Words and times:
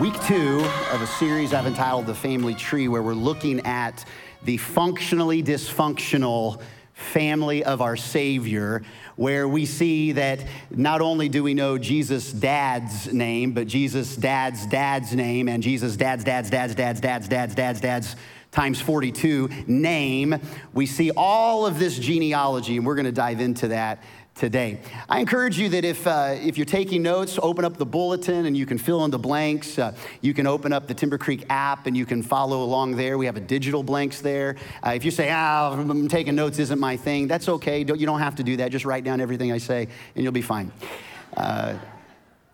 week 0.00 0.18
two 0.22 0.64
of 0.90 1.02
a 1.02 1.06
series 1.06 1.52
I've 1.52 1.66
entitled 1.66 2.06
The 2.06 2.14
Family 2.14 2.54
Tree, 2.54 2.88
where 2.88 3.02
we're 3.02 3.12
looking 3.12 3.60
at 3.66 4.06
the 4.42 4.56
functionally 4.56 5.42
dysfunctional 5.42 6.62
family 6.94 7.62
of 7.62 7.82
our 7.82 7.96
Savior, 7.96 8.82
where 9.16 9.46
we 9.46 9.66
see 9.66 10.12
that 10.12 10.46
not 10.70 11.02
only 11.02 11.28
do 11.28 11.42
we 11.42 11.52
know 11.52 11.76
Jesus' 11.76 12.32
dad's 12.32 13.12
name, 13.12 13.52
but 13.52 13.66
Jesus' 13.66 14.16
dad's 14.16 14.66
dad's 14.66 15.14
name 15.14 15.46
and 15.46 15.62
Jesus' 15.62 15.96
dad's 15.96 16.24
dad's 16.24 16.48
dad's 16.48 16.74
dad's 16.74 17.00
dad's 17.00 17.28
dad's 17.28 17.54
dad's 17.54 17.80
dad's 17.82 18.16
times 18.50 18.80
42 18.80 19.50
name. 19.66 20.40
We 20.72 20.86
see 20.86 21.10
all 21.14 21.66
of 21.66 21.78
this 21.78 21.98
genealogy, 21.98 22.78
and 22.78 22.86
we're 22.86 22.94
going 22.94 23.04
to 23.04 23.12
dive 23.12 23.40
into 23.40 23.68
that 23.68 24.02
today. 24.34 24.80
I 25.08 25.20
encourage 25.20 25.58
you 25.58 25.68
that 25.70 25.84
if, 25.84 26.06
uh, 26.06 26.36
if 26.40 26.56
you're 26.56 26.64
taking 26.64 27.02
notes, 27.02 27.38
open 27.42 27.64
up 27.64 27.76
the 27.76 27.86
bulletin 27.86 28.46
and 28.46 28.56
you 28.56 28.66
can 28.66 28.78
fill 28.78 29.04
in 29.04 29.10
the 29.10 29.18
blanks. 29.18 29.78
Uh, 29.78 29.94
you 30.20 30.34
can 30.34 30.46
open 30.46 30.72
up 30.72 30.86
the 30.86 30.94
Timber 30.94 31.18
Creek 31.18 31.44
app 31.50 31.86
and 31.86 31.96
you 31.96 32.06
can 32.06 32.22
follow 32.22 32.62
along 32.62 32.96
there. 32.96 33.18
We 33.18 33.26
have 33.26 33.36
a 33.36 33.40
digital 33.40 33.82
blanks 33.82 34.20
there. 34.20 34.56
Uh, 34.84 34.90
if 34.90 35.04
you 35.04 35.10
say, 35.10 35.30
ah, 35.30 35.72
I'm 35.72 36.08
taking 36.08 36.34
notes 36.34 36.58
isn't 36.58 36.78
my 36.78 36.96
thing, 36.96 37.28
that's 37.28 37.48
okay. 37.48 37.84
Don't, 37.84 38.00
you 38.00 38.06
don't 38.06 38.20
have 38.20 38.36
to 38.36 38.42
do 38.42 38.56
that. 38.56 38.72
Just 38.72 38.84
write 38.84 39.04
down 39.04 39.20
everything 39.20 39.52
I 39.52 39.58
say 39.58 39.88
and 40.14 40.24
you'll 40.24 40.32
be 40.32 40.42
fine. 40.42 40.72
Uh, 41.36 41.74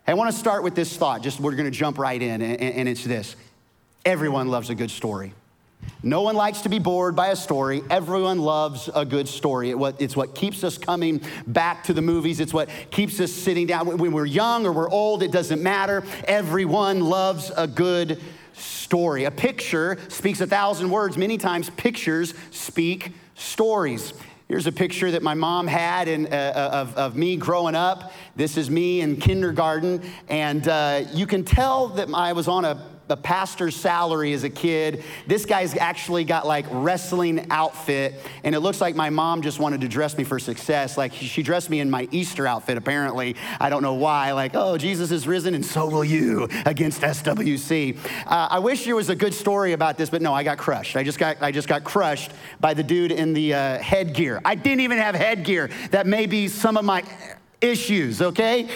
I 0.06 0.14
want 0.14 0.33
to 0.33 0.38
start 0.38 0.62
with 0.62 0.74
this 0.74 0.97
thought. 0.97 1.22
Just 1.22 1.38
we're 1.38 1.52
going 1.52 1.70
to 1.70 1.70
jump 1.70 1.98
right 1.98 2.20
in, 2.20 2.41
and, 2.41 2.60
and 2.60 2.88
it's 2.88 3.05
this 3.05 3.36
everyone 4.06 4.48
loves 4.48 4.70
a 4.70 4.74
good 4.74 4.91
story. 4.91 5.34
No 6.02 6.23
one 6.23 6.37
likes 6.37 6.60
to 6.60 6.68
be 6.68 6.78
bored 6.78 7.16
by 7.16 7.28
a 7.28 7.37
story. 7.37 7.82
Everyone 7.91 8.38
loves 8.38 8.88
a 8.95 9.05
good 9.05 9.27
story. 9.27 9.70
It's 9.73 10.16
what 10.16 10.34
keeps 10.34 10.62
us 10.62 10.78
coming 10.78 11.20
back 11.46 11.84
to 11.84 11.92
the 11.92 12.02
movies. 12.02 12.38
It's 12.38 12.55
what 12.55 12.69
keeps 12.91 13.19
us 13.19 13.32
sitting 13.32 13.66
down. 13.66 13.98
When 13.98 14.12
we're 14.12 14.24
young 14.24 14.64
or 14.64 14.72
we're 14.72 14.88
old, 14.88 15.24
it 15.24 15.33
doesn't 15.33 15.60
matter. 15.60 16.05
Everyone 16.24 17.00
loves 17.00 17.50
a 17.56 17.66
good 17.66 18.20
story. 18.52 19.24
A 19.24 19.30
picture 19.33 19.98
speaks 20.09 20.41
a 20.41 20.46
thousand 20.46 20.88
words. 20.91 21.19
Many 21.19 21.36
times, 21.36 21.69
pictures 21.70 22.33
speak 22.53 23.12
stories. 23.34 24.14
Here's 24.47 24.69
a 24.69 24.72
picture 24.72 25.10
that 25.10 25.22
my 25.22 25.34
mom 25.34 25.66
had 25.66 26.06
in, 26.06 26.27
uh, 26.27 26.31
uh 26.31 26.70
of, 26.72 26.97
of 26.97 27.16
me 27.16 27.36
growing 27.36 27.75
up. 27.75 28.12
This 28.36 28.56
is 28.56 28.70
me 28.70 29.00
in 29.00 29.16
kindergarten. 29.16 30.03
And 30.28 30.66
uh, 30.69 31.05
you 31.12 31.27
can 31.27 31.44
tell 31.44 31.88
that 31.88 32.08
I 32.14 32.33
was 32.33 32.47
on 32.47 32.64
a 32.64 32.97
a 33.11 33.17
pastor's 33.17 33.77
salary 33.77 34.33
as 34.33 34.45
a 34.45 34.51
kid. 34.51 35.05
This 35.27 35.45
guy's 35.45 35.77
actually 35.77 36.25
got 36.25 36.47
like 36.47 36.67
wrestling 36.70 37.47
outfit, 37.50 38.15
and 38.45 38.55
it 38.55 38.61
looks 38.61 38.81
like 38.81 38.95
my 38.95 39.11
mom 39.11 39.42
just 39.42 39.59
wanted 39.59 39.81
to 39.83 39.89
dress 39.89 40.17
me 40.17 40.25
for 40.25 40.39
success. 40.39 40.97
Like 40.97 41.12
she 41.12 41.42
dressed 41.42 41.70
me 41.70 41.81
in 41.81 41.91
my 41.91 42.09
Easter 42.11 42.47
outfit, 42.47 42.77
apparently. 42.77 43.37
I 43.61 43.70
don't 43.70 43.83
know 43.83 43.95
why. 43.95 44.33
Like, 44.33 44.53
oh, 44.55 44.77
Jesus 44.78 45.11
is 45.11 45.27
risen, 45.27 45.55
and 45.55 45.65
so 45.65 45.89
will 45.89 46.05
you 46.05 46.48
against 46.67 47.03
SWC. 47.03 47.97
Uh, 48.27 48.48
I 48.50 48.59
wish 48.59 48.84
there 48.84 48.97
was 48.97 49.11
a 49.11 49.17
good 49.17 49.34
story 49.34 49.72
about 49.72 49.98
this, 49.98 50.11
but 50.11 50.22
no, 50.22 50.34
I 50.34 50.43
got 50.43 50.59
crushed. 50.59 50.97
I 50.97 51.03
just 51.03 51.19
got, 51.19 51.43
I 51.43 51.53
just 51.53 51.69
got 51.69 51.84
crushed 51.84 52.33
by 52.61 52.75
the 52.75 52.83
dude 52.83 53.12
in 53.12 53.33
the 53.33 53.55
uh, 53.55 53.78
headgear. 53.78 54.41
I 54.45 54.55
didn't 54.55 54.81
even 54.81 54.98
have 54.98 55.15
headgear. 55.15 55.70
That 55.91 56.06
may 56.06 56.27
be 56.27 56.48
some 56.48 56.77
of 56.77 56.84
my 56.84 57.05
issues, 57.61 58.22
okay? 58.22 58.69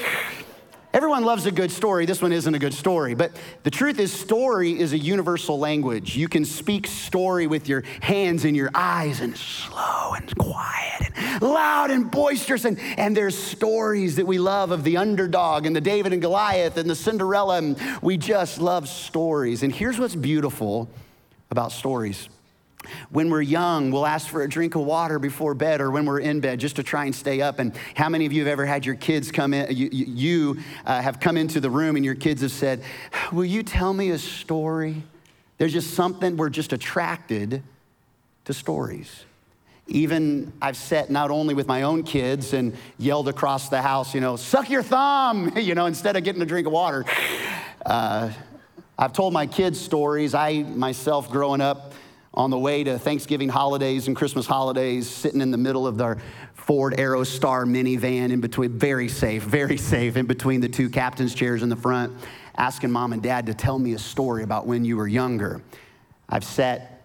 Everyone 0.92 1.24
loves 1.24 1.46
a 1.46 1.50
good 1.50 1.70
story. 1.70 2.04
This 2.04 2.20
one 2.20 2.32
isn't 2.32 2.54
a 2.54 2.58
good 2.58 2.74
story. 2.74 3.14
But 3.14 3.32
the 3.62 3.70
truth 3.70 3.98
is, 3.98 4.12
story 4.12 4.78
is 4.78 4.92
a 4.92 4.98
universal 4.98 5.58
language. 5.58 6.16
You 6.16 6.28
can 6.28 6.44
speak 6.44 6.86
story 6.86 7.46
with 7.46 7.66
your 7.66 7.82
hands 8.02 8.44
and 8.44 8.54
your 8.54 8.70
eyes, 8.74 9.20
and 9.20 9.34
slow 9.34 10.12
and 10.14 10.36
quiet 10.36 11.10
and 11.16 11.42
loud 11.42 11.90
and 11.90 12.10
boisterous. 12.10 12.66
And, 12.66 12.78
and 12.98 13.16
there's 13.16 13.36
stories 13.36 14.16
that 14.16 14.26
we 14.26 14.36
love 14.36 14.70
of 14.70 14.84
the 14.84 14.98
underdog 14.98 15.64
and 15.64 15.74
the 15.74 15.80
David 15.80 16.12
and 16.12 16.20
Goliath 16.20 16.76
and 16.76 16.90
the 16.90 16.94
Cinderella. 16.94 17.56
And 17.56 17.80
we 18.02 18.18
just 18.18 18.60
love 18.60 18.86
stories. 18.86 19.62
And 19.62 19.74
here's 19.74 19.98
what's 19.98 20.14
beautiful 20.14 20.90
about 21.50 21.72
stories 21.72 22.28
when 23.11 23.30
we're 23.30 23.42
young, 23.42 23.91
we'll 23.91 24.06
ask 24.06 24.28
for 24.28 24.42
a 24.42 24.48
drink 24.48 24.75
of 24.75 24.83
water 24.83 25.19
before 25.19 25.55
bed 25.55 25.80
or 25.80 25.91
when 25.91 26.06
we're 26.06 26.20
in 26.20 26.40
bed 26.40 26.61
just 26.61 26.77
to 26.77 26.83
try 26.83 27.05
and 27.05 27.14
stay 27.14 27.40
up. 27.40 27.58
And 27.58 27.74
how 27.95 28.08
many 28.08 28.27
of 28.27 28.33
you 28.33 28.40
have 28.40 28.48
ever 28.48 28.67
had 28.67 28.84
your 28.86 28.95
kids 28.95 29.30
come 29.30 29.55
in? 29.55 29.74
You, 29.74 29.89
you 29.92 30.58
uh, 30.86 31.01
have 31.01 31.20
come 31.20 31.36
into 31.36 31.61
the 31.61 31.70
room 31.70 31.96
and 31.96 32.05
your 32.05 32.14
kids 32.14 32.42
have 32.42 32.52
said, 32.52 32.83
Will 33.33 33.45
you 33.45 33.62
tell 33.62 33.92
me 33.92 34.11
a 34.11 34.18
story? 34.18 35.02
There's 35.58 35.73
just 35.73 35.95
something, 35.95 36.36
we're 36.36 36.51
just 36.51 36.73
attracted 36.73 37.62
to 38.45 38.55
stories. 38.55 39.24
Even 39.89 40.52
I've 40.62 40.77
sat 40.77 41.11
not 41.11 41.30
only 41.30 41.55
with 41.55 41.67
my 41.67 41.83
own 41.83 42.02
kids 42.02 42.52
and 42.52 42.77
yelled 42.98 43.29
across 43.29 43.68
the 43.68 43.83
house, 43.83 44.14
you 44.14 44.20
know, 44.20 44.36
suck 44.36 44.70
your 44.70 44.83
thumb, 44.83 45.52
you 45.56 45.74
know, 45.74 45.86
instead 45.86 46.17
of 46.17 46.24
getting 46.24 46.42
a 46.42 46.46
drink 46.46 46.67
of 46.67 46.73
water. 46.73 47.05
Uh, 47.85 48.30
I've 48.98 49.12
told 49.12 49.33
my 49.33 49.46
kids 49.46 49.80
stories. 49.80 50.35
I 50.35 50.62
myself, 50.62 51.30
growing 51.30 51.61
up, 51.61 51.92
on 52.34 52.50
the 52.50 52.58
way 52.58 52.82
to 52.82 52.98
Thanksgiving 52.98 53.48
holidays 53.48 54.06
and 54.06 54.16
Christmas 54.16 54.46
holidays, 54.46 55.08
sitting 55.08 55.40
in 55.40 55.50
the 55.50 55.58
middle 55.58 55.86
of 55.86 56.00
our 56.00 56.18
Ford 56.54 56.94
Aerostar 56.94 57.66
minivan 57.66 58.32
in 58.32 58.40
between, 58.40 58.70
very 58.70 59.08
safe, 59.08 59.42
very 59.42 59.76
safe, 59.76 60.16
in 60.16 60.26
between 60.26 60.60
the 60.60 60.68
two 60.68 60.88
captain's 60.88 61.34
chairs 61.34 61.62
in 61.62 61.68
the 61.68 61.76
front, 61.76 62.12
asking 62.56 62.90
mom 62.90 63.12
and 63.12 63.22
dad 63.22 63.46
to 63.46 63.54
tell 63.54 63.78
me 63.78 63.92
a 63.92 63.98
story 63.98 64.42
about 64.42 64.66
when 64.66 64.84
you 64.84 64.96
were 64.96 65.08
younger. 65.08 65.60
I've 66.28 66.44
sat 66.44 67.02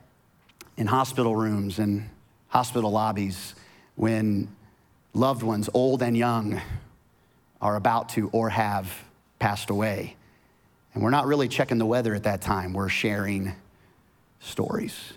in 0.78 0.88
hospital 0.88 1.36
rooms 1.36 1.80
and 1.80 2.10
hospital 2.48 2.92
lobbies 2.92 3.56
when 3.96 4.48
loved 5.14 5.44
ones, 5.44 5.70
old 5.74 6.02
and 6.02 6.16
young, 6.16 6.62
are 7.60 7.76
about 7.76 8.10
to 8.10 8.30
or 8.32 8.50
have 8.50 8.94
passed 9.40 9.70
away. 9.70 10.16
And 10.94 11.04
we're 11.04 11.10
not 11.10 11.26
really 11.26 11.48
checking 11.48 11.80
the 11.80 11.86
weather 11.86 12.16
at 12.16 12.24
that 12.24 12.42
time, 12.42 12.74
we're 12.74 12.90
sharing 12.90 13.54
stories. 14.40 15.14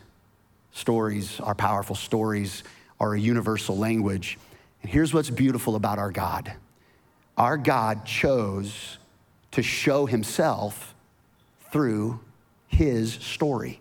Stories 0.73 1.41
are 1.41 1.55
powerful, 1.55 1.97
stories 1.97 2.63
are 2.99 3.15
a 3.15 3.21
universal 3.21 3.77
language. 3.77 4.39
And 4.83 4.91
here's 4.91 5.13
what's 5.13 5.31
beautiful 5.31 5.77
about 5.77 5.99
our 5.99 6.11
God 6.11 6.53
our 7.37 7.57
God 7.57 8.05
chose 8.05 8.99
to 9.53 9.63
show 9.63 10.05
himself 10.07 10.95
through 11.73 12.21
his 12.69 13.15
story. 13.15 13.81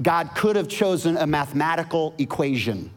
God 0.00 0.30
could 0.34 0.56
have 0.56 0.68
chosen 0.68 1.16
a 1.16 1.26
mathematical 1.26 2.14
equation. 2.18 2.90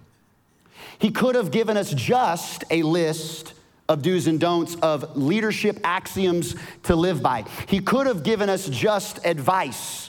He 0.98 1.12
could 1.12 1.36
have 1.36 1.52
given 1.52 1.78
us 1.78 1.94
just 1.94 2.64
a 2.70 2.84
list 2.84 3.54
of 3.88 4.02
do's 4.02 4.28
and 4.28 4.40
don'ts, 4.40 4.76
of 4.76 5.18
leadership 5.18 5.80
axioms 5.84 6.56
to 6.84 6.96
live 6.96 7.24
by. 7.24 7.46
He 7.68 7.80
could 7.80 8.06
have 8.06 8.24
given 8.24 8.50
us 8.50 8.68
just 8.68 9.26
advice 9.26 10.09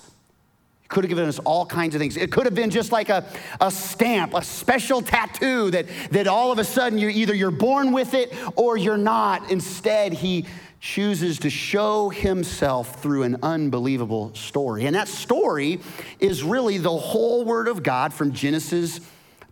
could 0.90 1.04
have 1.04 1.08
given 1.08 1.26
us 1.26 1.38
all 1.40 1.64
kinds 1.64 1.94
of 1.94 2.00
things. 2.00 2.16
It 2.16 2.32
could 2.32 2.44
have 2.44 2.54
been 2.54 2.68
just 2.68 2.90
like 2.92 3.08
a, 3.08 3.24
a 3.60 3.70
stamp, 3.70 4.34
a 4.34 4.42
special 4.42 5.00
tattoo 5.00 5.70
that, 5.70 5.86
that 6.10 6.26
all 6.26 6.50
of 6.52 6.58
a 6.58 6.64
sudden 6.64 6.98
you're 6.98 7.10
either 7.10 7.32
you're 7.32 7.52
born 7.52 7.92
with 7.92 8.12
it 8.12 8.34
or 8.56 8.76
you're 8.76 8.98
not. 8.98 9.50
Instead, 9.50 10.12
he 10.12 10.46
chooses 10.80 11.38
to 11.38 11.50
show 11.50 12.08
himself 12.08 13.00
through 13.00 13.22
an 13.22 13.36
unbelievable 13.42 14.34
story. 14.34 14.86
And 14.86 14.96
that 14.96 15.06
story 15.08 15.80
is 16.18 16.42
really 16.42 16.76
the 16.78 16.90
whole 16.90 17.44
word 17.44 17.68
of 17.68 17.84
God 17.84 18.12
from 18.12 18.32
Genesis 18.32 19.00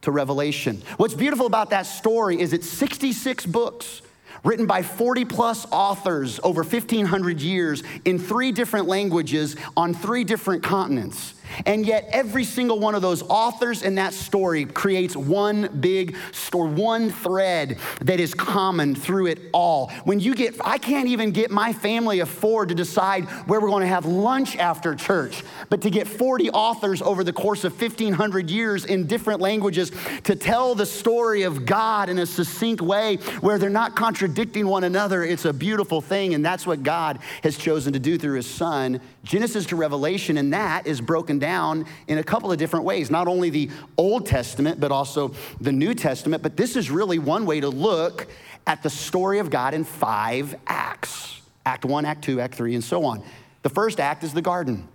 to 0.01 0.11
Revelation. 0.11 0.83
What's 0.97 1.15
beautiful 1.15 1.47
about 1.47 1.71
that 1.71 1.87
story 1.87 2.41
is 2.41 2.53
it's 2.53 2.69
66 2.69 3.47
books 3.47 4.03
written 4.45 4.67
by 4.67 4.83
40 4.83 5.25
plus 5.25 5.67
authors 5.71 6.41
over 6.43 6.63
1,500 6.63 7.41
years 7.41 7.83
in 8.05 8.19
three 8.19 8.53
different 8.53 8.87
languages 8.87 9.57
on 9.77 9.95
three 9.95 10.25
different 10.25 10.63
continents. 10.63 11.35
And 11.67 11.87
yet, 11.87 12.09
every 12.13 12.45
single 12.45 12.79
one 12.79 12.95
of 12.95 13.03
those 13.03 13.23
authors 13.23 13.83
in 13.83 13.97
that 13.97 14.15
story 14.15 14.65
creates 14.65 15.17
one 15.17 15.79
big 15.81 16.17
story, 16.33 16.73
one 16.73 17.11
thread 17.11 17.79
that 18.01 18.21
is 18.21 18.35
common 18.35 18.95
through 18.95 19.27
it 19.27 19.39
all. 19.53 19.91
When 20.05 20.21
you 20.21 20.35
get, 20.35 20.57
I 20.65 20.79
can't 20.79 21.09
even 21.09 21.31
get 21.31 21.51
my 21.51 21.73
family 21.73 22.21
of 22.21 22.29
four 22.29 22.67
to 22.67 22.75
decide 22.75 23.25
where 23.47 23.61
we're 23.61 23.69
going 23.69 23.83
to 23.83 23.89
have 23.89 24.07
lunch 24.07 24.57
after 24.57 24.95
church, 24.95 25.43
but 25.69 25.83
to 25.83 25.91
get 25.91 26.07
40 26.07 26.51
authors 26.51 27.03
over 27.03 27.25
the 27.25 27.33
course 27.33 27.65
of 27.65 27.81
1,500 27.81 28.51
years 28.51 28.85
in 28.85 29.07
different 29.07 29.41
languages 29.41 29.93
to 30.25 30.35
tell 30.37 30.75
the 30.75 30.87
story 30.87 31.43
of 31.43 31.65
God 31.67 32.09
in 32.09 32.19
a 32.19 32.27
succinct 32.27 32.81
way 32.83 33.17
where 33.41 33.59
they're 33.59 33.71
not 33.71 33.97
contradicting 33.97 34.67
one 34.67 34.85
another, 34.85 35.25
it's 35.25 35.45
a 35.45 35.53
beautiful 35.53 36.01
thing. 36.01 36.35
And 36.35 36.45
that's 36.45 36.67
what 36.67 36.83
God 36.83 37.19
has 37.43 37.57
chosen 37.57 37.93
to 37.93 37.99
do 37.99 38.19
through 38.19 38.37
his 38.37 38.49
son, 38.49 39.01
Genesis 39.25 39.67
to 39.67 39.77
Revelation. 39.77 40.39
And 40.39 40.53
that 40.53 40.87
is 40.87 41.01
broken 41.01 41.38
down 41.39 41.87
in 42.07 42.19
a 42.19 42.23
couple 42.23 42.51
of 42.53 42.59
different 42.59 42.85
ways, 42.85 43.11
not 43.11 43.29
only 43.29 43.51
the 43.51 43.71
Old 43.97 44.27
Testament, 44.27 44.81
but 44.81 44.93
also 44.93 45.35
the 45.61 45.73
New 45.73 45.95
Testament. 45.95 46.43
But 46.43 46.57
this 46.57 46.77
is 46.77 46.91
really 46.91 47.19
one 47.19 47.47
way 47.47 47.61
to 47.61 47.69
look 47.69 48.27
at 48.67 48.83
the 48.83 48.91
story 48.91 49.39
of 49.39 49.51
God 49.51 49.75
in 49.75 49.85
five 49.85 50.55
acts 50.67 51.41
Act 51.69 51.85
one, 51.85 52.07
Act 52.07 52.25
two, 52.25 52.41
Act 52.41 52.55
three, 52.55 52.75
and 52.75 52.83
so 52.83 53.05
on. 53.05 53.23
The 53.63 53.69
first 53.69 54.01
act 54.01 54.25
is 54.25 54.33
the 54.33 54.41
garden, 54.41 54.89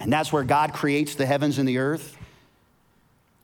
and 0.00 0.10
that's 0.10 0.32
where 0.32 0.44
God 0.44 0.72
creates 0.72 1.14
the 1.14 1.26
heavens 1.26 1.58
and 1.58 1.68
the 1.68 1.76
earth. 1.76 2.16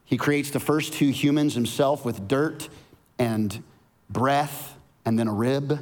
He 0.07 0.17
creates 0.17 0.51
the 0.51 0.61
first 0.61 0.95
two 0.95 1.11
humans 1.11 1.53
himself 1.53 2.05
with 2.05 2.29
dirt 2.29 2.71
and 3.19 3.63
breath 4.09 4.75
and 5.05 5.19
then 5.19 5.29
a 5.29 5.33
rib. 5.33 5.79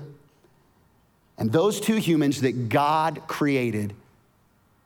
And 1.39 1.53
those 1.53 1.81
two 1.81 1.97
humans 1.97 2.41
that 2.41 2.69
God 2.69 3.23
created 3.29 3.95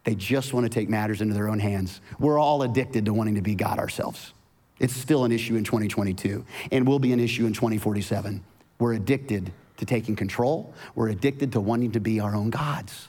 They 0.04 0.14
just 0.14 0.52
want 0.52 0.64
to 0.64 0.70
take 0.70 0.88
matters 0.88 1.20
into 1.20 1.34
their 1.34 1.48
own 1.48 1.58
hands. 1.58 2.00
We're 2.18 2.38
all 2.38 2.62
addicted 2.62 3.06
to 3.06 3.14
wanting 3.14 3.36
to 3.36 3.42
be 3.42 3.54
God 3.54 3.78
ourselves. 3.78 4.32
It's 4.78 4.94
still 4.94 5.24
an 5.24 5.32
issue 5.32 5.56
in 5.56 5.64
2022 5.64 6.44
and 6.70 6.86
will 6.86 6.98
be 6.98 7.12
an 7.12 7.20
issue 7.20 7.46
in 7.46 7.52
2047. 7.52 8.44
We're 8.78 8.94
addicted 8.94 9.52
to 9.78 9.86
taking 9.86 10.16
control. 10.16 10.74
We're 10.94 11.08
addicted 11.08 11.52
to 11.52 11.60
wanting 11.60 11.92
to 11.92 12.00
be 12.00 12.20
our 12.20 12.34
own 12.34 12.50
gods. 12.50 13.08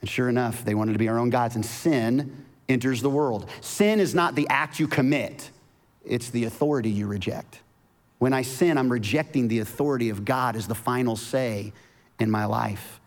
And 0.00 0.08
sure 0.08 0.28
enough, 0.28 0.64
they 0.64 0.74
wanted 0.74 0.92
to 0.92 0.98
be 0.98 1.08
our 1.08 1.18
own 1.18 1.30
gods, 1.30 1.56
and 1.56 1.66
sin 1.66 2.44
enters 2.68 3.02
the 3.02 3.10
world. 3.10 3.48
Sin 3.60 4.00
is 4.00 4.14
not 4.14 4.34
the 4.34 4.46
act 4.48 4.78
you 4.78 4.86
commit, 4.86 5.50
it's 6.04 6.30
the 6.30 6.44
authority 6.44 6.90
you 6.90 7.06
reject. 7.06 7.60
When 8.18 8.32
I 8.32 8.42
sin, 8.42 8.78
I'm 8.78 8.90
rejecting 8.90 9.48
the 9.48 9.60
authority 9.60 10.10
of 10.10 10.24
God 10.24 10.56
as 10.56 10.66
the 10.66 10.74
final 10.74 11.16
say 11.16 11.72
in 12.18 12.30
my 12.30 12.46
life. 12.46 12.97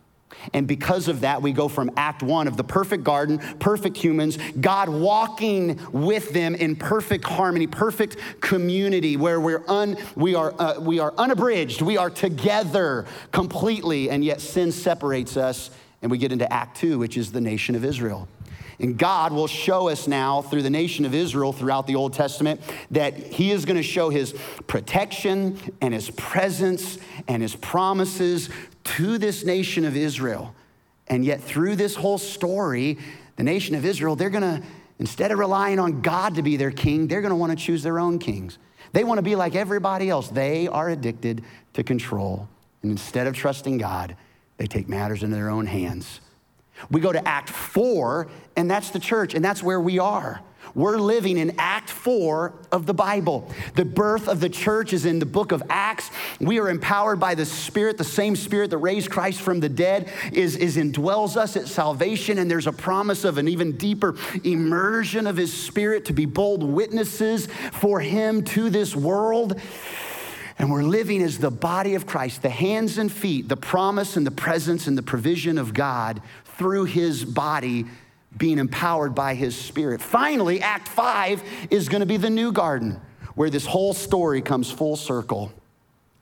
And 0.52 0.66
because 0.66 1.08
of 1.08 1.20
that, 1.20 1.42
we 1.42 1.52
go 1.52 1.68
from 1.68 1.90
act 1.96 2.22
one 2.22 2.48
of 2.48 2.56
the 2.56 2.64
perfect 2.64 3.04
garden, 3.04 3.38
perfect 3.58 3.96
humans, 3.96 4.38
God 4.60 4.88
walking 4.88 5.80
with 5.92 6.32
them 6.32 6.54
in 6.54 6.76
perfect 6.76 7.24
harmony, 7.24 7.66
perfect 7.66 8.16
community 8.40 9.16
where 9.16 9.40
we're 9.40 9.64
un, 9.68 9.96
we, 10.16 10.34
are, 10.34 10.54
uh, 10.58 10.80
we 10.80 10.98
are 10.98 11.12
unabridged, 11.18 11.82
we 11.82 11.96
are 11.96 12.10
together 12.10 13.06
completely, 13.30 14.10
and 14.10 14.24
yet 14.24 14.40
sin 14.40 14.72
separates 14.72 15.36
us, 15.36 15.70
and 16.02 16.10
we 16.10 16.18
get 16.18 16.32
into 16.32 16.50
act 16.52 16.78
two, 16.78 16.98
which 16.98 17.16
is 17.16 17.32
the 17.32 17.40
nation 17.40 17.74
of 17.74 17.84
Israel. 17.84 18.28
And 18.82 18.98
God 18.98 19.32
will 19.32 19.46
show 19.46 19.88
us 19.88 20.08
now 20.08 20.42
through 20.42 20.62
the 20.62 20.70
nation 20.70 21.04
of 21.04 21.14
Israel 21.14 21.52
throughout 21.52 21.86
the 21.86 21.94
Old 21.94 22.14
Testament 22.14 22.60
that 22.90 23.16
He 23.16 23.52
is 23.52 23.64
going 23.64 23.76
to 23.76 23.82
show 23.82 24.10
His 24.10 24.34
protection 24.66 25.58
and 25.80 25.94
His 25.94 26.10
presence 26.10 26.98
and 27.28 27.42
His 27.42 27.54
promises 27.54 28.50
to 28.96 29.18
this 29.18 29.44
nation 29.44 29.84
of 29.84 29.96
Israel. 29.96 30.54
And 31.08 31.24
yet, 31.24 31.42
through 31.42 31.76
this 31.76 31.94
whole 31.94 32.18
story, 32.18 32.98
the 33.36 33.42
nation 33.42 33.74
of 33.74 33.84
Israel, 33.84 34.16
they're 34.16 34.30
to, 34.42 34.62
instead 34.98 35.32
of 35.32 35.38
relying 35.38 35.78
on 35.78 36.00
God 36.02 36.36
to 36.36 36.42
be 36.42 36.56
their 36.56 36.70
king, 36.70 37.08
they're 37.08 37.22
want 37.36 37.56
to 37.58 37.64
choose 37.64 37.82
their 37.82 37.98
own 37.98 38.18
kings. 38.18 38.58
They 38.92 39.04
want 39.04 39.18
to 39.18 39.22
be 39.22 39.36
like 39.36 39.54
everybody 39.54 40.10
else. 40.10 40.28
They 40.28 40.68
are 40.68 40.90
addicted 40.90 41.44
to 41.72 41.82
control. 41.82 42.48
And 42.82 42.90
instead 42.90 43.26
of 43.26 43.34
trusting 43.34 43.78
God, 43.78 44.16
they 44.58 44.66
take 44.66 44.88
matters 44.88 45.22
into 45.22 45.36
their 45.36 45.50
own 45.50 45.66
hands. 45.66 46.20
We 46.90 47.00
go 47.00 47.12
to 47.12 47.26
Act 47.26 47.48
4, 47.48 48.28
and 48.56 48.70
that's 48.70 48.90
the 48.90 48.98
church, 48.98 49.34
and 49.34 49.44
that's 49.44 49.62
where 49.62 49.80
we 49.80 49.98
are. 49.98 50.40
We're 50.74 50.98
living 50.98 51.38
in 51.38 51.54
Act 51.58 51.90
4 51.90 52.54
of 52.72 52.86
the 52.86 52.94
Bible. 52.94 53.50
The 53.74 53.84
birth 53.84 54.28
of 54.28 54.40
the 54.40 54.48
church 54.48 54.92
is 54.92 55.04
in 55.04 55.18
the 55.18 55.26
book 55.26 55.52
of 55.52 55.62
Acts. 55.68 56.10
We 56.40 56.58
are 56.60 56.70
empowered 56.70 57.20
by 57.20 57.34
the 57.34 57.44
Spirit, 57.44 57.98
the 57.98 58.04
same 58.04 58.36
Spirit 58.36 58.70
that 58.70 58.78
raised 58.78 59.10
Christ 59.10 59.40
from 59.40 59.60
the 59.60 59.68
dead 59.68 60.10
is, 60.32 60.56
is 60.56 60.76
indwells 60.76 61.36
us 61.36 61.56
at 61.56 61.68
salvation, 61.68 62.38
and 62.38 62.50
there's 62.50 62.66
a 62.66 62.72
promise 62.72 63.24
of 63.24 63.38
an 63.38 63.48
even 63.48 63.76
deeper 63.76 64.16
immersion 64.44 65.26
of 65.26 65.36
His 65.36 65.52
Spirit 65.52 66.06
to 66.06 66.12
be 66.12 66.24
bold 66.24 66.62
witnesses 66.62 67.48
for 67.72 68.00
Him 68.00 68.42
to 68.44 68.70
this 68.70 68.96
world. 68.96 69.60
And 70.58 70.70
we're 70.70 70.84
living 70.84 71.22
as 71.22 71.38
the 71.38 71.50
body 71.50 71.94
of 71.94 72.06
Christ, 72.06 72.42
the 72.42 72.50
hands 72.50 72.98
and 72.98 73.10
feet, 73.10 73.48
the 73.48 73.56
promise 73.56 74.16
and 74.16 74.26
the 74.26 74.30
presence 74.30 74.86
and 74.86 74.96
the 74.96 75.02
provision 75.02 75.58
of 75.58 75.74
God 75.74 76.22
through 76.56 76.84
his 76.84 77.24
body 77.24 77.86
being 78.36 78.58
empowered 78.58 79.14
by 79.14 79.34
his 79.34 79.56
spirit. 79.56 80.00
Finally, 80.00 80.60
Act 80.60 80.88
5 80.88 81.42
is 81.70 81.88
going 81.88 82.00
to 82.00 82.06
be 82.06 82.16
the 82.16 82.30
new 82.30 82.52
garden 82.52 83.00
where 83.34 83.50
this 83.50 83.66
whole 83.66 83.94
story 83.94 84.40
comes 84.40 84.70
full 84.70 84.96
circle. 84.96 85.52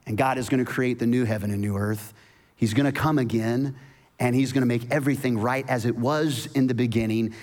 And 0.07 0.17
God 0.17 0.39
is 0.39 0.49
going 0.49 0.65
to 0.65 0.71
create 0.71 0.99
the 0.99 1.07
new 1.07 1.25
heaven 1.25 1.51
and 1.51 1.61
new 1.61 1.77
earth. 1.77 2.12
He's 2.57 2.75
going 2.75 2.87
to 2.87 2.93
come 2.93 3.19
again 3.19 3.77
and 4.19 4.35
he's 4.35 4.53
going 4.53 4.62
to 4.62 4.67
make 4.67 4.91
everything 4.91 5.39
right 5.39 5.69
as 5.69 5.87
it 5.87 5.97
was 5.97 6.47
in 6.55 6.67
the 6.67 6.75
beginning. 6.75 7.35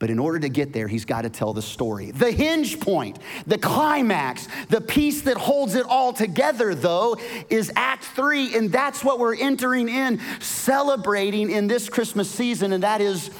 But 0.00 0.10
in 0.10 0.18
order 0.18 0.40
to 0.40 0.48
get 0.48 0.72
there, 0.72 0.88
he's 0.88 1.04
got 1.04 1.22
to 1.22 1.30
tell 1.30 1.52
the 1.52 1.62
story. 1.62 2.10
The 2.10 2.32
hinge 2.32 2.80
point, 2.80 3.18
the 3.46 3.56
climax, 3.56 4.48
the 4.68 4.80
piece 4.80 5.22
that 5.22 5.36
holds 5.36 5.76
it 5.76 5.86
all 5.86 6.12
together, 6.12 6.74
though, 6.74 7.16
is 7.48 7.70
Act 7.76 8.04
Three. 8.04 8.56
And 8.56 8.72
that's 8.72 9.04
what 9.04 9.20
we're 9.20 9.36
entering 9.36 9.88
in, 9.88 10.20
celebrating 10.40 11.50
in 11.50 11.68
this 11.68 11.88
Christmas 11.88 12.28
season, 12.28 12.72
and 12.72 12.82
that 12.82 13.00
is 13.00 13.30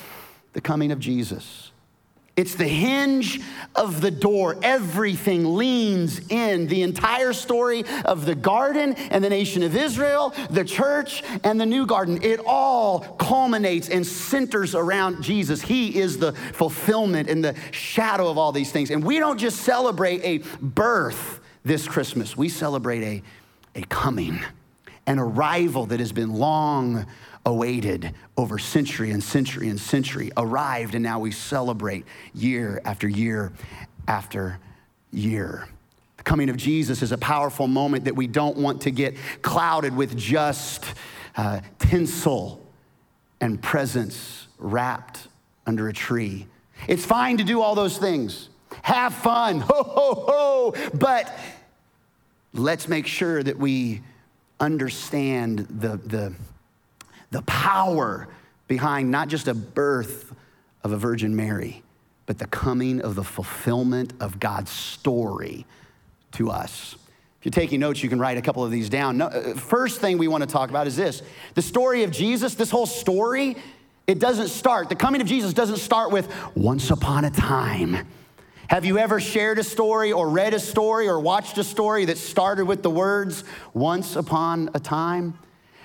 the 0.55 0.61
coming 0.61 0.91
of 0.91 0.99
Jesus. 0.99 1.71
It's 2.37 2.57
the 2.57 2.67
hinge 2.67 3.41
of 3.77 4.01
the 4.01 4.11
door. 4.11 4.57
Everything 4.61 5.55
leans 5.55 6.21
in. 6.31 6.67
The 6.67 6.83
entire 6.83 7.33
story 7.33 7.85
of 8.05 8.27
the 8.27 8.35
garden 8.35 8.95
and 8.95 9.23
the 9.23 9.31
nation 9.31 9.63
of 9.63 9.77
Israel, 9.77 10.35
the 10.51 10.65
church 10.65 11.23
and 11.45 11.61
the 11.61 11.67
new 11.67 11.87
garden, 11.87 12.21
it 12.23 12.41
all 12.45 13.01
culminates 13.21 13.89
and 13.89 14.05
centers 14.05 14.75
around 14.75 15.23
Jesus. 15.23 15.63
He 15.63 15.97
is 15.97 16.19
the 16.19 16.33
fulfillment 16.33 17.29
and 17.31 17.45
the 17.45 17.55
shadow 17.71 18.29
of 18.29 18.37
all 18.37 18.51
these 18.51 18.73
things. 18.73 18.91
And 18.91 19.05
we 19.05 19.21
don't 19.21 19.39
just 19.39 19.59
celebrate 19.61 20.21
a 20.25 20.39
birth 20.61 21.41
this 21.65 21.89
Christmas, 21.89 22.37
we 22.37 22.51
celebrate 22.51 23.03
a, 23.03 23.23
a 23.75 23.83
coming, 23.87 24.39
an 25.07 25.19
arrival 25.19 25.87
that 25.87 25.99
has 25.99 26.13
been 26.13 26.35
long 26.35 27.07
awaited 27.47 28.15
over 28.37 28.59
century 28.59 29.11
and 29.11 29.23
century 29.23 29.69
and 29.69 29.79
century 29.79 30.31
arrived, 30.37 30.95
and 30.95 31.03
now 31.03 31.19
we 31.19 31.31
celebrate 31.31 32.05
year 32.35 32.81
after 32.85 33.09
year 33.09 33.53
after 34.09 34.59
year. 35.11 35.69
The 36.17 36.23
coming 36.23 36.49
of 36.49 36.57
Jesus 36.57 37.03
is 37.03 37.13
a 37.13 37.19
powerful 37.19 37.67
moment 37.67 38.05
that 38.07 38.17
we 38.17 38.27
don't 38.27 38.57
want 38.57 38.83
to 38.83 38.91
get 38.91 39.17
clouded 39.43 39.95
with 39.95 40.17
just 40.17 40.85
uh, 41.37 41.61
tinsel 41.79 42.65
and 43.41 43.63
presents 43.63 44.47
wrapped 44.59 45.29
under 45.67 45.89
a 45.89 45.93
tree. 45.93 46.47
It's 46.89 47.05
fine 47.05 47.39
to 47.39 47.45
do 47.45 47.61
all 47.61 47.75
those 47.75 47.99
things, 47.99 48.49
have 48.83 49.15
fun, 49.15 49.61
ho, 49.61 49.83
ho, 49.83 50.25
ho, 50.27 50.91
but 50.95 51.33
let's 52.53 52.89
make 52.89 53.07
sure 53.07 53.43
that 53.43 53.59
we 53.59 54.03
understand 54.61 55.67
the, 55.69 55.97
the 55.97 56.35
the 57.35 57.43
power 57.43 58.29
behind 58.69 59.11
not 59.11 59.27
just 59.27 59.49
a 59.49 59.55
birth 59.55 60.33
of 60.85 60.93
a 60.93 60.97
Virgin 60.97 61.35
Mary, 61.35 61.83
but 62.27 62.39
the 62.39 62.47
coming 62.47 63.01
of 63.01 63.17
the 63.17 63.25
fulfillment 63.25 64.13
of 64.21 64.39
God's 64.39 64.71
story 64.71 65.67
to 66.33 66.49
us. 66.49 66.95
If 67.41 67.45
you're 67.45 67.51
taking 67.51 67.81
notes, 67.81 68.05
you 68.05 68.09
can 68.09 68.21
write 68.21 68.39
a 68.39 68.41
couple 68.41 68.65
of 68.65 68.71
these 68.71 68.89
down. 68.89 69.21
Uh, 69.21 69.55
first 69.57 70.01
thing 70.01 70.17
we 70.17 70.29
want 70.29 70.43
to 70.43 70.47
talk 70.47 70.71
about 70.71 70.87
is 70.87 70.95
this 70.95 71.23
the 71.55 71.61
story 71.61 72.05
of 72.05 72.13
Jesus, 72.13 72.55
this 72.55 72.71
whole 72.71 72.87
story, 72.87 73.57
it 74.07 74.21
doesn't 74.21 74.49
start, 74.49 74.89
the 74.89 74.95
coming 74.95 75.21
of 75.21 75.27
Jesus 75.27 75.53
doesn't 75.53 75.79
start 75.79 76.13
with 76.13 76.33
once 76.55 76.91
upon 76.93 77.25
a 77.25 77.31
time. 77.31 78.07
Have 78.69 78.85
you 78.85 78.97
ever 78.97 79.19
shared 79.19 79.59
a 79.59 79.65
story 79.65 80.13
or 80.13 80.29
read 80.31 80.55
a 80.55 80.61
story 80.61 81.09
or 81.09 81.19
watched 81.19 81.59
a 81.59 81.65
story 81.65 82.05
that 82.05 82.17
started 82.17 82.67
with 82.67 82.85
the 82.85 82.91
words 82.91 83.43
once 83.73 84.15
upon 84.15 84.71
a 84.73 84.79
time? 84.79 85.37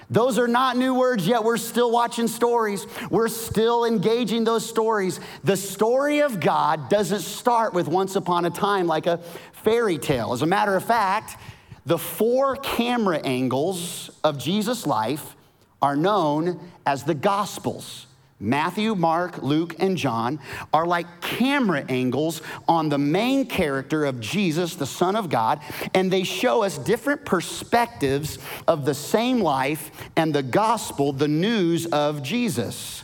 Those 0.09 0.39
are 0.39 0.47
not 0.47 0.75
new 0.75 0.95
words 0.95 1.27
yet. 1.27 1.43
We're 1.43 1.57
still 1.57 1.91
watching 1.91 2.27
stories. 2.27 2.87
We're 3.11 3.27
still 3.27 3.85
engaging 3.85 4.43
those 4.43 4.67
stories. 4.67 5.19
The 5.43 5.55
story 5.55 6.19
of 6.21 6.39
God 6.39 6.89
doesn't 6.89 7.21
start 7.21 7.73
with 7.73 7.87
once 7.87 8.15
upon 8.15 8.45
a 8.45 8.49
time 8.49 8.87
like 8.87 9.05
a 9.05 9.19
fairy 9.63 9.99
tale. 9.99 10.33
As 10.33 10.41
a 10.41 10.47
matter 10.47 10.75
of 10.75 10.83
fact, 10.83 11.37
the 11.85 11.97
four 11.97 12.55
camera 12.55 13.19
angles 13.19 14.09
of 14.23 14.39
Jesus' 14.39 14.87
life 14.87 15.35
are 15.81 15.95
known 15.95 16.59
as 16.85 17.03
the 17.03 17.15
Gospels. 17.15 18.07
Matthew, 18.39 18.95
Mark, 18.95 19.43
Luke, 19.43 19.75
and 19.79 19.97
John 19.97 20.39
are 20.73 20.87
like 20.87 21.21
camera 21.21 21.83
angles 21.89 22.41
on 22.69 22.87
the 22.87 22.97
main 22.97 23.45
character 23.45 24.05
of 24.05 24.21
Jesus, 24.21 24.75
the 24.75 24.85
Son 24.85 25.17
of 25.17 25.29
God, 25.29 25.59
and 25.93 26.09
they 26.09 26.23
show 26.23 26.63
us 26.63 26.77
different 26.77 27.25
perspectives 27.25 28.39
of 28.65 28.85
the 28.85 28.93
same 28.93 29.41
life 29.41 29.91
and 30.15 30.33
the 30.33 30.43
gospel, 30.43 31.11
the 31.11 31.27
news 31.27 31.85
of 31.87 32.23
Jesus. 32.23 33.03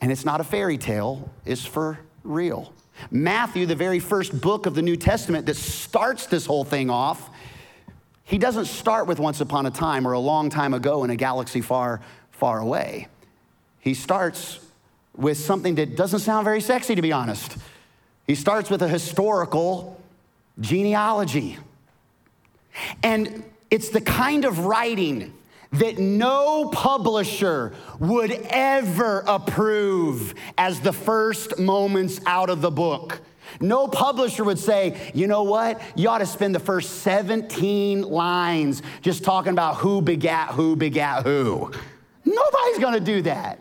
And 0.00 0.10
it's 0.10 0.24
not 0.24 0.40
a 0.40 0.44
fairy 0.44 0.78
tale, 0.78 1.30
it's 1.44 1.64
for 1.64 2.00
real. 2.24 2.72
Matthew, 3.10 3.66
the 3.66 3.76
very 3.76 4.00
first 4.00 4.38
book 4.40 4.66
of 4.66 4.74
the 4.74 4.82
New 4.82 4.96
Testament 4.96 5.46
that 5.46 5.56
starts 5.56 6.26
this 6.26 6.44
whole 6.44 6.64
thing 6.64 6.90
off, 6.90 7.30
he 8.24 8.36
doesn't 8.36 8.66
start 8.66 9.06
with 9.06 9.20
once 9.20 9.40
upon 9.40 9.66
a 9.66 9.70
time 9.70 10.06
or 10.06 10.12
a 10.12 10.18
long 10.18 10.50
time 10.50 10.74
ago 10.74 11.04
in 11.04 11.10
a 11.10 11.16
galaxy 11.16 11.60
far, 11.60 12.00
far 12.32 12.58
away 12.58 13.06
he 13.80 13.94
starts 13.94 14.60
with 15.16 15.38
something 15.38 15.74
that 15.76 15.96
doesn't 15.96 16.20
sound 16.20 16.44
very 16.44 16.60
sexy, 16.60 16.94
to 16.94 17.02
be 17.02 17.12
honest. 17.12 17.56
He 18.26 18.34
starts 18.34 18.70
with 18.70 18.82
a 18.82 18.88
historical 18.88 20.00
genealogy. 20.60 21.58
And 23.02 23.42
it's 23.70 23.88
the 23.88 24.00
kind 24.00 24.44
of 24.44 24.60
writing 24.60 25.34
that 25.72 25.98
no 25.98 26.68
publisher 26.68 27.72
would 27.98 28.32
ever 28.50 29.24
approve 29.26 30.34
as 30.58 30.80
the 30.80 30.92
first 30.92 31.58
moments 31.58 32.20
out 32.26 32.50
of 32.50 32.60
the 32.60 32.70
book. 32.70 33.20
No 33.60 33.88
publisher 33.88 34.44
would 34.44 34.58
say, 34.58 35.10
you 35.14 35.26
know 35.26 35.42
what? 35.42 35.80
You 35.96 36.08
ought 36.08 36.18
to 36.18 36.26
spend 36.26 36.54
the 36.54 36.60
first 36.60 37.02
17 37.02 38.02
lines 38.02 38.82
just 39.00 39.24
talking 39.24 39.52
about 39.52 39.76
who 39.76 40.02
begat 40.02 40.50
who 40.50 40.76
begat 40.76 41.24
who. 41.24 41.72
Nobody's 42.24 42.78
gonna 42.78 43.00
do 43.00 43.22
that. 43.22 43.58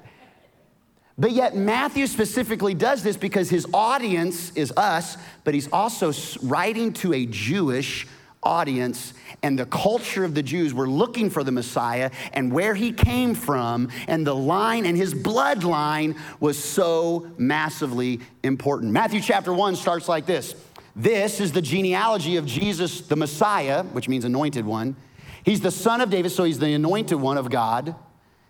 But 1.19 1.33
yet, 1.33 1.53
Matthew 1.53 2.07
specifically 2.07 2.73
does 2.73 3.03
this 3.03 3.17
because 3.17 3.49
his 3.49 3.67
audience 3.73 4.53
is 4.55 4.71
us, 4.77 5.17
but 5.43 5.53
he's 5.53 5.67
also 5.73 6.13
writing 6.41 6.93
to 6.93 7.13
a 7.13 7.25
Jewish 7.25 8.07
audience 8.41 9.13
and 9.43 9.59
the 9.59 9.65
culture 9.65 10.23
of 10.23 10.33
the 10.33 10.41
Jews 10.41 10.73
were 10.73 10.87
looking 10.87 11.29
for 11.29 11.43
the 11.43 11.51
Messiah 11.51 12.09
and 12.31 12.53
where 12.53 12.73
he 12.73 12.93
came 12.93 13.35
from, 13.35 13.89
and 14.07 14.25
the 14.25 14.33
line 14.33 14.85
and 14.85 14.95
his 14.95 15.13
bloodline 15.13 16.17
was 16.39 16.61
so 16.61 17.29
massively 17.37 18.21
important. 18.43 18.93
Matthew 18.93 19.19
chapter 19.19 19.53
1 19.53 19.75
starts 19.75 20.07
like 20.07 20.25
this 20.25 20.55
This 20.95 21.41
is 21.41 21.51
the 21.51 21.61
genealogy 21.61 22.37
of 22.37 22.45
Jesus, 22.45 23.01
the 23.01 23.17
Messiah, 23.17 23.83
which 23.83 24.07
means 24.07 24.23
anointed 24.23 24.65
one. 24.65 24.95
He's 25.43 25.59
the 25.59 25.71
son 25.71 25.99
of 25.99 26.09
David, 26.09 26.31
so 26.31 26.45
he's 26.45 26.59
the 26.59 26.73
anointed 26.73 27.19
one 27.19 27.37
of 27.37 27.49
God. 27.49 27.95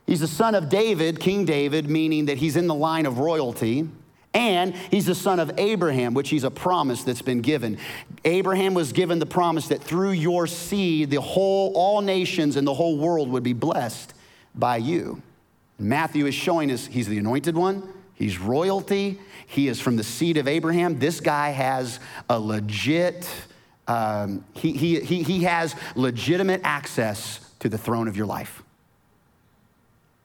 He's 0.10 0.22
the 0.22 0.28
son 0.28 0.56
of 0.56 0.70
David, 0.70 1.20
King 1.20 1.46
David, 1.46 1.88
meaning 1.88 2.26
that 2.26 2.40
he's 2.40 2.56
in 2.56 2.66
the 2.66 2.74
line 2.74 3.06
of 3.06 3.20
royalty. 3.20 3.88
And 4.34 4.76
he's 4.90 5.06
the 5.06 5.14
son 5.14 5.40
of 5.40 5.52
Abraham, 5.60 6.16
which 6.16 6.30
he's 6.30 6.44
a 6.44 6.50
promise 6.50 7.04
that's 7.04 7.22
been 7.22 7.42
given. 7.42 7.78
Abraham 8.26 8.74
was 8.74 8.92
given 8.92 9.20
the 9.20 9.28
promise 9.28 9.68
that 9.68 9.84
through 9.84 10.14
your 10.14 10.48
seed, 10.48 11.12
the 11.12 11.22
whole, 11.22 11.74
all 11.76 12.02
nations 12.02 12.56
and 12.56 12.66
the 12.66 12.74
whole 12.74 12.98
world 12.98 13.30
would 13.30 13.44
be 13.44 13.54
blessed 13.54 14.16
by 14.56 14.78
you. 14.78 15.22
Matthew 15.78 16.26
is 16.26 16.34
showing 16.34 16.72
us 16.72 16.88
he's 16.88 17.08
the 17.08 17.20
anointed 17.20 17.56
one, 17.56 17.88
he's 18.16 18.40
royalty, 18.40 19.20
he 19.46 19.68
is 19.68 19.80
from 19.80 19.96
the 19.96 20.04
seed 20.04 20.38
of 20.38 20.48
Abraham. 20.48 20.98
This 20.98 21.20
guy 21.20 21.50
has 21.52 22.00
a 22.28 22.40
legit, 22.40 23.30
um, 23.88 24.44
he, 24.56 24.72
he, 24.72 25.02
he, 25.02 25.22
he 25.22 25.44
has 25.44 25.76
legitimate 25.96 26.62
access 26.64 27.42
to 27.60 27.70
the 27.70 27.78
throne 27.78 28.08
of 28.08 28.18
your 28.18 28.26
life. 28.26 28.64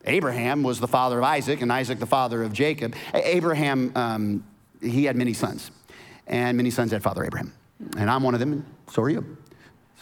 Abraham 0.06 0.62
was 0.62 0.80
the 0.80 0.88
father 0.88 1.18
of 1.18 1.24
Isaac, 1.24 1.62
and 1.62 1.72
Isaac 1.72 1.98
the 1.98 2.06
father 2.06 2.42
of 2.42 2.52
Jacob. 2.52 2.94
Abraham, 3.12 3.92
um, 3.94 4.44
he 4.80 5.04
had 5.04 5.16
many 5.16 5.32
sons, 5.32 5.70
and 6.26 6.56
many 6.56 6.70
sons 6.70 6.92
had 6.92 7.02
Father 7.02 7.24
Abraham. 7.24 7.52
And 7.96 8.10
I'm 8.10 8.22
one 8.22 8.34
of 8.34 8.40
them, 8.40 8.52
and 8.52 8.64
so 8.90 9.02
are 9.02 9.10
you. 9.10 9.36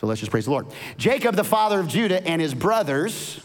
So 0.00 0.06
let's 0.06 0.20
just 0.20 0.32
praise 0.32 0.46
the 0.46 0.50
Lord. 0.50 0.66
Jacob, 0.96 1.36
the 1.36 1.44
father 1.44 1.78
of 1.78 1.88
Judah, 1.88 2.26
and 2.26 2.42
his 2.42 2.54
brothers. 2.54 3.40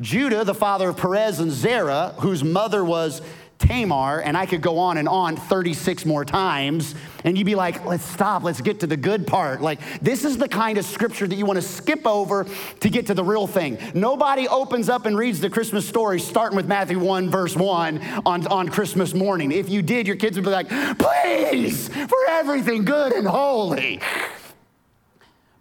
Judah, 0.00 0.44
the 0.44 0.54
father 0.54 0.88
of 0.88 0.96
Perez 0.96 1.40
and 1.40 1.50
Zerah, 1.50 2.14
whose 2.18 2.42
mother 2.42 2.84
was 2.84 3.22
Tamar, 3.58 4.20
and 4.20 4.36
I 4.36 4.46
could 4.46 4.60
go 4.60 4.78
on 4.78 4.98
and 4.98 5.08
on 5.08 5.36
36 5.36 6.04
more 6.04 6.24
times, 6.24 6.94
and 7.26 7.36
you'd 7.36 7.44
be 7.44 7.56
like, 7.56 7.84
let's 7.84 8.04
stop, 8.04 8.44
let's 8.44 8.60
get 8.60 8.78
to 8.80 8.86
the 8.86 8.96
good 8.96 9.26
part. 9.26 9.60
Like, 9.60 9.80
this 10.00 10.24
is 10.24 10.38
the 10.38 10.48
kind 10.48 10.78
of 10.78 10.84
scripture 10.84 11.26
that 11.26 11.34
you 11.34 11.44
want 11.44 11.56
to 11.56 11.62
skip 11.62 12.06
over 12.06 12.46
to 12.78 12.88
get 12.88 13.06
to 13.08 13.14
the 13.14 13.24
real 13.24 13.48
thing. 13.48 13.78
Nobody 13.94 14.46
opens 14.46 14.88
up 14.88 15.06
and 15.06 15.18
reads 15.18 15.40
the 15.40 15.50
Christmas 15.50 15.86
story 15.86 16.20
starting 16.20 16.56
with 16.56 16.68
Matthew 16.68 17.00
1, 17.00 17.28
verse 17.28 17.56
1 17.56 18.00
on, 18.24 18.46
on 18.46 18.68
Christmas 18.68 19.12
morning. 19.12 19.50
If 19.50 19.68
you 19.68 19.82
did, 19.82 20.06
your 20.06 20.14
kids 20.14 20.36
would 20.36 20.44
be 20.44 20.52
like, 20.52 20.68
please, 20.68 21.88
for 21.88 22.28
everything 22.28 22.84
good 22.84 23.12
and 23.12 23.26
holy. 23.26 24.00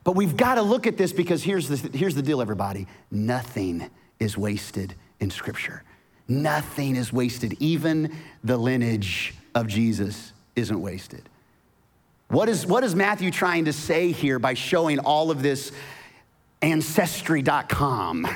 But 0.04 0.16
we've 0.16 0.38
got 0.38 0.56
to 0.56 0.62
look 0.62 0.86
at 0.86 0.98
this 0.98 1.12
because 1.12 1.42
here's 1.42 1.68
the, 1.68 1.98
here's 1.98 2.14
the 2.14 2.22
deal, 2.22 2.42
everybody 2.44 2.86
nothing 3.10 3.90
is 4.20 4.38
wasted 4.38 4.94
in 5.20 5.32
scripture. 5.32 5.82
Nothing 6.28 6.96
is 6.96 7.12
wasted. 7.12 7.56
Even 7.60 8.16
the 8.44 8.56
lineage 8.56 9.34
of 9.56 9.66
Jesus 9.66 10.32
isn't 10.56 10.80
wasted. 10.80 11.28
What 12.28 12.50
is, 12.50 12.66
what 12.66 12.84
is 12.84 12.96
Matthew 12.96 13.32
trying 13.32 13.66
to 13.66 13.74
say 13.74 14.12
here 14.12 14.40
by 14.40 14.56
showing 14.56 15.00
all 15.00 15.32
of 15.32 15.44
this 15.44 15.72
ancestry.com? 16.62 18.28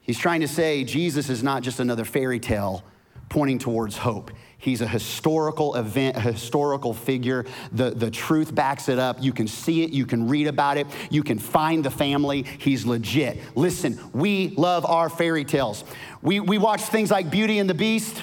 He's 0.00 0.18
trying 0.18 0.40
to 0.40 0.48
say 0.48 0.84
Jesus 0.84 1.28
is 1.28 1.42
not 1.42 1.62
just 1.62 1.78
another 1.78 2.04
fairy 2.04 2.40
tale 2.40 2.84
pointing 3.28 3.58
towards 3.58 3.96
hope. 3.96 4.30
He's 4.58 4.80
a 4.80 4.86
historical 4.86 5.74
event, 5.74 6.16
a 6.16 6.20
historical 6.20 6.94
figure. 6.94 7.46
The, 7.72 7.90
the 7.90 8.10
truth 8.10 8.54
backs 8.54 8.88
it 8.88 8.98
up. 8.98 9.22
You 9.22 9.32
can 9.32 9.48
see 9.48 9.82
it, 9.82 9.90
you 9.90 10.06
can 10.06 10.28
read 10.28 10.46
about 10.46 10.76
it, 10.76 10.86
you 11.10 11.22
can 11.22 11.38
find 11.38 11.84
the 11.84 11.90
family. 11.90 12.42
He's 12.42 12.86
legit. 12.86 13.40
Listen, 13.56 13.98
we 14.12 14.50
love 14.50 14.86
our 14.86 15.08
fairy 15.08 15.44
tales. 15.44 15.84
We, 16.20 16.40
we 16.40 16.58
watch 16.58 16.82
things 16.82 17.10
like 17.10 17.30
Beauty 17.30 17.58
and 17.58 17.68
the 17.68 17.74
Beast 17.74 18.22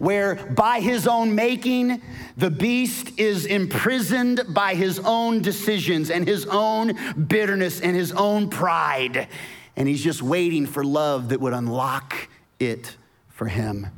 where 0.00 0.34
by 0.34 0.80
his 0.80 1.06
own 1.06 1.34
making, 1.34 2.00
the 2.34 2.50
beast 2.50 3.12
is 3.20 3.44
imprisoned 3.44 4.40
by 4.48 4.74
his 4.74 4.98
own 5.00 5.42
decisions 5.42 6.10
and 6.10 6.26
his 6.26 6.46
own 6.46 6.98
bitterness 7.28 7.82
and 7.82 7.94
his 7.94 8.10
own 8.12 8.48
pride. 8.48 9.28
And 9.76 9.86
he's 9.86 10.02
just 10.02 10.22
waiting 10.22 10.64
for 10.64 10.82
love 10.82 11.28
that 11.28 11.40
would 11.40 11.52
unlock 11.52 12.30
it 12.58 12.96
for 13.28 13.46
him. 13.46 13.88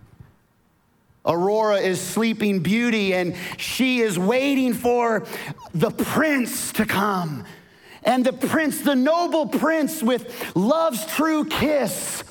Aurora 1.24 1.76
is 1.76 2.00
sleeping 2.00 2.60
beauty 2.64 3.14
and 3.14 3.36
she 3.56 4.00
is 4.00 4.18
waiting 4.18 4.74
for 4.74 5.24
the 5.72 5.92
prince 5.92 6.72
to 6.72 6.84
come. 6.84 7.44
And 8.02 8.26
the 8.26 8.32
prince, 8.32 8.80
the 8.80 8.96
noble 8.96 9.46
prince 9.46 10.02
with 10.02 10.56
love's 10.56 11.06
true 11.06 11.44
kiss, 11.44 12.24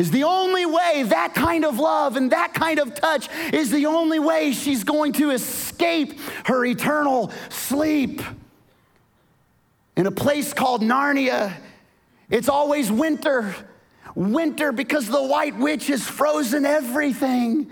is 0.00 0.10
the 0.10 0.24
only 0.24 0.64
way 0.64 1.02
that 1.08 1.34
kind 1.34 1.62
of 1.62 1.78
love 1.78 2.16
and 2.16 2.32
that 2.32 2.54
kind 2.54 2.78
of 2.78 2.94
touch 2.94 3.28
is 3.52 3.70
the 3.70 3.84
only 3.84 4.18
way 4.18 4.50
she's 4.50 4.82
going 4.82 5.12
to 5.12 5.30
escape 5.30 6.18
her 6.46 6.64
eternal 6.64 7.30
sleep. 7.50 8.22
In 9.96 10.06
a 10.06 10.10
place 10.10 10.54
called 10.54 10.80
Narnia, 10.80 11.52
it's 12.30 12.48
always 12.48 12.90
winter. 12.90 13.54
Winter 14.14 14.72
because 14.72 15.06
the 15.06 15.22
white 15.22 15.58
witch 15.58 15.88
has 15.88 16.02
frozen 16.08 16.64
everything. 16.64 17.70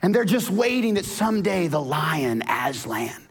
And 0.00 0.14
they're 0.14 0.24
just 0.24 0.50
waiting 0.50 0.94
that 0.94 1.06
someday 1.06 1.66
the 1.66 1.82
lion, 1.82 2.44
Aslan, 2.48 3.27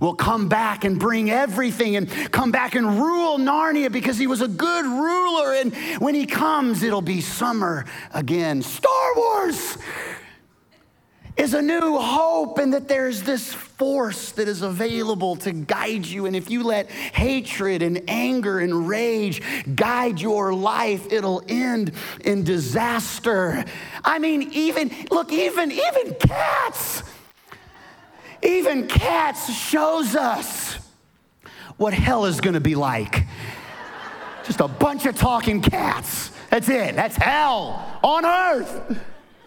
will 0.00 0.14
come 0.14 0.48
back 0.48 0.84
and 0.84 0.98
bring 0.98 1.30
everything 1.30 1.96
and 1.96 2.10
come 2.32 2.50
back 2.50 2.74
and 2.74 2.98
rule 2.98 3.38
Narnia 3.38 3.92
because 3.92 4.18
he 4.18 4.26
was 4.26 4.40
a 4.40 4.48
good 4.48 4.84
ruler. 4.86 5.54
And 5.54 5.74
when 6.00 6.14
he 6.14 6.26
comes, 6.26 6.82
it'll 6.82 7.02
be 7.02 7.20
summer 7.20 7.84
again. 8.12 8.62
Star 8.62 9.14
Wars 9.14 9.78
is 11.36 11.54
a 11.54 11.62
new 11.62 11.96
hope, 11.96 12.58
and 12.58 12.74
that 12.74 12.86
there's 12.86 13.22
this 13.22 13.54
force 13.54 14.32
that 14.32 14.46
is 14.46 14.60
available 14.60 15.36
to 15.36 15.52
guide 15.52 16.04
you. 16.04 16.26
And 16.26 16.36
if 16.36 16.50
you 16.50 16.62
let 16.62 16.90
hatred 16.90 17.80
and 17.80 18.02
anger 18.08 18.58
and 18.58 18.86
rage 18.86 19.40
guide 19.74 20.20
your 20.20 20.52
life, 20.52 21.10
it'll 21.10 21.42
end 21.48 21.92
in 22.24 22.44
disaster. 22.44 23.64
I 24.04 24.18
mean, 24.18 24.50
even, 24.52 24.90
look, 25.10 25.32
even, 25.32 25.72
even 25.72 26.14
cats, 26.20 27.02
even 28.42 28.86
cats 28.86 29.52
shows 29.52 30.14
us 30.14 30.78
what 31.76 31.94
hell 31.94 32.26
is 32.26 32.40
gonna 32.40 32.60
be 32.60 32.74
like. 32.74 33.26
Just 34.44 34.60
a 34.60 34.68
bunch 34.68 35.06
of 35.06 35.16
talking 35.16 35.60
cats. 35.60 36.30
That's 36.50 36.68
it. 36.68 36.96
That's 36.96 37.16
hell 37.16 37.98
on 38.02 38.26
earth. 38.26 39.00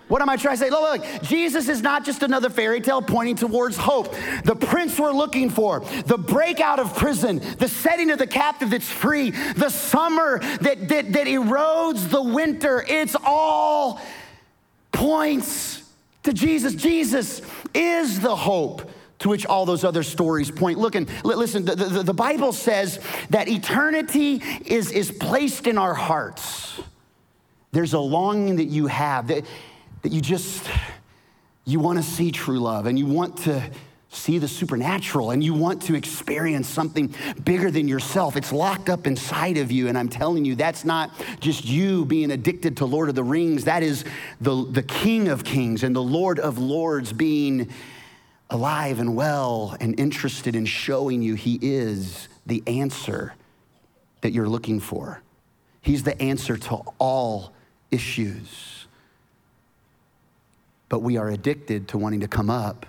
What 0.08 0.22
am 0.22 0.30
I 0.30 0.36
trying 0.36 0.58
to 0.58 0.64
say? 0.64 0.70
Look, 0.70 1.02
look, 1.02 1.24
Jesus 1.24 1.70
is 1.70 1.82
not 1.82 2.06
just 2.06 2.24
another 2.24 2.50
fairy 2.50 2.82
tale 2.82 3.02
pointing 3.02 3.36
towards 3.36 3.78
hope. 3.78 4.14
The 4.44 4.56
prince 4.56 5.00
we're 5.00 5.12
looking 5.12 5.50
for, 5.50 5.80
the 6.06 6.18
breakout 6.18 6.80
of 6.80 6.96
prison, 6.96 7.40
the 7.58 7.68
setting 7.68 8.12
of 8.12 8.20
the 8.20 8.28
captive 8.28 8.70
that's 8.70 8.90
free, 8.90 9.32
the 9.32 9.70
summer 9.70 10.40
that, 10.40 10.88
that, 10.90 11.14
that 11.14 11.28
erodes 11.28 12.10
the 12.10 12.22
winter, 12.22 12.86
it's 12.88 13.16
all 13.26 14.02
points 14.92 15.82
to 16.24 16.34
Jesus. 16.34 16.76
Jesus 16.76 17.42
is 17.74 18.20
the 18.20 18.36
hope 18.36 18.90
to 19.20 19.30
which 19.30 19.46
all 19.46 19.66
those 19.66 19.84
other 19.84 20.04
stories 20.04 20.52
point. 20.52 20.78
Look 20.78 20.96
and 20.96 21.10
listen, 21.24 21.66
the, 21.66 21.76
the, 21.76 22.04
the 22.04 22.14
Bible 22.14 22.52
says 22.52 23.00
that 23.30 23.48
eternity 23.48 24.42
is, 24.66 24.92
is 24.92 25.12
placed 25.12 25.66
in 25.68 25.78
our 25.78 25.94
hearts. 25.94 26.82
There's 27.72 27.94
a 27.94 28.00
longing 28.00 28.58
that 28.58 28.66
you 28.66 28.88
have. 28.88 29.28
That, 29.28 29.46
that 30.02 30.12
you 30.12 30.22
just, 30.22 30.70
you 31.66 31.80
want 31.80 31.98
to 31.98 32.04
see 32.04 32.32
true 32.32 32.60
love 32.60 32.86
and 32.86 33.00
you 33.00 33.06
want 33.06 33.38
to 33.40 33.64
see 34.14 34.38
the 34.38 34.48
supernatural 34.48 35.32
and 35.32 35.44
you 35.44 35.54
want 35.54 35.82
to 35.84 35.96
experience 35.96 36.68
something 36.68 37.14
bigger 37.44 37.72
than 37.72 37.88
yourself. 37.88 38.36
It's 38.36 38.52
locked 38.52 38.90
up 38.90 39.08
inside 39.08 39.58
of 39.58 39.72
you. 39.72 39.88
And 39.88 39.98
I'm 39.98 40.10
telling 40.10 40.46
you, 40.46 40.56
that's 40.56 40.86
not 40.86 41.12
just 41.40 41.66
you 41.66 42.06
being 42.06 42.32
addicted 42.32 42.78
to 42.78 42.86
Lord 42.86 43.10
of 43.10 43.16
the 43.16 43.24
Rings. 43.24 43.66
That 43.66 43.84
is 43.84 44.06
the, 44.40 44.66
the 44.66 44.84
King 44.84 45.28
of 45.28 45.44
Kings 45.44 45.84
and 45.84 45.96
the 45.96 46.04
Lord 46.04 46.40
of 46.40 46.58
Lords 46.58 47.12
being 47.12 47.70
alive 48.50 49.00
and 49.00 49.16
well 49.16 49.76
and 49.80 50.00
interested 50.00 50.56
in 50.56 50.66
showing 50.66 51.22
you 51.22 51.36
he 51.36 51.58
is 51.62 52.28
the 52.46 52.64
answer 52.68 53.34
that 54.22 54.32
you're 54.32 54.50
looking 54.50 54.80
for. 54.80 55.22
He's 55.82 56.04
the 56.04 56.20
answer 56.22 56.56
to 56.56 56.76
all 57.00 57.54
issues 57.92 58.84
but 60.94 61.00
we 61.00 61.18
are 61.18 61.30
addicted 61.30 61.88
to 61.88 61.98
wanting 61.98 62.20
to 62.20 62.28
come 62.28 62.52
up 62.52 62.86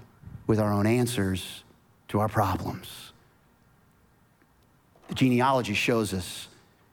with 0.46 0.60
our 0.60 0.72
own 0.72 0.86
answers 0.86 1.62
to 2.08 2.20
our 2.20 2.28
problems. 2.28 3.12
The 5.08 5.14
genealogy 5.14 5.74
shows 5.74 6.12
us 6.14 6.48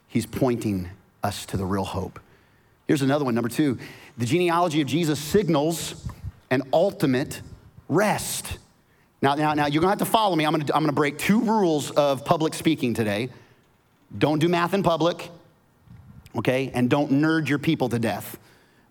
he's 0.08 0.25
pointing 0.25 0.89
us 1.24 1.46
to 1.48 1.58
the 1.58 1.65
real 1.65 1.86
hope. 1.86 2.20
Here's 2.88 3.01
another 3.01 3.24
one, 3.24 3.36
number 3.36 3.50
two. 3.50 3.77
The 4.17 4.25
genealogy 4.25 4.81
of 4.81 4.88
Jesus 4.88 5.20
signals 5.20 6.08
an 6.50 6.63
ultimate 6.74 7.41
rest. 7.88 8.58
Now, 9.22 9.36
now, 9.36 9.53
now 9.53 9.67
you're 9.67 9.81
gonna 9.81 9.91
have 9.91 10.00
to 10.00 10.05
follow 10.05 10.36
me. 10.36 10.46
I'm 10.46 10.51
gonna, 10.51 10.65
I'm 10.74 10.84
gonna 10.84 10.91
break 10.91 11.17
two 11.17 11.41
rules 11.41 11.91
of 11.91 12.25
public 12.25 12.53
speaking 12.53 12.93
today. 12.93 13.29
Don't 14.17 14.39
do 14.39 14.50
math 14.50 14.74
in 14.74 14.84
public, 14.84 15.29
okay? 16.36 16.72
And 16.74 16.89
don't 16.89 17.12
nerd 17.12 17.48
your 17.48 17.60
people 17.60 17.88
to 17.89 18.00
death. 18.00 18.38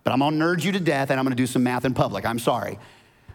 But 0.05 0.12
I'm 0.12 0.21
gonna 0.21 0.37
nerd 0.37 0.64
you 0.64 0.73
to 0.73 0.81
death 0.81 1.11
and 1.11 1.19
I'm 1.19 1.26
gonna 1.26 1.37
do 1.37 1.47
some 1.47 1.62
math 1.62 1.85
in 1.85 1.93
public. 1.93 2.25
I'm 2.25 2.38
sorry. 2.38 2.79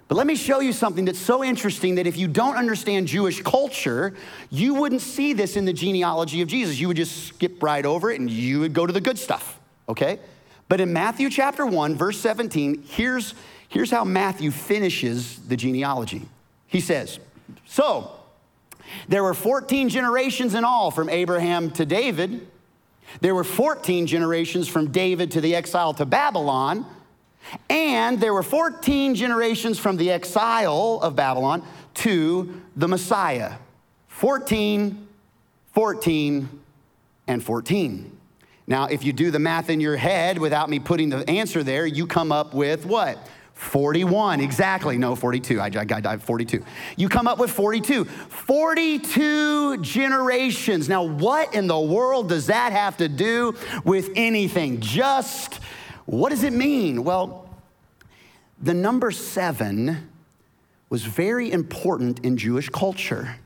But 0.08 0.16
let 0.16 0.28
me 0.28 0.36
show 0.36 0.60
you 0.60 0.72
something 0.72 1.06
that's 1.06 1.20
so 1.20 1.44
interesting 1.44 1.96
that 1.96 2.06
if 2.06 2.16
you 2.16 2.28
don't 2.28 2.56
understand 2.56 3.08
Jewish 3.08 3.42
culture, 3.42 4.14
you 4.52 4.76
wouldn't 4.76 5.02
see 5.02 5.34
this 5.34 5.56
in 5.56 5.66
the 5.66 5.74
genealogy 5.74 6.42
of 6.42 6.48
Jesus. 6.48 6.80
You 6.80 6.88
would 6.90 6.98
just 6.98 7.28
skip 7.28 7.62
right 7.64 7.86
over 7.86 8.12
it 8.12 8.20
and 8.20 8.30
you 8.30 8.60
would 8.60 8.74
go 8.74 8.86
to 8.86 8.94
the 8.94 9.02
good 9.02 9.18
stuff, 9.18 9.60
okay? 9.90 10.20
But 10.70 10.80
in 10.80 10.94
Matthew 10.94 11.30
chapter 11.32 11.66
1, 11.66 11.96
verse 11.96 12.20
17, 12.20 12.84
here's, 12.88 13.34
here's 13.68 13.90
how 13.90 14.04
Matthew 14.04 14.52
finishes 14.52 15.40
the 15.40 15.58
genealogy. 15.58 16.28
He 16.68 16.82
says, 16.82 17.20
So, 17.66 18.12
there 19.08 19.24
were 19.24 19.34
14 19.34 19.90
generations 19.90 20.54
in 20.54 20.64
all 20.64 20.92
from 20.92 21.10
Abraham 21.10 21.72
to 21.72 21.86
David. 21.86 22.48
There 23.22 23.34
were 23.34 23.44
14 23.44 24.06
generations 24.08 24.68
from 24.68 24.92
David 24.92 25.32
to 25.32 25.42
the 25.42 25.56
exile 25.56 25.94
to 25.96 26.06
Babylon. 26.06 26.86
And 27.70 28.20
there 28.20 28.34
were 28.34 28.44
14 28.44 29.16
generations 29.16 29.80
from 29.80 29.98
the 29.98 30.12
exile 30.12 31.00
of 31.02 31.16
Babylon 31.16 31.64
to 31.96 32.62
the 32.76 32.88
Messiah 32.88 33.54
14, 34.08 35.08
14, 35.74 36.50
and 37.28 37.44
14. 37.44 38.12
Now, 38.68 38.86
if 38.86 39.04
you 39.04 39.14
do 39.14 39.30
the 39.30 39.40
math 39.40 39.70
in 39.70 39.80
your 39.80 39.96
head 39.96 40.38
without 40.38 40.70
me 40.70 40.80
putting 40.80 41.10
the 41.10 41.30
answer 41.30 41.64
there, 41.64 41.86
you 41.86 42.08
come 42.08 42.32
up 42.32 42.54
with 42.54 42.86
what? 42.86 43.18
41, 43.54 44.42
exactly. 44.42 44.98
No, 44.98 45.16
42. 45.16 45.62
I, 45.62 45.66
I 45.66 45.70
got 45.70 46.22
42. 46.22 46.64
You 46.98 47.10
come 47.10 47.28
up 47.28 47.40
with 47.40 47.52
42. 47.52 48.04
42 48.06 49.78
generations. 49.78 50.90
Now, 50.90 51.04
what 51.04 51.54
in 51.54 51.68
the 51.68 51.80
world 51.80 52.30
does 52.30 52.48
that 52.48 52.74
have 52.74 52.98
to 52.98 53.08
do 53.08 53.56
with 53.86 54.10
anything? 54.16 54.82
Just 54.82 55.62
what 56.06 56.30
does 56.30 56.44
it 56.44 56.54
mean? 56.54 57.04
Well, 57.04 57.50
the 58.62 58.74
number 58.74 59.12
seven 59.12 60.10
was 60.90 61.04
very 61.04 61.52
important 61.52 62.20
in 62.24 62.38
Jewish 62.38 62.70
culture. 62.70 63.38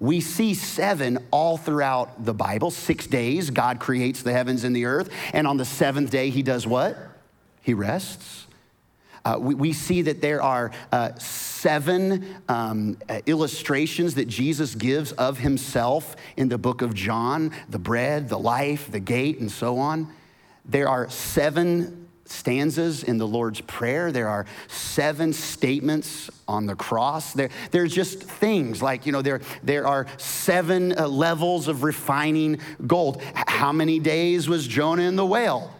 We 0.00 0.20
see 0.20 0.54
seven 0.54 1.18
all 1.30 1.56
throughout 1.56 2.24
the 2.24 2.34
Bible. 2.34 2.70
Six 2.70 3.06
days, 3.06 3.50
God 3.50 3.80
creates 3.80 4.22
the 4.22 4.32
heavens 4.32 4.64
and 4.64 4.74
the 4.74 4.86
earth. 4.86 5.10
And 5.32 5.46
on 5.46 5.56
the 5.56 5.64
seventh 5.64 6.10
day, 6.10 6.30
He 6.30 6.42
does 6.42 6.66
what? 6.66 6.96
He 7.62 7.74
rests. 7.74 8.46
Uh, 9.22 9.36
we, 9.38 9.54
we, 9.54 9.72
see 9.74 10.00
that 10.00 10.22
there 10.22 10.42
are 10.42 10.70
uh, 10.92 11.14
seven 11.16 12.36
um, 12.48 12.96
illustrations 13.26 14.14
that 14.14 14.28
Jesus 14.28 14.74
gives 14.74 15.12
of 15.12 15.36
himself 15.36 16.16
in 16.38 16.48
the 16.48 16.56
book 16.56 16.80
of 16.80 16.94
John 16.94 17.52
the 17.68 17.78
bread, 17.78 18.30
the 18.30 18.38
life, 18.38 18.90
the 18.90 18.98
gate, 18.98 19.38
and 19.40 19.52
so 19.52 19.76
on. 19.78 20.10
There 20.64 20.88
are 20.88 21.10
seven 21.10 21.99
stanzas 22.30 23.02
in 23.02 23.18
the 23.18 23.26
Lord's 23.26 23.60
Prayer. 23.62 24.12
There 24.12 24.28
are 24.28 24.46
seven 24.68 25.32
statements 25.32 26.30
on 26.46 26.66
the 26.66 26.74
cross. 26.74 27.32
There, 27.32 27.50
there's 27.70 27.94
just 27.94 28.22
things 28.22 28.82
like, 28.82 29.06
you 29.06 29.12
know, 29.12 29.22
there, 29.22 29.40
there 29.62 29.86
are 29.86 30.06
seven 30.16 30.98
uh, 30.98 31.08
levels 31.08 31.68
of 31.68 31.82
refining 31.82 32.60
gold. 32.86 33.22
How 33.34 33.72
many 33.72 33.98
days 33.98 34.48
was 34.48 34.66
Jonah 34.66 35.02
in 35.02 35.16
the 35.16 35.26
whale? 35.26 35.74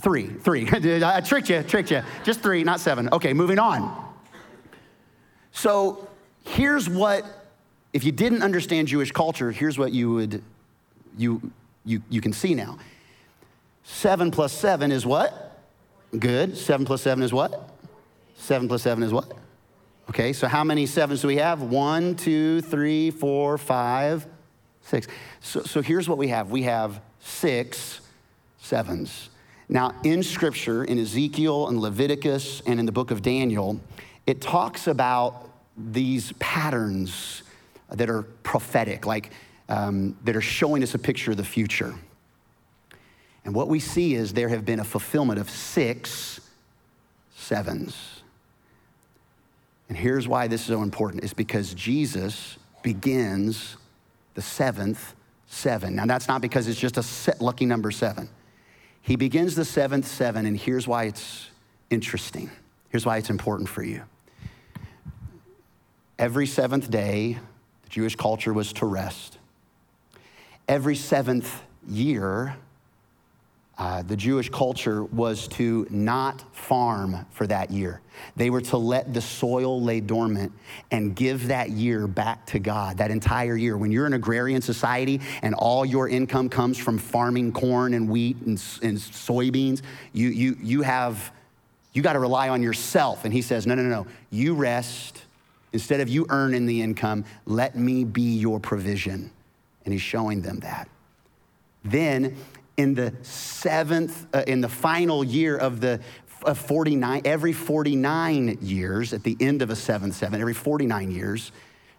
Three, 0.00 0.26
three. 0.26 0.68
I 0.72 1.20
tricked 1.20 1.48
you, 1.50 1.62
tricked 1.62 1.90
you. 1.90 2.02
Just 2.24 2.40
three, 2.40 2.64
not 2.64 2.80
seven. 2.80 3.08
Okay, 3.12 3.32
moving 3.32 3.58
on. 3.58 4.12
So 5.52 6.08
here's 6.44 6.88
what, 6.88 7.24
if 7.92 8.04
you 8.04 8.12
didn't 8.12 8.42
understand 8.42 8.88
Jewish 8.88 9.12
culture, 9.12 9.52
here's 9.52 9.78
what 9.78 9.92
you 9.92 10.10
would, 10.12 10.42
you, 11.16 11.52
you, 11.84 12.02
you 12.08 12.20
can 12.20 12.32
see 12.32 12.54
now. 12.54 12.78
Seven 13.84 14.30
plus 14.30 14.52
seven 14.52 14.92
is 14.92 15.04
what? 15.04 15.60
Good. 16.18 16.56
Seven 16.56 16.86
plus 16.86 17.02
seven 17.02 17.22
is 17.22 17.32
what? 17.32 17.70
Seven 18.36 18.68
plus 18.68 18.82
seven 18.82 19.02
is 19.02 19.12
what? 19.12 19.32
Okay, 20.08 20.32
so 20.32 20.48
how 20.48 20.64
many 20.64 20.86
sevens 20.86 21.22
do 21.22 21.28
we 21.28 21.36
have? 21.36 21.62
One, 21.62 22.16
two, 22.16 22.60
three, 22.60 23.10
four, 23.10 23.56
five, 23.56 24.26
six. 24.82 25.06
So, 25.40 25.62
so 25.62 25.80
here's 25.80 26.08
what 26.08 26.18
we 26.18 26.28
have 26.28 26.50
we 26.50 26.62
have 26.62 27.00
six 27.20 28.00
sevens. 28.58 29.30
Now, 29.68 29.94
in 30.04 30.22
scripture, 30.22 30.84
in 30.84 30.98
Ezekiel 30.98 31.68
and 31.68 31.80
Leviticus 31.80 32.62
and 32.66 32.78
in 32.78 32.84
the 32.84 32.92
book 32.92 33.10
of 33.10 33.22
Daniel, 33.22 33.80
it 34.26 34.40
talks 34.40 34.86
about 34.86 35.48
these 35.76 36.32
patterns 36.32 37.42
that 37.90 38.10
are 38.10 38.22
prophetic, 38.42 39.06
like 39.06 39.30
um, 39.68 40.16
that 40.24 40.36
are 40.36 40.42
showing 40.42 40.82
us 40.82 40.94
a 40.94 40.98
picture 40.98 41.30
of 41.30 41.36
the 41.36 41.44
future. 41.44 41.94
And 43.44 43.54
what 43.54 43.68
we 43.68 43.80
see 43.80 44.14
is 44.14 44.32
there 44.32 44.48
have 44.48 44.64
been 44.64 44.80
a 44.80 44.84
fulfillment 44.84 45.40
of 45.40 45.50
six 45.50 46.40
sevens. 47.34 48.22
And 49.88 49.98
here's 49.98 50.28
why 50.28 50.46
this 50.46 50.62
is 50.62 50.68
so 50.68 50.82
important 50.82 51.24
is 51.24 51.34
because 51.34 51.74
Jesus 51.74 52.56
begins 52.82 53.76
the 54.34 54.42
seventh 54.42 55.14
seven. 55.46 55.96
Now, 55.96 56.06
that's 56.06 56.28
not 56.28 56.40
because 56.40 56.66
it's 56.66 56.80
just 56.80 56.96
a 56.96 57.34
lucky 57.42 57.66
number 57.66 57.90
seven. 57.90 58.28
He 59.02 59.16
begins 59.16 59.54
the 59.54 59.64
seventh 59.64 60.06
seven, 60.06 60.46
and 60.46 60.56
here's 60.56 60.86
why 60.86 61.04
it's 61.04 61.50
interesting. 61.90 62.50
Here's 62.88 63.04
why 63.04 63.18
it's 63.18 63.30
important 63.30 63.68
for 63.68 63.82
you. 63.82 64.02
Every 66.18 66.46
seventh 66.46 66.90
day, 66.90 67.38
the 67.82 67.88
Jewish 67.90 68.16
culture 68.16 68.52
was 68.52 68.72
to 68.74 68.86
rest. 68.86 69.38
Every 70.68 70.96
seventh 70.96 71.62
year, 71.86 72.56
uh, 73.78 74.02
the 74.02 74.16
Jewish 74.16 74.50
culture 74.50 75.04
was 75.04 75.48
to 75.48 75.86
not 75.88 76.44
farm 76.54 77.26
for 77.30 77.46
that 77.46 77.70
year. 77.70 78.00
They 78.36 78.50
were 78.50 78.60
to 78.60 78.76
let 78.76 79.14
the 79.14 79.22
soil 79.22 79.80
lay 79.80 80.00
dormant 80.00 80.52
and 80.90 81.16
give 81.16 81.48
that 81.48 81.70
year 81.70 82.06
back 82.06 82.46
to 82.48 82.58
God, 82.58 82.98
that 82.98 83.10
entire 83.10 83.56
year. 83.56 83.76
When 83.78 83.90
you're 83.90 84.06
an 84.06 84.12
agrarian 84.12 84.60
society 84.60 85.22
and 85.40 85.54
all 85.54 85.86
your 85.86 86.08
income 86.08 86.50
comes 86.50 86.76
from 86.76 86.98
farming 86.98 87.52
corn 87.52 87.94
and 87.94 88.10
wheat 88.10 88.36
and, 88.42 88.62
and 88.82 88.98
soybeans, 88.98 89.80
you, 90.12 90.28
you, 90.28 90.56
you 90.60 90.82
have, 90.82 91.32
you 91.94 92.02
got 92.02 92.12
to 92.12 92.20
rely 92.20 92.50
on 92.50 92.62
yourself. 92.62 93.24
And 93.24 93.32
he 93.32 93.40
says, 93.40 93.66
no, 93.66 93.74
no, 93.74 93.82
no, 93.82 94.06
you 94.30 94.54
rest. 94.54 95.22
Instead 95.72 96.00
of 96.00 96.10
you 96.10 96.26
earning 96.28 96.66
the 96.66 96.82
income, 96.82 97.24
let 97.46 97.74
me 97.74 98.04
be 98.04 98.36
your 98.36 98.60
provision. 98.60 99.30
And 99.86 99.92
he's 99.92 100.02
showing 100.02 100.42
them 100.42 100.60
that. 100.60 100.88
Then 101.84 102.36
in 102.76 102.94
the 102.94 103.12
seventh, 103.22 104.26
uh, 104.34 104.44
in 104.46 104.60
the 104.60 104.68
final 104.68 105.22
year 105.22 105.56
of 105.56 105.80
the 105.80 106.00
of 106.44 106.58
49, 106.58 107.22
every 107.24 107.52
49 107.52 108.58
years, 108.60 109.12
at 109.12 109.22
the 109.22 109.36
end 109.40 109.62
of 109.62 109.70
a 109.70 109.76
seventh 109.76 110.14
seven, 110.14 110.40
every 110.40 110.54
49 110.54 111.10
years, 111.10 111.52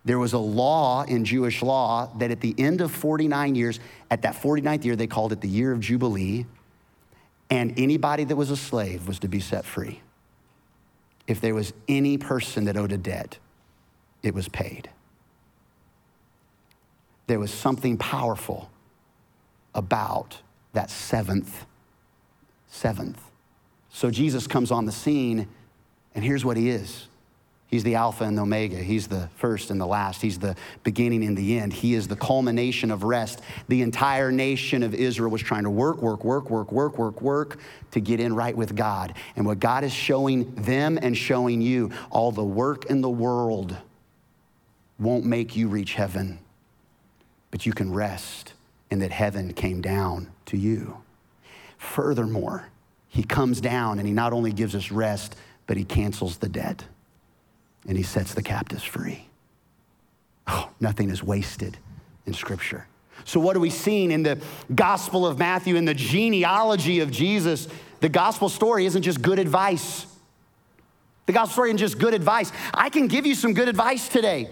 there 0.06 0.20
was 0.20 0.34
a 0.34 0.40
law 0.40 1.04
in 1.04 1.24
Jewish 1.24 1.62
law 1.62 2.10
that 2.18 2.30
at 2.30 2.42
the 2.42 2.54
end 2.58 2.82
of 2.82 2.92
49 2.92 3.56
years, 3.56 3.80
at 4.12 4.24
that 4.24 4.36
49th 4.36 4.84
year, 4.84 4.96
they 4.96 5.08
called 5.08 5.32
it 5.32 5.42
the 5.42 5.48
year 5.48 5.72
of 5.72 5.80
Jubilee, 5.80 6.46
and 7.50 7.74
anybody 7.80 8.24
that 8.26 8.36
was 8.36 8.50
a 8.50 8.58
slave 8.58 9.08
was 9.08 9.20
to 9.20 9.28
be 9.28 9.40
set 9.40 9.64
free. 9.64 10.02
If 11.26 11.40
there 11.40 11.56
was 11.56 11.72
any 11.88 12.18
person 12.18 12.66
that 12.66 12.76
owed 12.76 12.92
a 12.92 12.98
debt, 12.98 13.38
it 14.24 14.34
was 14.34 14.50
paid. 14.50 14.90
There 17.28 17.40
was 17.40 17.54
something 17.54 17.98
powerful 17.98 18.70
about 19.74 20.40
that 20.74 20.90
seventh, 20.90 21.66
seventh. 22.68 23.22
So 23.90 24.10
Jesus 24.12 24.48
comes 24.48 24.72
on 24.72 24.86
the 24.86 24.92
scene, 24.92 25.48
and 26.16 26.24
here's 26.24 26.44
what 26.44 26.58
he 26.58 26.70
is 26.70 27.08
He's 27.74 27.84
the 27.84 27.96
Alpha 27.96 28.24
and 28.24 28.38
the 28.38 28.44
Omega. 28.44 28.76
He's 28.76 29.08
the 29.08 29.30
first 29.38 29.72
and 29.72 29.82
the 29.82 29.88
last. 29.88 30.22
He's 30.22 30.38
the 30.38 30.56
beginning 30.84 31.24
and 31.24 31.36
the 31.36 31.58
end. 31.58 31.74
He 31.74 31.96
is 31.96 32.08
the 32.08 32.16
culmination 32.16 32.92
of 32.92 33.04
rest. 33.04 33.42
The 33.68 33.82
entire 33.82 34.32
nation 34.32 34.84
of 34.84 34.94
Israel 34.94 35.32
was 35.32 35.42
trying 35.42 35.64
to 35.64 35.72
work, 35.72 36.00
work, 36.00 36.24
work, 36.24 36.52
work, 36.52 36.72
work, 36.72 37.00
work, 37.00 37.20
work 37.20 37.58
to 37.90 38.00
get 38.00 38.20
in 38.20 38.36
right 38.36 38.56
with 38.56 38.76
God. 38.76 39.16
And 39.36 39.48
what 39.48 39.60
God 39.60 39.84
is 39.84 39.92
showing 39.92 40.54
them 40.54 41.00
and 41.02 41.18
showing 41.18 41.64
you, 41.64 41.90
all 42.12 42.32
the 42.32 42.44
work 42.44 42.86
in 42.92 43.02
the 43.02 43.10
world 43.10 43.76
won't 45.00 45.26
make 45.26 45.56
you 45.56 45.68
reach 45.68 45.96
heaven, 45.96 46.38
but 47.50 47.66
you 47.66 47.74
can 47.74 47.92
rest 47.92 48.54
and 48.92 49.02
that 49.02 49.12
heaven 49.12 49.54
came 49.54 49.82
down 49.82 50.30
to 50.48 50.58
you. 50.58 50.98
Furthermore, 51.78 52.70
he 53.08 53.24
comes 53.24 53.62
down 53.62 54.00
and 54.00 54.08
he 54.08 54.14
not 54.14 54.34
only 54.34 54.52
gives 54.52 54.76
us 54.76 54.92
rest, 54.92 55.36
but 55.68 55.78
he 55.78 55.84
cancels 55.84 56.38
the 56.38 56.50
debt 56.50 56.86
and 57.88 57.98
he 57.98 58.04
sets 58.04 58.34
the 58.34 58.44
captives 58.44 58.84
free. 58.84 59.28
Oh, 60.48 60.70
nothing 60.80 61.10
is 61.10 61.24
wasted 61.24 61.78
in 62.26 62.34
Scripture. 62.34 62.88
So, 63.26 63.40
what 63.40 63.56
are 63.56 63.60
we 63.60 63.70
seeing 63.70 64.12
in 64.12 64.24
the 64.24 64.42
Gospel 64.74 65.26
of 65.26 65.38
Matthew, 65.38 65.76
in 65.76 65.86
the 65.86 65.94
genealogy 65.94 67.00
of 67.00 67.12
Jesus? 67.12 67.68
The 68.02 68.10
gospel 68.10 68.50
story 68.50 68.86
isn't 68.86 69.04
just 69.04 69.22
good 69.22 69.40
advice. 69.40 70.06
The 71.26 71.34
gospel 71.34 71.54
story 71.54 71.70
isn't 71.70 71.78
just 71.78 72.00
good 72.00 72.14
advice. 72.14 72.52
I 72.74 72.90
can 72.90 73.08
give 73.08 73.26
you 73.26 73.36
some 73.36 73.54
good 73.54 73.70
advice 73.70 74.10
today. 74.10 74.50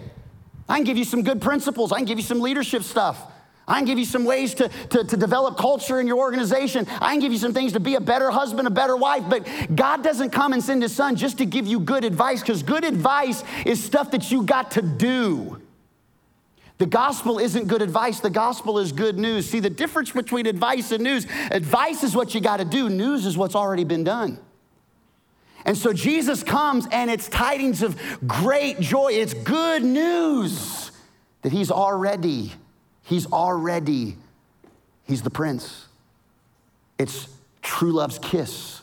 I 0.68 0.76
can 0.76 0.84
give 0.84 0.96
you 0.96 1.04
some 1.04 1.22
good 1.22 1.42
principles. 1.42 1.92
I 1.92 1.96
can 1.96 2.06
give 2.06 2.18
you 2.18 2.24
some 2.24 2.40
leadership 2.40 2.82
stuff. 2.82 3.20
I 3.66 3.76
can 3.76 3.84
give 3.84 3.98
you 3.98 4.04
some 4.04 4.24
ways 4.24 4.54
to, 4.54 4.68
to, 4.68 5.04
to, 5.04 5.16
develop 5.16 5.56
culture 5.56 6.00
in 6.00 6.08
your 6.08 6.18
organization. 6.18 6.86
I 7.00 7.12
can 7.12 7.20
give 7.20 7.32
you 7.32 7.38
some 7.38 7.54
things 7.54 7.72
to 7.74 7.80
be 7.80 7.94
a 7.94 8.00
better 8.00 8.30
husband, 8.30 8.66
a 8.66 8.72
better 8.72 8.96
wife. 8.96 9.24
But 9.28 9.46
God 9.74 10.02
doesn't 10.02 10.30
come 10.30 10.52
and 10.52 10.62
send 10.62 10.82
his 10.82 10.94
son 10.94 11.14
just 11.14 11.38
to 11.38 11.46
give 11.46 11.66
you 11.66 11.78
good 11.78 12.04
advice, 12.04 12.40
because 12.40 12.62
good 12.64 12.84
advice 12.84 13.44
is 13.64 13.82
stuff 13.82 14.10
that 14.10 14.32
you 14.32 14.42
got 14.42 14.72
to 14.72 14.82
do. 14.82 15.60
The 16.78 16.86
gospel 16.86 17.38
isn't 17.38 17.68
good 17.68 17.82
advice, 17.82 18.18
the 18.18 18.30
gospel 18.30 18.80
is 18.80 18.90
good 18.90 19.16
news. 19.16 19.48
See, 19.48 19.60
the 19.60 19.70
difference 19.70 20.10
between 20.10 20.46
advice 20.46 20.90
and 20.90 21.04
news 21.04 21.28
advice 21.52 22.02
is 22.02 22.16
what 22.16 22.34
you 22.34 22.40
got 22.40 22.56
to 22.56 22.64
do, 22.64 22.90
news 22.90 23.24
is 23.24 23.36
what's 23.36 23.54
already 23.54 23.84
been 23.84 24.02
done. 24.02 24.40
And 25.64 25.78
so 25.78 25.92
Jesus 25.92 26.42
comes 26.42 26.88
and 26.90 27.08
it's 27.08 27.28
tidings 27.28 27.82
of 27.82 27.96
great 28.26 28.80
joy. 28.80 29.12
It's 29.12 29.32
good 29.32 29.84
news 29.84 30.90
that 31.42 31.52
he's 31.52 31.70
already 31.70 32.52
He's 33.02 33.26
already, 33.26 34.16
he's 35.04 35.22
the 35.22 35.30
prince. 35.30 35.86
It's 36.98 37.28
true 37.62 37.92
love's 37.92 38.18
kiss. 38.18 38.82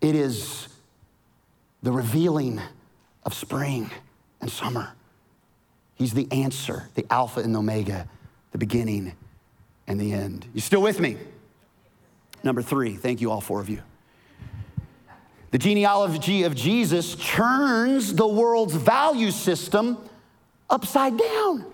It 0.00 0.14
is 0.14 0.68
the 1.82 1.92
revealing 1.92 2.60
of 3.24 3.34
spring 3.34 3.90
and 4.40 4.50
summer. 4.50 4.92
He's 5.94 6.14
the 6.14 6.26
answer, 6.32 6.88
the 6.94 7.06
Alpha 7.10 7.40
and 7.40 7.54
the 7.54 7.58
Omega, 7.58 8.08
the 8.52 8.58
beginning 8.58 9.12
and 9.86 10.00
the 10.00 10.12
end. 10.12 10.46
You 10.54 10.60
still 10.60 10.82
with 10.82 10.98
me? 10.98 11.16
Number 12.42 12.62
three, 12.62 12.96
thank 12.96 13.20
you, 13.20 13.30
all 13.30 13.40
four 13.40 13.60
of 13.60 13.68
you. 13.68 13.80
The 15.52 15.58
genealogy 15.58 16.44
of 16.44 16.54
Jesus 16.54 17.14
turns 17.16 18.14
the 18.14 18.26
world's 18.26 18.74
value 18.74 19.30
system 19.30 19.98
upside 20.70 21.18
down. 21.18 21.66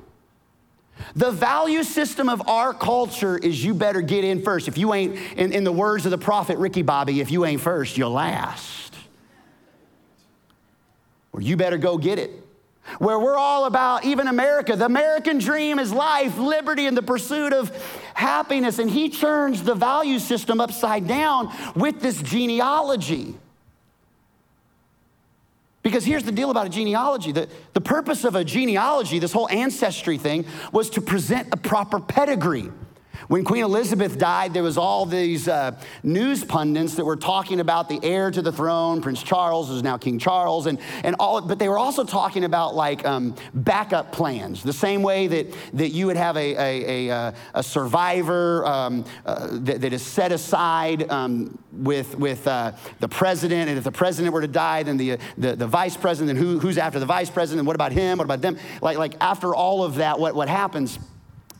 The 1.17 1.31
value 1.31 1.83
system 1.83 2.29
of 2.29 2.47
our 2.49 2.73
culture 2.75 3.37
is 3.37 3.65
you 3.65 3.75
better 3.75 4.01
get 4.01 4.25
in 4.25 4.43
first. 4.43 4.69
If 4.69 4.79
you 4.79 4.95
ain't, 4.95 5.17
in, 5.37 5.53
in 5.53 5.65
the 5.65 5.73
words 5.73 6.05
of 6.05 6.11
the 6.11 6.19
prophet 6.19 6.59
Ricky 6.59 6.83
Bobby, 6.83 7.21
if 7.21 7.31
you 7.31 7.45
ain't 7.45 7.61
first, 7.61 7.97
you'll 7.97 8.11
last. 8.11 8.95
Or 11.33 11.41
you 11.41 11.57
better 11.57 11.79
go 11.79 11.99
get 11.99 12.19
it. 12.19 12.31
Where 12.99 13.19
we're 13.19 13.37
all 13.37 13.67
about, 13.67 14.05
even 14.05 14.29
America, 14.29 14.75
the 14.75 14.87
American 14.87 15.39
dream 15.39 15.79
is 15.79 15.93
life, 15.93 16.39
liberty, 16.39 16.87
and 16.87 16.97
the 16.97 17.03
pursuit 17.03 17.53
of 17.53 17.71
happiness. 18.15 18.79
And 18.79 18.91
he 18.91 19.11
turns 19.11 19.63
the 19.63 19.75
value 19.75 20.19
system 20.19 20.61
upside 20.61 21.07
down 21.07 21.55
with 21.77 22.01
this 22.01 22.21
genealogy. 22.23 23.35
Because 25.89 26.05
here's 26.05 26.25
the 26.25 26.33
deal 26.33 26.51
about 26.51 26.67
a 26.67 26.69
genealogy 26.69 27.33
the, 27.33 27.49
the 27.73 27.81
purpose 27.81 28.25
of 28.25 28.35
a 28.35 28.45
genealogy, 28.45 29.19
this 29.19 29.33
whole 29.33 29.49
ancestry 29.49 30.19
thing, 30.19 30.45
was 30.71 30.91
to 30.91 31.01
present 31.01 31.49
a 31.51 31.57
proper 31.57 31.99
pedigree. 31.99 32.71
When 33.29 33.45
Queen 33.45 33.63
Elizabeth 33.63 34.17
died, 34.17 34.55
there 34.55 34.63
was 34.63 34.79
all 34.79 35.05
these 35.05 35.49
uh, 35.49 35.79
news 36.03 36.45
pundits 36.45 36.95
that 36.95 37.05
were 37.05 37.17
talking 37.17 37.61
about 37.61 37.91
the 37.91 38.01
heir 38.03 38.31
to 38.31 38.41
the 38.41 38.51
throne, 38.51 39.03
Prince 39.03 39.23
Charles, 39.23 39.69
who's 39.69 39.83
now 39.83 39.99
King 39.99 40.19
Charles, 40.19 40.65
and, 40.65 40.79
and 41.05 41.15
all, 41.21 41.43
but 41.43 41.59
they 41.59 41.69
were 41.69 41.79
also 41.79 42.05
talking 42.05 42.45
about 42.45 42.75
like 42.75 43.05
um, 43.05 43.37
backup 43.53 44.13
plans, 44.13 44.63
the 44.63 44.73
same 44.73 45.03
way 45.03 45.27
that, 45.27 45.55
that 45.75 45.91
you 45.91 46.07
would 46.07 46.17
have 46.17 46.39
a, 46.39 46.57
a, 46.57 47.09
a, 47.09 47.15
uh, 47.15 47.33
a 47.53 47.63
survivor 47.63 48.65
um, 48.65 49.05
uh, 49.27 49.49
that, 49.51 49.83
that 49.83 49.93
is 49.93 50.03
set 50.03 50.33
aside 50.33 51.11
um, 51.11 51.59
with, 51.71 52.19
with 52.19 52.49
uh, 52.49 52.73
the 53.01 53.09
president, 53.09 53.69
and 53.69 53.77
if 53.77 53.85
the 53.85 53.93
president 53.93 54.33
were 54.33 54.41
to 54.41 54.49
die, 54.49 54.83
then 54.83 54.97
the, 54.97 55.19
the, 55.37 55.55
the 55.55 55.67
vice 55.67 55.99
president, 55.99 56.39
who, 56.39 56.59
who's 56.59 56.79
after 56.79 56.99
the 56.99 57.05
vice 57.05 57.29
president, 57.29 57.67
what 57.67 57.77
about 57.77 57.93
him, 57.93 58.17
what 58.17 58.25
about 58.25 58.41
them? 58.41 58.57
Like, 58.81 58.97
like 58.97 59.17
after 59.21 59.55
all 59.55 59.85
of 59.85 59.97
that, 59.97 60.19
what, 60.19 60.35
what 60.35 60.49
happens? 60.49 60.99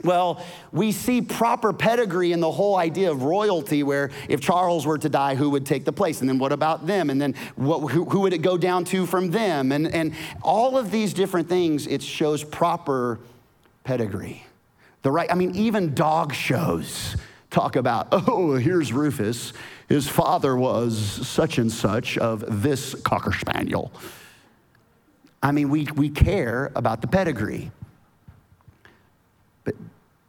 Well, 0.05 0.45
we 0.71 0.93
see 0.93 1.21
proper 1.23 1.73
pedigree 1.73 2.33
in 2.33 2.41
the 2.41 2.51
whole 2.51 2.77
idea 2.77 3.11
of 3.11 3.25
royalty, 3.25 3.83
where 3.83 4.11
if 4.29 4.41
Charles 4.41 4.87
were 4.87 4.99
to 4.99 5.09
die, 5.09 5.35
who 5.35 5.51
would 5.51 5.67
take 5.67 5.85
the 5.85 5.93
place? 5.93 6.21
And 6.21 6.29
then 6.29 6.39
what 6.39 6.53
about 6.53 6.87
them? 6.87 7.11
And 7.11 7.21
then 7.21 7.35
what, 7.57 7.91
who, 7.91 8.05
who 8.05 8.21
would 8.21 8.33
it 8.33 8.43
go 8.43 8.57
down 8.57 8.85
to 8.87 9.07
from 9.07 9.31
them? 9.31 9.73
And, 9.73 9.93
and 9.93 10.15
all 10.43 10.79
of 10.79 10.93
these 10.93 11.13
different 11.13 11.49
things, 11.49 11.87
it 11.87 12.03
shows 12.03 12.45
proper 12.45 13.19
pedigree. 13.83 14.45
The 15.03 15.11
right, 15.11 15.31
I 15.31 15.35
mean, 15.35 15.55
even 15.57 15.95
dog 15.95 16.33
shows 16.33 17.17
talk 17.51 17.75
about, 17.75 18.09
oh, 18.13 18.55
here's 18.55 18.93
Rufus. 18.93 19.53
His 19.89 20.07
father 20.09 20.57
was 20.57 21.27
such 21.27 21.59
and 21.59 21.73
such 21.73 22.19
of 22.19 22.63
this 22.63 22.95
Cocker 22.95 23.33
Spaniel. 23.33 23.91
I 25.43 25.53
mean, 25.53 25.71
we, 25.71 25.87
we 25.97 26.09
care 26.11 26.71
about 26.77 27.01
the 27.01 27.07
pedigree. 27.07 27.71
But, 29.69 29.77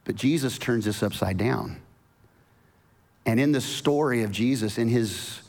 but 0.04 0.16
Jesus 0.16 0.58
turns 0.58 0.84
this 0.84 1.02
upside 1.02 1.38
down. 1.38 1.78
And 3.26 3.40
in 3.40 3.54
the 3.54 3.62
story 3.62 4.24
of 4.24 4.34
Jesus, 4.34 4.78
in 4.78 4.90
his 4.90 5.40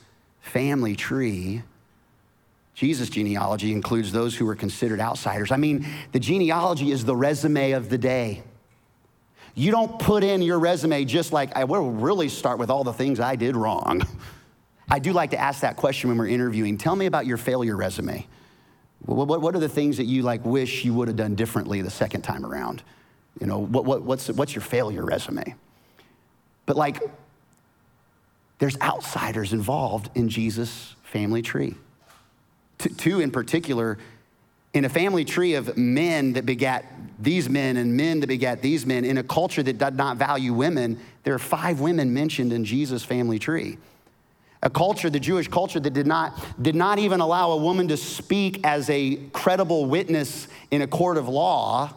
family 0.41 0.95
tree, 0.95 1.65
Jesus' 2.75 3.11
genealogy 3.11 3.73
includes 3.73 4.13
those 4.13 4.37
who 4.37 4.47
were 4.47 4.55
considered 4.55 5.01
outsiders. 5.01 5.51
I 5.51 5.57
mean, 5.57 5.89
the 6.13 6.21
genealogy 6.21 6.93
is 6.93 7.05
the 7.05 7.17
resume 7.17 7.73
of 7.73 7.89
the 7.89 7.99
day. 7.99 8.45
You 9.57 9.73
don't 9.73 9.99
put 9.99 10.23
in 10.23 10.41
your 10.41 10.61
resume 10.61 11.05
just 11.05 11.33
like, 11.33 11.57
I 11.57 11.65
will 11.65 11.91
really 11.91 12.29
start 12.29 12.61
with 12.61 12.71
all 12.71 12.85
the 12.85 12.93
things 12.93 13.19
I 13.19 13.35
did 13.35 13.57
wrong. 13.57 14.03
I 14.89 15.01
do 15.01 15.13
like 15.13 15.31
to 15.31 15.39
ask 15.39 15.63
that 15.63 15.75
question 15.75 16.11
when 16.11 16.19
we're 16.19 16.29
interviewing. 16.29 16.79
Tell 16.79 16.95
me 16.95 17.07
about 17.07 17.27
your 17.27 17.39
failure 17.39 17.77
resume. 17.77 18.25
What, 19.05 19.57
are 19.57 19.59
the 19.59 19.69
things 19.69 19.97
that 19.97 20.05
you 20.05 20.23
like 20.23 20.45
wish 20.45 20.85
you 20.85 20.95
would 20.95 21.09
have 21.09 21.17
done 21.17 21.35
differently 21.35 21.83
the 21.83 21.91
second 21.91 22.23
time 22.23 22.47
around? 22.47 22.85
You 23.39 23.47
know, 23.47 23.59
what, 23.59 23.85
what, 23.85 24.03
what's, 24.03 24.29
what's 24.29 24.55
your 24.55 24.63
failure 24.63 25.05
resume? 25.05 25.55
But 26.67 26.77
like, 26.77 27.01
there's 28.59 28.79
outsiders 28.81 29.53
involved 29.53 30.11
in 30.15 30.29
Jesus' 30.29 30.95
family 31.03 31.43
tree. 31.43 31.75
T- 32.79 32.91
two 32.91 33.21
in 33.21 33.31
particular, 33.31 33.99
in 34.73 34.85
a 34.85 34.89
family 34.89 35.25
tree 35.25 35.55
of 35.55 35.77
men 35.77 36.35
that 36.35 36.47
begat 36.47 36.85
these 37.19 37.49
men 37.49 37.77
and 37.77 37.97
men 37.97 38.21
that 38.21 38.27
begat 38.27 38.63
these 38.63 38.87
men, 38.87 39.05
in 39.05 39.19
a 39.19 39.23
culture 39.23 39.63
that 39.63 39.79
did 39.79 39.97
not 39.97 40.17
value 40.17 40.53
women, 40.53 40.99
there 41.25 41.35
are 41.35 41.39
five 41.39 41.81
women 41.81 42.15
mentioned 42.15 42.53
in 42.53 42.65
Jesus' 42.65 43.05
family 43.05 43.39
tree. 43.39 43.79
A 44.63 44.71
culture, 44.71 45.09
the 45.09 45.21
Jewish 45.21 45.49
culture, 45.49 45.81
that 45.81 45.93
did 45.93 46.07
not, 46.07 46.39
did 46.63 46.75
not 46.75 46.99
even 46.99 47.21
allow 47.21 47.53
a 47.53 47.57
woman 47.57 47.89
to 47.89 47.97
speak 47.97 48.61
as 48.65 48.91
a 48.91 49.17
credible 49.33 49.87
witness 49.87 50.49
in 50.71 50.83
a 50.83 50.87
court 50.87 51.17
of 51.17 51.29
law 51.29 51.95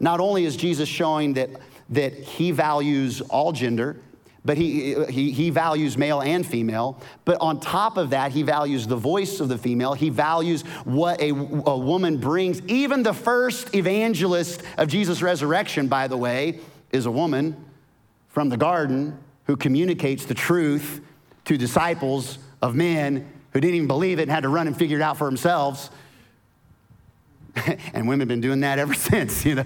not 0.00 0.20
only 0.20 0.44
is 0.44 0.56
Jesus 0.56 0.88
showing 0.88 1.34
that, 1.34 1.50
that 1.90 2.14
he 2.14 2.50
values 2.50 3.20
all 3.22 3.52
gender, 3.52 3.96
but 4.44 4.56
he, 4.56 4.94
he, 5.06 5.30
he 5.30 5.50
values 5.50 5.98
male 5.98 6.22
and 6.22 6.46
female. 6.46 7.00
But 7.24 7.38
on 7.40 7.60
top 7.60 7.96
of 7.96 8.10
that, 8.10 8.32
he 8.32 8.42
values 8.42 8.86
the 8.86 8.96
voice 8.96 9.40
of 9.40 9.48
the 9.48 9.58
female. 9.58 9.94
He 9.94 10.08
values 10.08 10.62
what 10.84 11.20
a, 11.20 11.30
a 11.30 11.76
woman 11.76 12.18
brings. 12.18 12.62
Even 12.62 13.02
the 13.02 13.12
first 13.12 13.74
evangelist 13.74 14.62
of 14.78 14.88
Jesus' 14.88 15.20
resurrection, 15.20 15.88
by 15.88 16.08
the 16.08 16.16
way, 16.16 16.60
is 16.92 17.04
a 17.04 17.10
woman 17.10 17.62
from 18.28 18.48
the 18.48 18.56
garden 18.56 19.18
who 19.44 19.56
communicates 19.56 20.24
the 20.24 20.34
truth 20.34 21.02
to 21.44 21.58
disciples 21.58 22.38
of 22.62 22.74
men 22.74 23.30
who 23.52 23.60
didn't 23.60 23.74
even 23.74 23.88
believe 23.88 24.18
it 24.18 24.22
and 24.22 24.30
had 24.30 24.44
to 24.44 24.48
run 24.48 24.66
and 24.66 24.76
figure 24.76 24.98
it 24.98 25.02
out 25.02 25.16
for 25.16 25.26
themselves. 25.26 25.90
and 27.94 28.08
women 28.08 28.20
have 28.20 28.28
been 28.28 28.40
doing 28.40 28.60
that 28.60 28.78
ever 28.78 28.94
since, 29.10 29.44
you 29.44 29.56
know. 29.56 29.64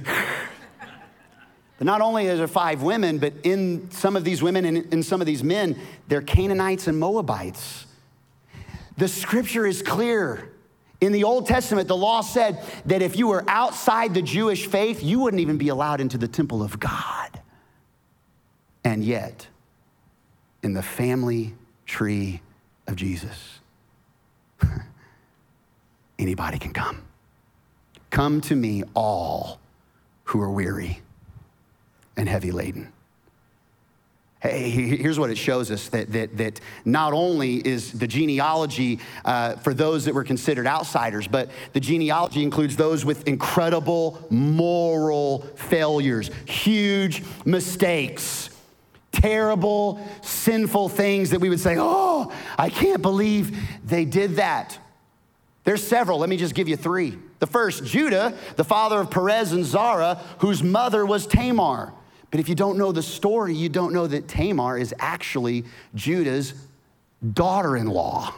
But 1.79 1.87
not 1.87 2.01
only 2.01 2.29
are 2.29 2.37
there 2.37 2.47
five 2.47 2.83
women, 2.83 3.19
but 3.19 3.33
in 3.43 3.91
some 3.91 4.15
of 4.15 4.25
these 4.25 4.43
women 4.43 4.65
and 4.65 4.93
in 4.93 5.03
some 5.03 5.21
of 5.21 5.27
these 5.27 5.43
men, 5.43 5.77
they're 6.07 6.23
Canaanites 6.23 6.87
and 6.87 6.99
Moabites. 6.99 7.87
The 8.97 9.09
scripture 9.09 9.67
is 9.67 9.83
clear. 9.83 10.49
In 11.01 11.11
the 11.11 11.25
Old 11.25 11.49
Testament, 11.49 11.89
the 11.89 11.97
law 11.97 12.21
said 12.21 12.63
that 12.87 13.03
if 13.03 13.17
you 13.17 13.27
were 13.27 13.45
outside 13.49 14.15
the 14.15 14.23
Jewish 14.23 14.69
faith, 14.69 15.03
you 15.03 15.19
wouldn't 15.19 15.41
even 15.41 15.59
be 15.59 15.69
allowed 15.69 16.01
into 16.01 16.17
the 16.17 16.29
temple 16.29 16.63
of 16.63 16.79
God. 16.79 17.41
And 18.85 19.03
yet, 19.03 19.49
in 20.63 20.75
the 20.75 20.83
family 20.83 21.55
tree 21.87 22.41
of 22.87 22.95
Jesus, 22.95 23.59
anybody 26.21 26.61
can 26.61 26.73
come. 26.73 27.03
Come 28.12 28.42
to 28.42 28.55
me, 28.55 28.85
all 28.94 29.59
who 30.25 30.42
are 30.42 30.51
weary 30.51 31.01
and 32.14 32.29
heavy 32.29 32.53
laden. 32.53 32.92
Hey, 34.42 34.68
here's 34.68 35.18
what 35.18 35.31
it 35.31 35.38
shows 35.38 35.70
us 35.70 35.88
that, 35.88 36.12
that, 36.12 36.37
that 36.37 36.61
not 36.85 37.14
only 37.14 37.66
is 37.66 37.90
the 37.92 38.07
genealogy 38.07 38.98
uh, 39.25 39.55
for 39.57 39.72
those 39.72 40.05
that 40.05 40.12
were 40.12 40.25
considered 40.25 40.66
outsiders, 40.66 41.27
but 41.27 41.51
the 41.72 41.81
genealogy 41.81 42.42
includes 42.42 42.77
those 42.77 43.03
with 43.03 43.27
incredible 43.27 44.27
moral 44.29 45.46
failures, 45.55 46.31
huge 46.44 47.22
mistakes, 47.46 48.51
terrible, 49.12 50.07
sinful 50.20 50.90
things 50.90 51.31
that 51.31 51.40
we 51.40 51.48
would 51.48 51.61
say, 51.61 51.77
oh, 51.79 52.31
I 52.59 52.68
can't 52.68 53.01
believe 53.01 53.57
they 53.87 54.05
did 54.05 54.37
that. 54.37 54.79
There's 55.64 55.83
several. 55.83 56.18
Let 56.18 56.29
me 56.29 56.37
just 56.37 56.55
give 56.55 56.68
you 56.68 56.77
three. 56.77 57.16
The 57.43 57.49
first, 57.49 57.85
Judah, 57.85 58.35
the 58.55 58.63
father 58.63 59.01
of 59.01 59.11
Perez 59.11 59.51
and 59.51 59.65
Zerah, 59.65 60.21
whose 60.39 60.63
mother 60.63 61.05
was 61.05 61.27
Tamar. 61.27 61.93
But 62.31 62.39
if 62.39 62.49
you 62.49 62.55
don't 62.55 62.79
know 62.79 62.93
the 62.93 63.03
story, 63.03 63.53
you 63.53 63.69
don't 63.69 63.93
know 63.93 64.07
that 64.07 64.29
Tamar 64.29 64.79
is 64.79 64.95
actually 65.01 65.65
Judah's 65.93 66.55
daughter 67.33 67.77
in 67.77 67.89
law. 67.89 68.33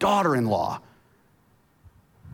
Daughter 0.00 0.34
in 0.34 0.46
law. 0.46 0.80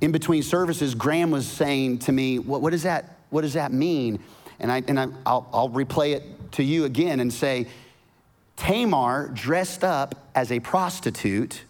In 0.00 0.12
between 0.12 0.42
services, 0.42 0.94
Graham 0.94 1.30
was 1.30 1.46
saying 1.46 1.98
to 1.98 2.12
me, 2.12 2.38
what, 2.38 2.62
what, 2.62 2.70
does, 2.70 2.84
that, 2.84 3.18
what 3.28 3.42
does 3.42 3.52
that 3.52 3.70
mean? 3.70 4.20
And, 4.60 4.72
I, 4.72 4.82
and 4.88 4.98
I, 4.98 5.08
I'll, 5.26 5.46
I'll 5.52 5.68
replay 5.68 6.14
it 6.14 6.22
to 6.52 6.64
you 6.64 6.86
again 6.86 7.20
and 7.20 7.30
say, 7.30 7.66
Tamar 8.56 9.28
dressed 9.34 9.84
up 9.84 10.14
as 10.34 10.50
a 10.50 10.60
prostitute 10.60 11.64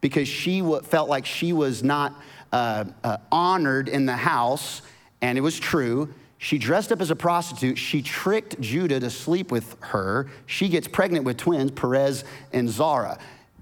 because 0.00 0.28
she 0.28 0.60
felt 0.84 1.08
like 1.08 1.26
she 1.26 1.52
was 1.52 1.82
not 1.82 2.14
uh, 2.56 2.84
uh, 3.04 3.18
honored 3.30 3.86
in 3.86 4.06
the 4.06 4.16
house, 4.16 4.80
and 5.20 5.36
it 5.36 5.42
was 5.42 5.60
true. 5.60 6.08
She 6.38 6.56
dressed 6.56 6.90
up 6.90 7.02
as 7.02 7.10
a 7.10 7.16
prostitute. 7.16 7.76
She 7.76 8.00
tricked 8.00 8.58
Judah 8.62 8.98
to 8.98 9.10
sleep 9.10 9.52
with 9.52 9.76
her. 9.80 10.30
She 10.46 10.70
gets 10.70 10.88
pregnant 10.88 11.26
with 11.26 11.36
twins, 11.36 11.70
Perez 11.72 12.24
and 12.54 12.66
Zerah. 12.66 13.18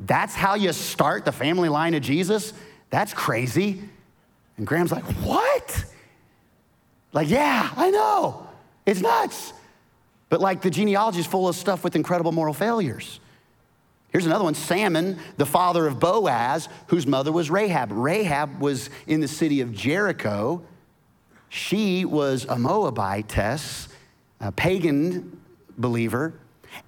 That's 0.07 0.37
how 0.37 0.55
you 0.55 0.73
start 0.73 1.25
the 1.25 1.33
family 1.33 1.69
line 1.69 1.95
of 1.95 2.03
Jesus? 2.03 2.53
That's 2.91 3.13
crazy. 3.13 3.83
And 4.59 4.67
Graham's 4.67 4.93
like, 4.93 5.05
What? 5.25 5.85
Like, 7.13 7.29
yeah, 7.29 7.71
I 7.77 7.91
know. 7.91 8.47
It's 8.87 9.01
nuts. 9.01 9.53
But 10.29 10.41
like 10.41 10.63
the 10.63 10.71
genealogy 10.71 11.19
is 11.19 11.27
full 11.27 11.49
of 11.49 11.57
stuff 11.57 11.83
with 11.83 11.97
incredible 11.97 12.31
moral 12.31 12.55
failures. 12.55 13.19
Here's 14.15 14.27
another 14.27 14.45
one 14.45 14.55
Salmon, 14.55 15.19
the 15.39 15.45
father 15.45 15.89
of 15.89 15.99
Boaz, 15.99 16.69
whose 16.87 17.05
mother 17.05 17.33
was 17.33 17.51
Rahab. 17.51 17.91
Rahab 17.91 18.61
was 18.61 18.89
in 19.09 19.19
the 19.19 19.27
city 19.27 19.61
of 19.61 19.73
Jericho. 19.73 20.63
She 21.49 22.05
was 22.05 22.45
a 22.45 22.55
Moabitess, 22.55 23.89
a 24.41 24.53
pagan 24.53 25.41
believer, 25.77 26.33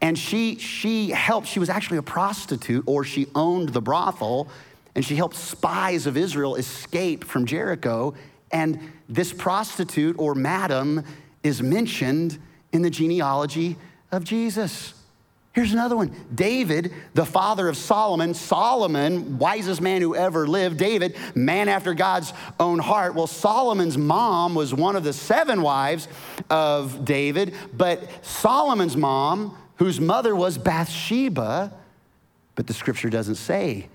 and 0.00 0.16
she, 0.16 0.56
she 0.58 1.10
helped, 1.10 1.48
she 1.48 1.58
was 1.58 1.68
actually 1.68 1.98
a 1.98 2.02
prostitute, 2.02 2.84
or 2.86 3.02
she 3.02 3.26
owned 3.34 3.70
the 3.70 3.82
brothel, 3.82 4.46
and 4.94 5.04
she 5.04 5.16
helped 5.16 5.34
spies 5.34 6.06
of 6.06 6.16
Israel 6.16 6.54
escape 6.54 7.24
from 7.24 7.44
Jericho. 7.44 8.14
And 8.52 8.92
this 9.08 9.32
prostitute 9.32 10.14
or 10.20 10.36
madam 10.36 11.02
is 11.42 11.60
mentioned 11.60 12.38
in 12.70 12.82
the 12.82 12.90
genealogy 12.90 13.78
of 14.12 14.22
Jesus. 14.22 14.94
Here's 15.56 15.72
another 15.72 15.96
one 15.96 16.14
David, 16.34 16.92
the 17.14 17.24
father 17.24 17.66
of 17.66 17.78
Solomon. 17.78 18.34
Solomon, 18.34 19.38
wisest 19.38 19.80
man 19.80 20.02
who 20.02 20.14
ever 20.14 20.46
lived. 20.46 20.76
David, 20.76 21.16
man 21.34 21.70
after 21.70 21.94
God's 21.94 22.34
own 22.60 22.78
heart. 22.78 23.14
Well, 23.14 23.26
Solomon's 23.26 23.96
mom 23.96 24.54
was 24.54 24.74
one 24.74 24.96
of 24.96 25.02
the 25.02 25.14
seven 25.14 25.62
wives 25.62 26.08
of 26.50 27.06
David, 27.06 27.54
but 27.74 28.06
Solomon's 28.22 28.98
mom, 28.98 29.56
whose 29.76 29.98
mother 29.98 30.36
was 30.36 30.58
Bathsheba, 30.58 31.72
but 32.54 32.66
the 32.66 32.74
scripture 32.74 33.08
doesn't 33.08 33.36
say 33.36 33.88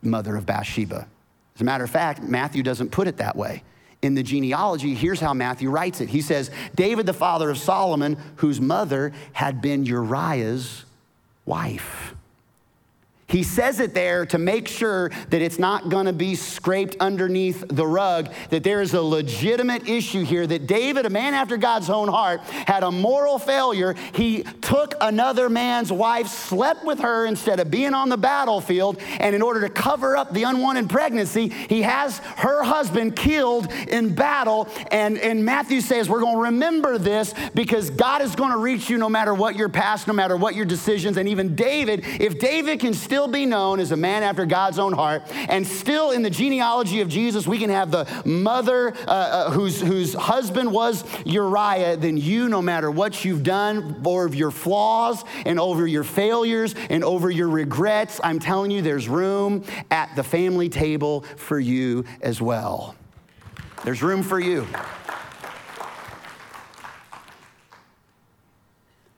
mother 0.00 0.34
of 0.34 0.46
Bathsheba. 0.46 1.06
As 1.56 1.60
a 1.60 1.64
matter 1.64 1.84
of 1.84 1.90
fact, 1.90 2.22
Matthew 2.22 2.62
doesn't 2.62 2.90
put 2.90 3.06
it 3.06 3.18
that 3.18 3.36
way 3.36 3.62
in 4.02 4.14
the 4.14 4.22
genealogy, 4.22 4.94
here's 4.94 5.20
how 5.20 5.34
Matthew 5.34 5.68
writes 5.68 6.00
it. 6.00 6.08
He 6.08 6.20
says, 6.20 6.50
David, 6.74 7.06
the 7.06 7.12
father 7.12 7.50
of 7.50 7.58
Solomon, 7.58 8.16
whose 8.36 8.60
mother 8.60 9.12
had 9.32 9.60
been 9.60 9.84
Uriah's 9.84 10.85
wife. 11.46 12.14
He 13.28 13.42
says 13.42 13.80
it 13.80 13.92
there 13.92 14.24
to 14.26 14.38
make 14.38 14.68
sure 14.68 15.08
that 15.30 15.42
it's 15.42 15.58
not 15.58 15.88
going 15.88 16.06
to 16.06 16.12
be 16.12 16.36
scraped 16.36 16.96
underneath 17.00 17.64
the 17.68 17.86
rug, 17.86 18.32
that 18.50 18.62
there 18.62 18.80
is 18.80 18.94
a 18.94 19.02
legitimate 19.02 19.88
issue 19.88 20.24
here, 20.24 20.46
that 20.46 20.68
David, 20.68 21.06
a 21.06 21.10
man 21.10 21.34
after 21.34 21.56
God's 21.56 21.90
own 21.90 22.08
heart, 22.08 22.40
had 22.42 22.84
a 22.84 22.90
moral 22.90 23.40
failure. 23.40 23.94
He 24.14 24.44
took 24.60 24.94
another 25.00 25.48
man's 25.48 25.90
wife, 25.90 26.28
slept 26.28 26.84
with 26.84 27.00
her 27.00 27.26
instead 27.26 27.58
of 27.58 27.70
being 27.70 27.94
on 27.94 28.08
the 28.08 28.16
battlefield, 28.16 29.00
and 29.18 29.34
in 29.34 29.42
order 29.42 29.60
to 29.62 29.70
cover 29.70 30.16
up 30.16 30.32
the 30.32 30.44
unwanted 30.44 30.88
pregnancy, 30.88 31.48
he 31.48 31.82
has 31.82 32.18
her 32.18 32.62
husband 32.62 33.16
killed 33.16 33.72
in 33.88 34.14
battle. 34.14 34.68
And, 34.92 35.18
and 35.18 35.44
Matthew 35.44 35.80
says, 35.80 36.08
We're 36.08 36.20
going 36.20 36.36
to 36.36 36.42
remember 36.42 36.96
this 36.98 37.34
because 37.54 37.90
God 37.90 38.22
is 38.22 38.36
going 38.36 38.50
to 38.50 38.58
reach 38.58 38.88
you 38.88 38.98
no 38.98 39.08
matter 39.08 39.34
what 39.34 39.56
your 39.56 39.68
past, 39.68 40.06
no 40.06 40.12
matter 40.12 40.36
what 40.36 40.54
your 40.54 40.64
decisions. 40.64 41.16
And 41.16 41.28
even 41.28 41.56
David, 41.56 42.04
if 42.20 42.38
David 42.38 42.80
can 42.80 42.94
still 42.94 43.25
still 43.26 43.32
be 43.32 43.46
known 43.46 43.80
as 43.80 43.90
a 43.90 43.96
man 43.96 44.22
after 44.22 44.46
God's 44.46 44.78
own 44.78 44.92
heart. 44.92 45.22
And 45.48 45.66
still 45.66 46.12
in 46.12 46.22
the 46.22 46.30
genealogy 46.30 47.00
of 47.00 47.08
Jesus, 47.08 47.44
we 47.44 47.58
can 47.58 47.70
have 47.70 47.90
the 47.90 48.06
mother 48.24 48.94
uh, 48.94 49.10
uh, 49.10 49.50
whose, 49.50 49.80
whose 49.80 50.14
husband 50.14 50.70
was 50.70 51.04
Uriah. 51.26 51.96
Then 51.96 52.16
you, 52.16 52.48
no 52.48 52.62
matter 52.62 52.88
what 52.88 53.24
you've 53.24 53.42
done, 53.42 54.00
over 54.06 54.32
your 54.32 54.52
flaws 54.52 55.24
and 55.44 55.58
over 55.58 55.86
your 55.88 56.04
failures 56.04 56.76
and 56.88 57.02
over 57.02 57.28
your 57.28 57.48
regrets, 57.48 58.20
I'm 58.22 58.38
telling 58.38 58.70
you, 58.70 58.80
there's 58.80 59.08
room 59.08 59.64
at 59.90 60.14
the 60.14 60.22
family 60.22 60.68
table 60.68 61.22
for 61.36 61.58
you 61.58 62.04
as 62.20 62.40
well. 62.40 62.94
There's 63.84 64.02
room 64.02 64.22
for 64.22 64.38
you. 64.38 64.68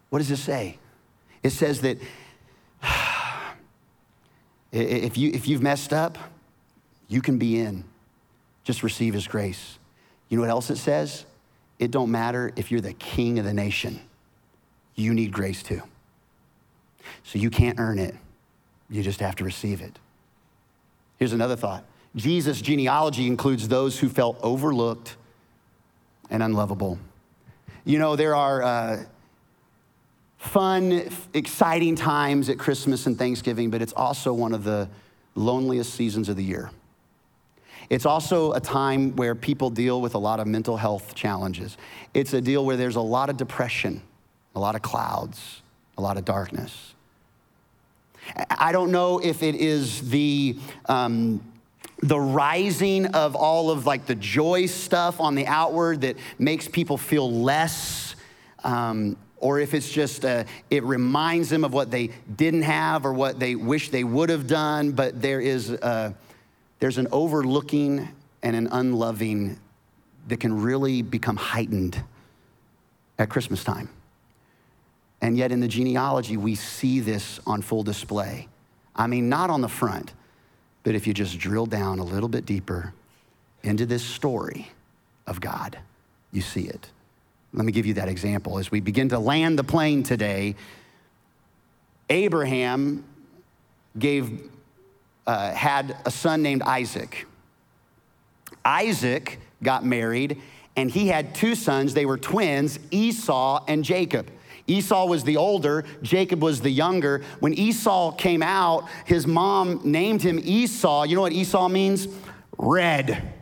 What 0.09 0.21
does 0.21 0.31
it 0.31 0.38
say? 0.38 0.79
It 1.42 1.51
says 1.51 1.83
that 1.83 1.99
if, 4.72 5.16
you, 5.16 5.31
if 5.31 5.48
you've 5.48 5.62
messed 5.62 5.92
up, 5.92 6.18
you 7.09 7.22
can 7.22 7.38
be 7.38 7.59
in. 7.59 7.85
Just 8.64 8.83
receive 8.83 9.14
his 9.14 9.26
grace. 9.26 9.78
You 10.28 10.37
know 10.37 10.42
what 10.42 10.50
else 10.50 10.70
it 10.70 10.76
says? 10.76 11.24
It 11.78 11.90
don't 11.90 12.11
matter 12.11 12.52
if 12.57 12.70
you're 12.70 12.81
the 12.81 12.92
king 12.92 13.38
of 13.38 13.44
the 13.44 13.54
nation. 13.54 14.00
You 14.94 15.14
need 15.14 15.33
grace 15.33 15.62
too. 15.62 15.83
So 17.22 17.38
you 17.38 17.50
can't 17.50 17.78
earn 17.78 17.98
it. 17.98 18.14
You 18.90 19.02
just 19.02 19.20
have 19.20 19.37
to 19.37 19.44
receive 19.44 19.81
it. 19.81 19.98
Here's 21.18 21.33
another 21.33 21.57
thought. 21.57 21.85
Jesus' 22.16 22.61
genealogy 22.61 23.26
includes 23.26 23.68
those 23.68 23.98
who 23.98 24.09
felt 24.09 24.38
overlooked 24.42 25.16
and 26.31 26.42
unlovable. 26.42 26.98
You 27.85 27.98
know, 27.98 28.16
there 28.16 28.35
are 28.35 28.62
uh, 28.62 29.04
fun, 30.49 31.09
exciting 31.35 31.95
times 31.95 32.49
at 32.49 32.59
Christmas 32.59 33.07
and 33.07 33.19
Thanksgiving, 33.19 33.71
but 33.71 33.83
it's 33.83 33.93
also 33.93 34.33
one 34.33 34.55
of 34.55 34.65
the 34.65 34.89
loneliest 35.35 35.95
seasons 35.95 36.29
of 36.29 36.37
the 36.37 36.45
year. 36.45 36.71
It's 37.91 38.05
also 38.05 38.53
a 38.53 38.61
time 38.61 39.17
where 39.17 39.35
people 39.35 39.71
deal 39.71 40.01
with 40.01 40.15
a 40.15 40.19
lot 40.19 40.41
of 40.41 40.47
mental 40.47 40.77
health 40.77 41.15
challenges. 41.15 41.77
It's 42.13 42.35
a 42.35 42.41
deal 42.41 42.65
where 42.65 42.77
there's 42.77 42.97
a 42.97 43.01
lot 43.01 43.31
of 43.31 43.37
depression, 43.37 44.03
a 44.55 44.61
lot 44.61 44.75
of 44.75 44.83
clouds, 44.83 45.63
a 45.97 46.03
lot 46.03 46.17
of 46.17 46.25
darkness. 46.25 46.95
I 48.51 48.73
don't 48.73 48.91
know 48.91 49.21
if 49.21 49.43
it 49.43 49.55
is 49.55 50.11
the, 50.11 50.59
um, 50.87 51.43
the 52.03 52.21
rising 52.21 53.07
of 53.07 53.35
all 53.35 53.71
of 53.71 53.87
like 53.87 54.07
the 54.07 54.15
joy 54.15 54.67
stuff 54.67 55.19
on 55.21 55.35
the 55.35 55.47
outward 55.47 56.03
that 56.03 56.17
makes 56.39 56.69
people 56.69 56.99
feel 56.99 57.31
less 57.31 58.17
um, 58.65 59.17
or 59.40 59.61
if 59.61 59.74
it's 59.74 59.90
just 59.90 60.24
uh, 60.24 60.44
it 60.70 60.83
reminds 60.85 61.48
them 61.48 61.64
of 61.64 61.72
what 61.72 61.90
they 61.90 62.11
didn't 62.37 62.62
have 62.62 63.07
or 63.07 63.12
what 63.12 63.38
they 63.38 63.55
wish 63.55 63.90
they 63.90 64.05
would 64.05 64.31
have 64.31 64.46
done 64.46 64.92
but 64.92 65.20
there 65.20 65.40
is 65.40 65.70
uh, 65.70 66.12
there's 66.81 66.98
an 66.98 67.09
overlooking 67.12 68.09
and 68.42 68.57
an 68.57 68.68
unloving 68.68 69.59
that 70.29 70.38
can 70.40 70.62
really 70.62 71.03
become 71.03 71.37
heightened 71.37 72.03
at 73.18 73.29
christmas 73.29 73.64
time. 73.64 73.88
And 75.20 75.37
yet 75.37 75.51
in 75.51 75.61
the 75.61 75.68
genealogy 75.68 76.37
we 76.37 76.55
see 76.55 77.01
this 77.01 77.40
on 77.46 77.62
full 77.62 77.83
display. 77.83 78.48
I 78.94 79.07
mean 79.07 79.29
not 79.29 79.51
on 79.51 79.61
the 79.61 79.68
front 79.68 80.12
but 80.85 80.94
if 80.94 81.07
you 81.07 81.14
just 81.14 81.38
drill 81.38 81.66
down 81.66 81.98
a 81.98 82.05
little 82.05 82.29
bit 82.29 82.46
deeper 82.46 82.94
into 83.62 83.87
this 83.87 84.03
story 84.03 84.70
of 85.27 85.40
god 85.40 85.79
you 86.33 86.40
see 86.40 86.62
it 86.62 86.90
let 87.53 87.65
me 87.65 87.73
give 87.73 87.87
you 87.87 87.95
that 87.95 88.09
example. 88.09 88.59
As 88.59 88.71
we 88.71 88.81
begin 88.81 89.09
to 89.11 89.19
land 89.19 89.59
the 89.59 89.65
plane 89.65 90.03
today, 90.03 90.55
Abraham 92.11 93.05
gave, 93.99 94.51
uh, 95.27 95.53
had 95.53 95.97
a 96.05 96.11
son 96.11 96.43
named 96.43 96.63
Isaac. 96.63 97.27
Isaac 98.65 99.39
got 99.63 99.85
married, 99.85 100.41
and 100.77 100.91
he 100.91 101.09
had 101.09 101.35
two 101.35 101.55
sons. 101.55 101.95
They 101.95 102.07
were 102.07 102.19
twins, 102.19 102.79
Esau 102.91 103.65
and 103.67 103.85
Jacob. 103.85 104.31
Esau 104.67 105.07
was 105.07 105.25
the 105.25 105.39
older, 105.39 105.85
Jacob 106.03 106.43
was 106.43 106.61
the 106.61 106.71
younger. 106.71 107.25
When 107.41 107.55
Esau 107.55 108.13
came 108.13 108.43
out, 108.43 108.87
his 109.07 109.27
mom 109.27 109.81
named 109.83 110.21
him 110.21 110.39
Esau. 110.43 111.05
You 111.05 111.17
know 111.17 111.23
what 111.23 111.33
Esau 111.33 111.69
means? 111.69 112.07
Red 112.59 113.33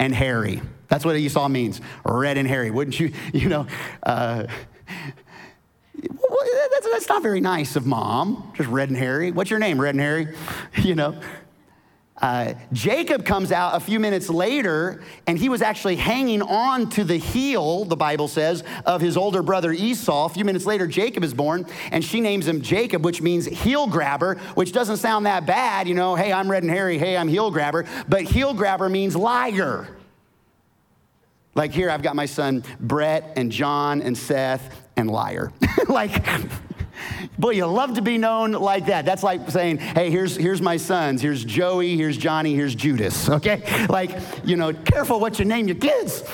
and 0.00 0.12
hairy. 0.12 0.60
That's 0.90 1.04
what 1.04 1.16
Esau 1.16 1.48
means, 1.48 1.80
red 2.04 2.36
and 2.36 2.46
hairy. 2.46 2.70
Wouldn't 2.70 3.00
you, 3.00 3.12
you 3.32 3.48
know? 3.48 3.66
Uh, 4.02 4.46
that's, 6.02 6.86
that's 6.90 7.08
not 7.08 7.22
very 7.22 7.40
nice 7.40 7.76
of 7.76 7.86
mom, 7.86 8.52
just 8.56 8.68
red 8.68 8.88
and 8.90 8.98
hairy. 8.98 9.30
What's 9.30 9.50
your 9.50 9.60
name, 9.60 9.80
red 9.80 9.94
and 9.94 10.00
hairy? 10.00 10.36
You 10.82 10.94
know? 10.94 11.20
Uh, 12.20 12.52
Jacob 12.72 13.24
comes 13.24 13.50
out 13.50 13.76
a 13.76 13.80
few 13.80 13.98
minutes 13.98 14.28
later, 14.28 15.02
and 15.26 15.38
he 15.38 15.48
was 15.48 15.62
actually 15.62 15.96
hanging 15.96 16.42
on 16.42 16.90
to 16.90 17.02
the 17.02 17.16
heel, 17.16 17.84
the 17.86 17.96
Bible 17.96 18.28
says, 18.28 18.62
of 18.84 19.00
his 19.00 19.16
older 19.16 19.42
brother 19.42 19.72
Esau. 19.72 20.26
A 20.26 20.28
few 20.28 20.44
minutes 20.44 20.66
later, 20.66 20.86
Jacob 20.86 21.24
is 21.24 21.32
born, 21.32 21.66
and 21.90 22.04
she 22.04 22.20
names 22.20 22.46
him 22.46 22.60
Jacob, 22.60 23.04
which 23.04 23.22
means 23.22 23.46
heel 23.46 23.86
grabber, 23.86 24.34
which 24.54 24.72
doesn't 24.72 24.98
sound 24.98 25.24
that 25.26 25.46
bad. 25.46 25.88
You 25.88 25.94
know, 25.94 26.14
hey, 26.14 26.32
I'm 26.32 26.50
red 26.50 26.62
and 26.62 26.70
hairy, 26.70 26.98
hey, 26.98 27.16
I'm 27.16 27.28
heel 27.28 27.50
grabber. 27.50 27.86
But 28.08 28.22
heel 28.22 28.52
grabber 28.52 28.90
means 28.90 29.16
liar. 29.16 29.88
Like 31.60 31.72
here, 31.72 31.90
I've 31.90 32.00
got 32.00 32.16
my 32.16 32.24
son 32.24 32.64
Brett 32.80 33.34
and 33.36 33.52
John 33.52 34.00
and 34.00 34.16
Seth 34.16 34.74
and 34.96 35.10
liar. 35.10 35.52
like, 35.90 36.26
boy, 37.38 37.50
you 37.50 37.66
love 37.66 37.96
to 37.96 38.00
be 38.00 38.16
known 38.16 38.52
like 38.52 38.86
that. 38.86 39.04
That's 39.04 39.22
like 39.22 39.50
saying, 39.50 39.76
hey, 39.76 40.10
here's, 40.10 40.34
here's 40.36 40.62
my 40.62 40.78
sons. 40.78 41.20
Here's 41.20 41.44
Joey, 41.44 41.98
here's 41.98 42.16
Johnny, 42.16 42.54
here's 42.54 42.74
Judas, 42.74 43.28
okay? 43.28 43.86
Like, 43.88 44.10
you 44.42 44.56
know, 44.56 44.72
careful 44.72 45.20
what 45.20 45.38
you 45.38 45.44
name 45.44 45.68
your 45.68 45.76
kids. 45.76 46.24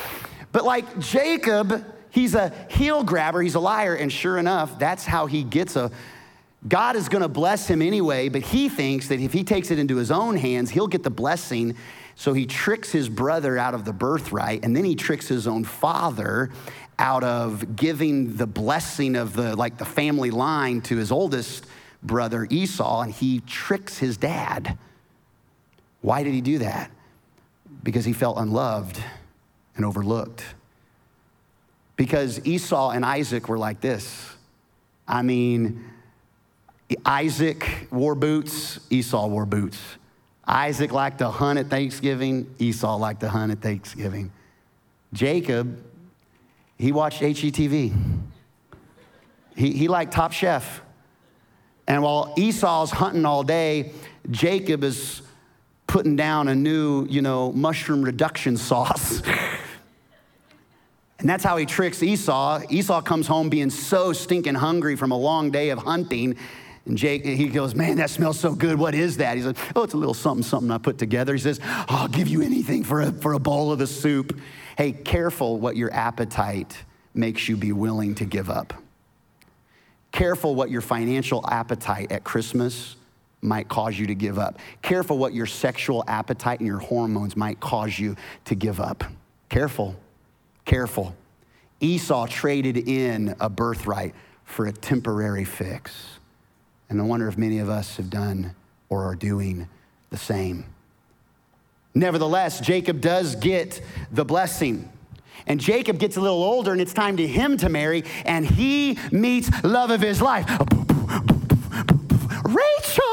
But 0.53 0.63
like 0.63 0.97
Jacob, 1.01 1.85
he's 2.11 2.37
a 2.37 2.55
heel 2.71 3.03
grabber, 3.03 3.43
he's 3.43 3.57
a 3.57 3.61
liar, 3.61 3.97
and 3.97 4.13
sure 4.13 4.39
enough, 4.39 4.79
that's 4.79 5.05
how 5.05 5.27
he 5.27 5.43
gets 5.43 5.75
a. 5.75 5.91
God 6.69 6.95
is 6.95 7.09
gonna 7.09 7.27
bless 7.27 7.67
him 7.67 7.83
anyway, 7.83 8.29
but 8.29 8.43
he 8.43 8.69
thinks 8.69 9.09
that 9.09 9.19
if 9.19 9.33
he 9.33 9.43
takes 9.43 9.73
it 9.73 9.81
into 9.81 9.97
his 9.97 10.13
own 10.13 10.37
hands, 10.37 10.71
he'll 10.71 10.87
get 10.87 11.03
the 11.03 11.11
blessing 11.11 11.75
so 12.17 12.33
he 12.33 12.47
tricks 12.47 12.91
his 12.91 13.11
brother 13.11 13.59
out 13.59 13.75
of 13.75 13.85
the 13.85 13.93
birthright, 13.93 14.65
and 14.65 14.75
then 14.75 14.85
he 14.85 14.97
tricks 14.97 15.29
his 15.29 15.47
own 15.47 15.65
father 15.65 16.51
out 16.99 17.23
of 17.23 17.77
giving 17.77 18.37
the 18.37 18.47
blessing 18.47 19.17
of 19.17 19.35
the 19.35 19.55
like 19.55 19.77
the 19.77 19.85
family 19.85 20.31
line 20.31 20.81
to 20.81 20.97
his 20.97 21.13
oldest 21.13 21.67
brother 22.03 22.47
Esau, 22.51 23.03
and 23.03 23.13
he 23.13 23.41
tricks 23.41 23.99
his 23.99 24.17
dad. 24.17 24.79
Why 26.01 26.23
did 26.23 26.33
he 26.33 26.41
do 26.41 26.59
that? 26.59 26.91
Because 27.83 28.07
he 28.07 28.15
felt 28.15 28.39
unloved 28.39 28.99
and 29.77 29.85
overlooked. 29.85 30.43
Because 31.97 32.45
Esau 32.47 32.91
and 32.91 33.05
Isaac 33.05 33.49
were 33.49 33.59
like 33.59 33.81
this. 33.81 34.35
I 35.07 35.23
mean, 35.23 35.85
Isaac 37.05 37.89
wore 37.91 38.15
boots, 38.15 38.81
Esau 38.91 39.27
wore 39.27 39.47
boots. 39.47 39.79
Isaac 40.47 40.93
liked 40.93 41.19
to 41.19 41.29
hunt 41.29 41.59
at 41.59 41.69
Thanksgiving, 41.69 42.55
Esau 42.59 42.97
liked 42.97 43.21
to 43.21 43.29
hunt 43.29 43.51
at 43.51 43.61
Thanksgiving. 43.61 44.31
Jacob, 45.13 45.83
he 46.79 46.93
watched 46.93 47.23
HGTV. 47.23 47.95
He, 49.57 49.73
he 49.73 49.89
liked 49.89 50.13
Top 50.13 50.33
Chef. 50.33 50.83
And 51.89 52.03
while 52.03 52.35
Esau's 52.37 52.91
hunting 52.91 53.25
all 53.25 53.43
day, 53.43 53.93
Jacob 54.31 54.85
is 54.85 55.23
putting 55.87 56.17
down 56.17 56.49
a 56.49 56.55
new, 56.55 57.07
you 57.09 57.23
know, 57.23 57.53
mushroom 57.53 58.03
reduction 58.03 58.57
sauce. 58.57 59.23
and 61.19 61.29
that's 61.29 61.43
how 61.43 61.57
he 61.57 61.67
tricks 61.67 62.03
Esau. 62.03 62.63
Esau 62.71 63.01
comes 63.03 63.27
home 63.27 63.49
being 63.49 63.71
so 63.71 64.13
stinking 64.13 64.55
hungry 64.55 64.97
from 64.97 65.11
a 65.11 65.19
long 65.19 65.51
day 65.51 65.71
of 65.71 65.79
hunting 65.79 66.37
and 66.87 66.97
Jake, 66.97 67.25
he 67.25 67.49
goes, 67.49 67.75
Man, 67.75 67.97
that 67.97 68.11
smells 68.11 68.39
so 68.39 68.55
good. 68.55 68.79
What 68.79 68.95
is 68.95 69.17
that? 69.17 69.37
He 69.37 69.43
says, 69.43 69.57
Oh, 69.75 69.83
it's 69.83 69.95
a 69.95 69.97
little 69.97 70.15
something, 70.15 70.45
something 70.45 70.71
I 70.71 70.79
put 70.79 70.99
together. 70.99 71.33
He 71.33 71.41
says, 71.41 71.59
oh, 71.63 71.85
I'll 71.89 72.09
give 72.09 72.29
you 72.29 72.43
anything 72.43 72.85
for 72.85 73.01
a, 73.01 73.13
for 73.13 73.33
a 73.33 73.41
bowl 73.41 73.73
of 73.73 73.81
the 73.81 73.89
soup. 73.89 74.39
Hey, 74.79 74.93
careful 74.93 75.59
what 75.59 75.77
your 75.77 75.93
appetite 75.93 76.85
makes 77.13 77.49
you 77.49 77.57
be 77.57 77.73
willing 77.73 78.15
to 78.17 78.25
give 78.25 78.49
up. 78.49 78.73
Careful 80.13 80.55
what 80.55 80.71
your 80.71 80.81
financial 80.81 81.45
appetite 81.49 82.13
at 82.13 82.23
Christmas 82.23 82.97
might 83.43 83.69
cause 83.69 83.99
you 83.99 84.07
to 84.07 84.15
give 84.15 84.39
up. 84.39 84.59
Careful 84.81 85.19
what 85.19 85.35
your 85.35 85.47
sexual 85.47 86.05
appetite 86.07 86.61
and 86.61 86.67
your 86.67 86.79
hormones 86.79 87.37
might 87.37 87.59
cause 87.59 87.99
you 87.99 88.17
to 88.45 88.55
give 88.55 88.81
up. 88.81 89.05
Careful, 89.49 89.97
careful. 90.65 91.15
Esau 91.81 92.27
traded 92.27 92.89
in 92.89 93.35
a 93.41 93.51
birthright 93.51 94.15
for 94.45 94.67
a 94.67 94.73
temporary 94.73 95.45
fix. 95.45 96.16
And 96.89 97.01
I 97.01 97.05
wonder 97.05 97.29
if 97.29 97.37
many 97.37 97.59
of 97.59 97.69
us 97.69 97.97
have 97.97 98.11
done 98.11 98.55
or 98.89 99.05
are 99.05 99.15
doing 99.15 99.69
the 100.11 100.17
same. 100.17 100.65
Nevertheless, 101.95 102.61
Jacob 102.61 103.01
does 103.01 103.37
get 103.37 103.81
the 104.13 104.25
blessing. 104.25 104.91
And 105.47 105.61
Jacob 105.61 105.99
gets 105.99 106.17
a 106.17 106.21
little 106.21 106.43
older, 106.43 106.73
and 106.73 106.81
it's 106.81 106.93
time 106.93 107.17
to 107.17 107.27
him 107.27 107.57
to 107.59 107.69
marry, 107.69 108.05
and 108.25 108.45
he 108.45 108.99
meets 109.11 109.51
love 109.63 109.91
of 109.91 110.01
his 110.01 110.21
life. 110.21 110.47
Rachel, 112.45 113.06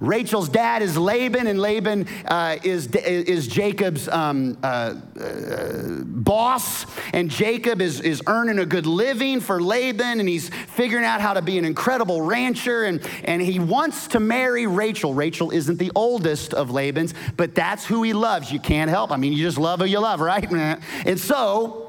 Rachel's 0.00 0.48
dad 0.48 0.82
is 0.82 0.96
Laban, 0.96 1.46
and 1.46 1.60
Laban 1.60 2.06
uh, 2.26 2.56
is, 2.62 2.86
is 2.88 3.48
Jacob's 3.48 4.08
um, 4.08 4.58
uh, 4.62 4.94
uh, 5.20 6.02
boss. 6.04 6.86
And 7.12 7.30
Jacob 7.30 7.80
is, 7.80 8.00
is 8.00 8.22
earning 8.26 8.58
a 8.58 8.66
good 8.66 8.86
living 8.86 9.40
for 9.40 9.60
Laban, 9.62 10.20
and 10.20 10.28
he's 10.28 10.48
figuring 10.48 11.04
out 11.04 11.20
how 11.20 11.34
to 11.34 11.42
be 11.42 11.58
an 11.58 11.64
incredible 11.64 12.22
rancher. 12.22 12.84
And, 12.84 13.00
and 13.24 13.40
he 13.40 13.58
wants 13.58 14.08
to 14.08 14.20
marry 14.20 14.66
Rachel. 14.66 15.14
Rachel 15.14 15.50
isn't 15.50 15.78
the 15.78 15.92
oldest 15.94 16.54
of 16.54 16.70
Laban's, 16.70 17.14
but 17.36 17.54
that's 17.54 17.86
who 17.86 18.02
he 18.02 18.12
loves. 18.12 18.52
You 18.52 18.60
can't 18.60 18.90
help. 18.90 19.10
I 19.10 19.16
mean, 19.16 19.32
you 19.32 19.42
just 19.42 19.58
love 19.58 19.80
who 19.80 19.86
you 19.86 20.00
love, 20.00 20.20
right? 20.20 20.46
And 21.06 21.18
so, 21.18 21.85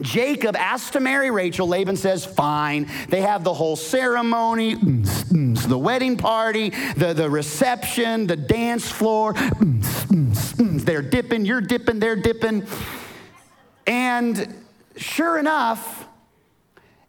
Jacob 0.00 0.56
asks 0.56 0.90
to 0.90 1.00
marry 1.00 1.30
Rachel. 1.30 1.66
Laban 1.66 1.96
says, 1.96 2.24
fine. 2.24 2.88
They 3.08 3.22
have 3.22 3.44
the 3.44 3.54
whole 3.54 3.76
ceremony, 3.76 4.74
the 4.74 5.78
wedding 5.78 6.16
party, 6.16 6.70
the, 6.96 7.14
the 7.14 7.30
reception, 7.30 8.26
the 8.26 8.36
dance 8.36 8.90
floor. 8.90 9.34
They're 10.58 11.02
dipping, 11.02 11.44
you're 11.46 11.62
dipping, 11.62 11.98
they're 11.98 12.16
dipping. 12.16 12.66
And 13.86 14.54
sure 14.96 15.38
enough, 15.38 16.06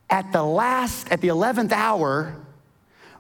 at 0.09 0.31
the 0.31 0.43
last, 0.43 1.11
at 1.11 1.19
the 1.19 1.27
11th 1.27 1.73
hour, 1.73 2.35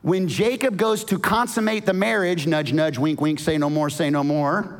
when 0.01 0.29
Jacob 0.29 0.77
goes 0.77 1.03
to 1.05 1.19
consummate 1.19 1.85
the 1.85 1.93
marriage, 1.93 2.47
nudge, 2.47 2.71
nudge, 2.71 2.97
wink, 2.97 3.19
wink, 3.19 3.39
say 3.39 3.57
no 3.57 3.69
more, 3.69 3.89
say 3.89 4.09
no 4.09 4.23
more, 4.23 4.79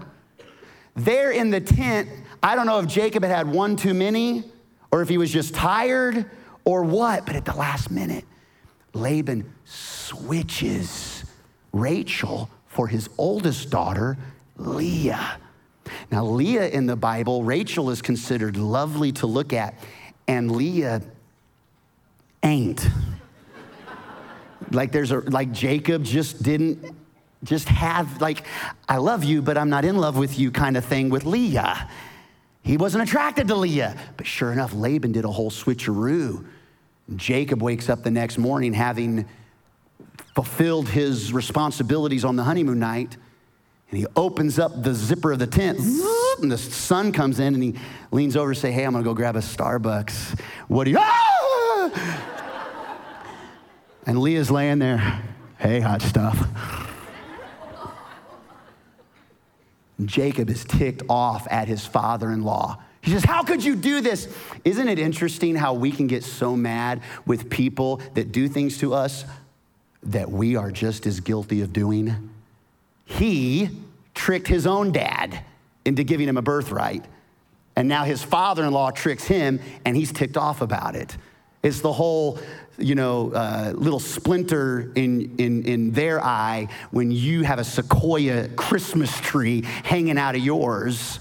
there 0.95 1.31
in 1.31 1.49
the 1.49 1.59
tent, 1.59 2.07
I 2.41 2.55
don't 2.55 2.65
know 2.65 2.79
if 2.79 2.87
Jacob 2.87 3.23
had 3.23 3.35
had 3.35 3.47
one 3.51 3.75
too 3.75 3.93
many 3.93 4.45
or 4.91 5.01
if 5.01 5.09
he 5.09 5.17
was 5.17 5.31
just 5.31 5.53
tired 5.53 6.29
or 6.65 6.83
what. 6.83 7.25
But 7.25 7.35
at 7.35 7.45
the 7.45 7.55
last 7.55 7.91
minute, 7.91 8.25
Laban 8.93 9.51
switches 9.65 11.23
Rachel 11.71 12.49
for 12.67 12.87
his 12.87 13.09
oldest 13.17 13.69
daughter, 13.69 14.17
Leah. 14.57 15.39
Now, 16.11 16.25
Leah 16.25 16.69
in 16.69 16.85
the 16.85 16.95
Bible, 16.95 17.43
Rachel 17.43 17.89
is 17.89 18.01
considered 18.01 18.57
lovely 18.57 19.11
to 19.13 19.27
look 19.27 19.53
at, 19.53 19.75
and 20.27 20.51
Leah 20.51 21.01
ain't. 22.43 22.87
like 24.71 24.91
there's 24.91 25.11
a 25.11 25.19
like 25.19 25.51
Jacob 25.51 26.03
just 26.03 26.43
didn't 26.43 26.95
just 27.43 27.69
have 27.69 28.21
like 28.21 28.45
I 28.87 28.97
love 28.97 29.23
you, 29.23 29.41
but 29.41 29.57
I'm 29.57 29.69
not 29.69 29.85
in 29.85 29.97
love 29.97 30.17
with 30.17 30.37
you 30.37 30.51
kind 30.51 30.77
of 30.77 30.85
thing 30.85 31.09
with 31.09 31.25
Leah. 31.25 31.89
He 32.67 32.75
wasn't 32.75 33.07
attracted 33.07 33.47
to 33.47 33.55
Leah. 33.55 33.95
But 34.17 34.27
sure 34.27 34.51
enough, 34.51 34.73
Laban 34.73 35.13
did 35.13 35.23
a 35.23 35.31
whole 35.31 35.49
switcheroo. 35.49 36.45
Jacob 37.15 37.63
wakes 37.63 37.87
up 37.87 38.03
the 38.03 38.11
next 38.11 38.37
morning 38.37 38.73
having 38.73 39.25
fulfilled 40.35 40.89
his 40.89 41.31
responsibilities 41.31 42.25
on 42.25 42.35
the 42.35 42.43
honeymoon 42.43 42.77
night. 42.77 43.15
And 43.89 43.99
he 43.99 44.05
opens 44.17 44.59
up 44.59 44.83
the 44.83 44.93
zipper 44.93 45.31
of 45.31 45.39
the 45.39 45.47
tent, 45.47 45.79
and 46.41 46.51
the 46.51 46.57
sun 46.57 47.13
comes 47.13 47.39
in, 47.39 47.53
and 47.53 47.63
he 47.63 47.75
leans 48.11 48.35
over 48.35 48.49
and 48.49 48.57
say, 48.57 48.69
"Hey, 48.69 48.83
I'm 48.83 48.91
gonna 48.91 49.05
go 49.05 49.13
grab 49.13 49.37
a 49.37 49.39
Starbucks." 49.39 50.37
What 50.67 50.83
do 50.83 50.91
you? 50.91 50.97
Ah! 50.99 51.91
and 54.05 54.19
Leah's 54.19 54.51
laying 54.51 54.79
there. 54.79 55.21
Hey, 55.57 55.79
hot 55.79 56.01
stuff. 56.01 56.85
Jacob 60.05 60.49
is 60.49 60.63
ticked 60.65 61.03
off 61.09 61.47
at 61.49 61.67
his 61.67 61.85
father 61.85 62.31
in 62.31 62.43
law. 62.43 62.79
He 63.01 63.11
says, 63.11 63.23
How 63.23 63.43
could 63.43 63.63
you 63.63 63.75
do 63.75 64.01
this? 64.01 64.27
Isn't 64.65 64.87
it 64.89 64.99
interesting 64.99 65.55
how 65.55 65.73
we 65.73 65.91
can 65.91 66.07
get 66.07 66.23
so 66.23 66.55
mad 66.55 67.01
with 67.25 67.49
people 67.49 68.01
that 68.13 68.31
do 68.31 68.47
things 68.47 68.77
to 68.79 68.93
us 68.93 69.25
that 70.03 70.29
we 70.29 70.55
are 70.55 70.71
just 70.71 71.05
as 71.05 71.19
guilty 71.19 71.61
of 71.61 71.73
doing? 71.73 72.29
He 73.05 73.69
tricked 74.13 74.47
his 74.47 74.67
own 74.67 74.91
dad 74.91 75.43
into 75.85 76.03
giving 76.03 76.27
him 76.27 76.37
a 76.37 76.41
birthright. 76.41 77.05
And 77.75 77.87
now 77.87 78.03
his 78.03 78.21
father 78.21 78.65
in 78.65 78.73
law 78.73 78.91
tricks 78.91 79.23
him, 79.23 79.59
and 79.85 79.95
he's 79.95 80.11
ticked 80.11 80.35
off 80.35 80.61
about 80.61 80.95
it. 80.95 81.15
It's 81.63 81.81
the 81.81 81.93
whole, 81.93 82.39
you 82.77 82.95
know, 82.95 83.31
uh, 83.31 83.73
little 83.75 83.99
splinter 83.99 84.91
in, 84.95 85.35
in, 85.37 85.65
in 85.65 85.91
their 85.91 86.23
eye 86.23 86.67
when 86.91 87.11
you 87.11 87.43
have 87.43 87.59
a 87.59 87.63
sequoia 87.63 88.47
Christmas 88.49 89.19
tree 89.19 89.63
hanging 89.83 90.17
out 90.17 90.35
of 90.35 90.41
yours. 90.41 91.19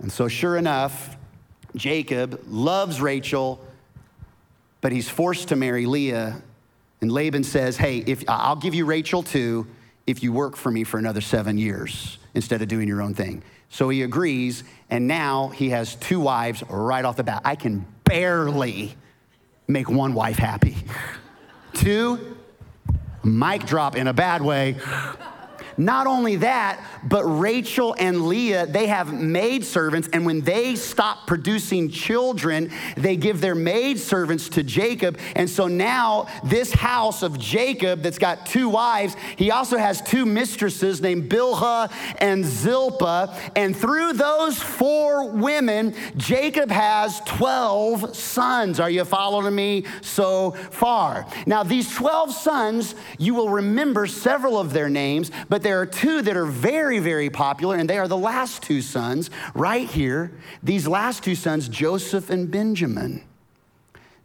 And 0.00 0.10
so, 0.10 0.28
sure 0.28 0.56
enough, 0.56 1.16
Jacob 1.76 2.40
loves 2.48 3.00
Rachel, 3.00 3.64
but 4.80 4.92
he's 4.92 5.08
forced 5.08 5.48
to 5.48 5.56
marry 5.56 5.86
Leah. 5.86 6.42
And 7.00 7.12
Laban 7.12 7.44
says, 7.44 7.76
Hey, 7.76 7.98
if, 7.98 8.24
I'll 8.28 8.56
give 8.56 8.74
you 8.74 8.86
Rachel 8.86 9.22
too 9.22 9.66
if 10.06 10.22
you 10.22 10.32
work 10.32 10.56
for 10.56 10.70
me 10.70 10.84
for 10.84 10.98
another 10.98 11.20
seven 11.20 11.56
years 11.56 12.18
instead 12.34 12.62
of 12.62 12.68
doing 12.68 12.88
your 12.88 13.02
own 13.02 13.14
thing. 13.14 13.42
So 13.68 13.88
he 13.88 14.02
agrees, 14.02 14.64
and 14.88 15.06
now 15.06 15.48
he 15.48 15.70
has 15.70 15.94
two 15.94 16.18
wives 16.18 16.64
right 16.68 17.04
off 17.04 17.16
the 17.16 17.22
bat. 17.22 17.42
I 17.44 17.54
can 17.54 17.86
barely 18.04 18.96
make 19.70 19.88
one 19.88 20.14
wife 20.14 20.36
happy. 20.36 20.76
Two, 21.72 22.36
mic 23.24 23.64
drop 23.66 23.96
in 23.96 24.06
a 24.06 24.12
bad 24.12 24.42
way. 24.42 24.76
Not 25.80 26.06
only 26.06 26.36
that, 26.36 26.78
but 27.02 27.24
Rachel 27.24 27.96
and 27.98 28.26
Leah, 28.26 28.66
they 28.66 28.86
have 28.88 29.14
maid 29.14 29.64
servants, 29.64 30.10
and 30.12 30.26
when 30.26 30.42
they 30.42 30.76
stop 30.76 31.26
producing 31.26 31.88
children, 31.88 32.70
they 32.98 33.16
give 33.16 33.40
their 33.40 33.54
maid 33.54 33.98
servants 33.98 34.50
to 34.50 34.62
Jacob. 34.62 35.18
And 35.34 35.48
so 35.48 35.68
now, 35.68 36.28
this 36.44 36.70
house 36.70 37.22
of 37.22 37.38
Jacob 37.38 38.02
that's 38.02 38.18
got 38.18 38.44
two 38.44 38.68
wives, 38.68 39.16
he 39.36 39.50
also 39.50 39.78
has 39.78 40.02
two 40.02 40.26
mistresses 40.26 41.00
named 41.00 41.30
Bilhah 41.30 41.90
and 42.18 42.44
Zilpah. 42.44 43.34
And 43.56 43.74
through 43.74 44.12
those 44.12 44.60
four 44.60 45.30
women, 45.30 45.94
Jacob 46.18 46.70
has 46.70 47.20
12 47.20 48.14
sons. 48.14 48.80
Are 48.80 48.90
you 48.90 49.06
following 49.06 49.54
me 49.54 49.86
so 50.02 50.50
far? 50.50 51.26
Now, 51.46 51.62
these 51.62 51.90
12 51.94 52.32
sons, 52.34 52.94
you 53.16 53.32
will 53.32 53.48
remember 53.48 54.06
several 54.06 54.58
of 54.58 54.74
their 54.74 54.90
names, 54.90 55.30
but 55.48 55.69
there 55.70 55.80
are 55.80 55.86
two 55.86 56.20
that 56.22 56.36
are 56.36 56.46
very, 56.46 56.98
very 56.98 57.30
popular, 57.30 57.76
and 57.76 57.88
they 57.88 57.96
are 57.96 58.08
the 58.08 58.16
last 58.16 58.60
two 58.60 58.82
sons 58.82 59.30
right 59.54 59.88
here. 59.88 60.32
These 60.64 60.88
last 60.88 61.22
two 61.22 61.36
sons, 61.36 61.68
Joseph 61.68 62.28
and 62.28 62.50
Benjamin. 62.50 63.22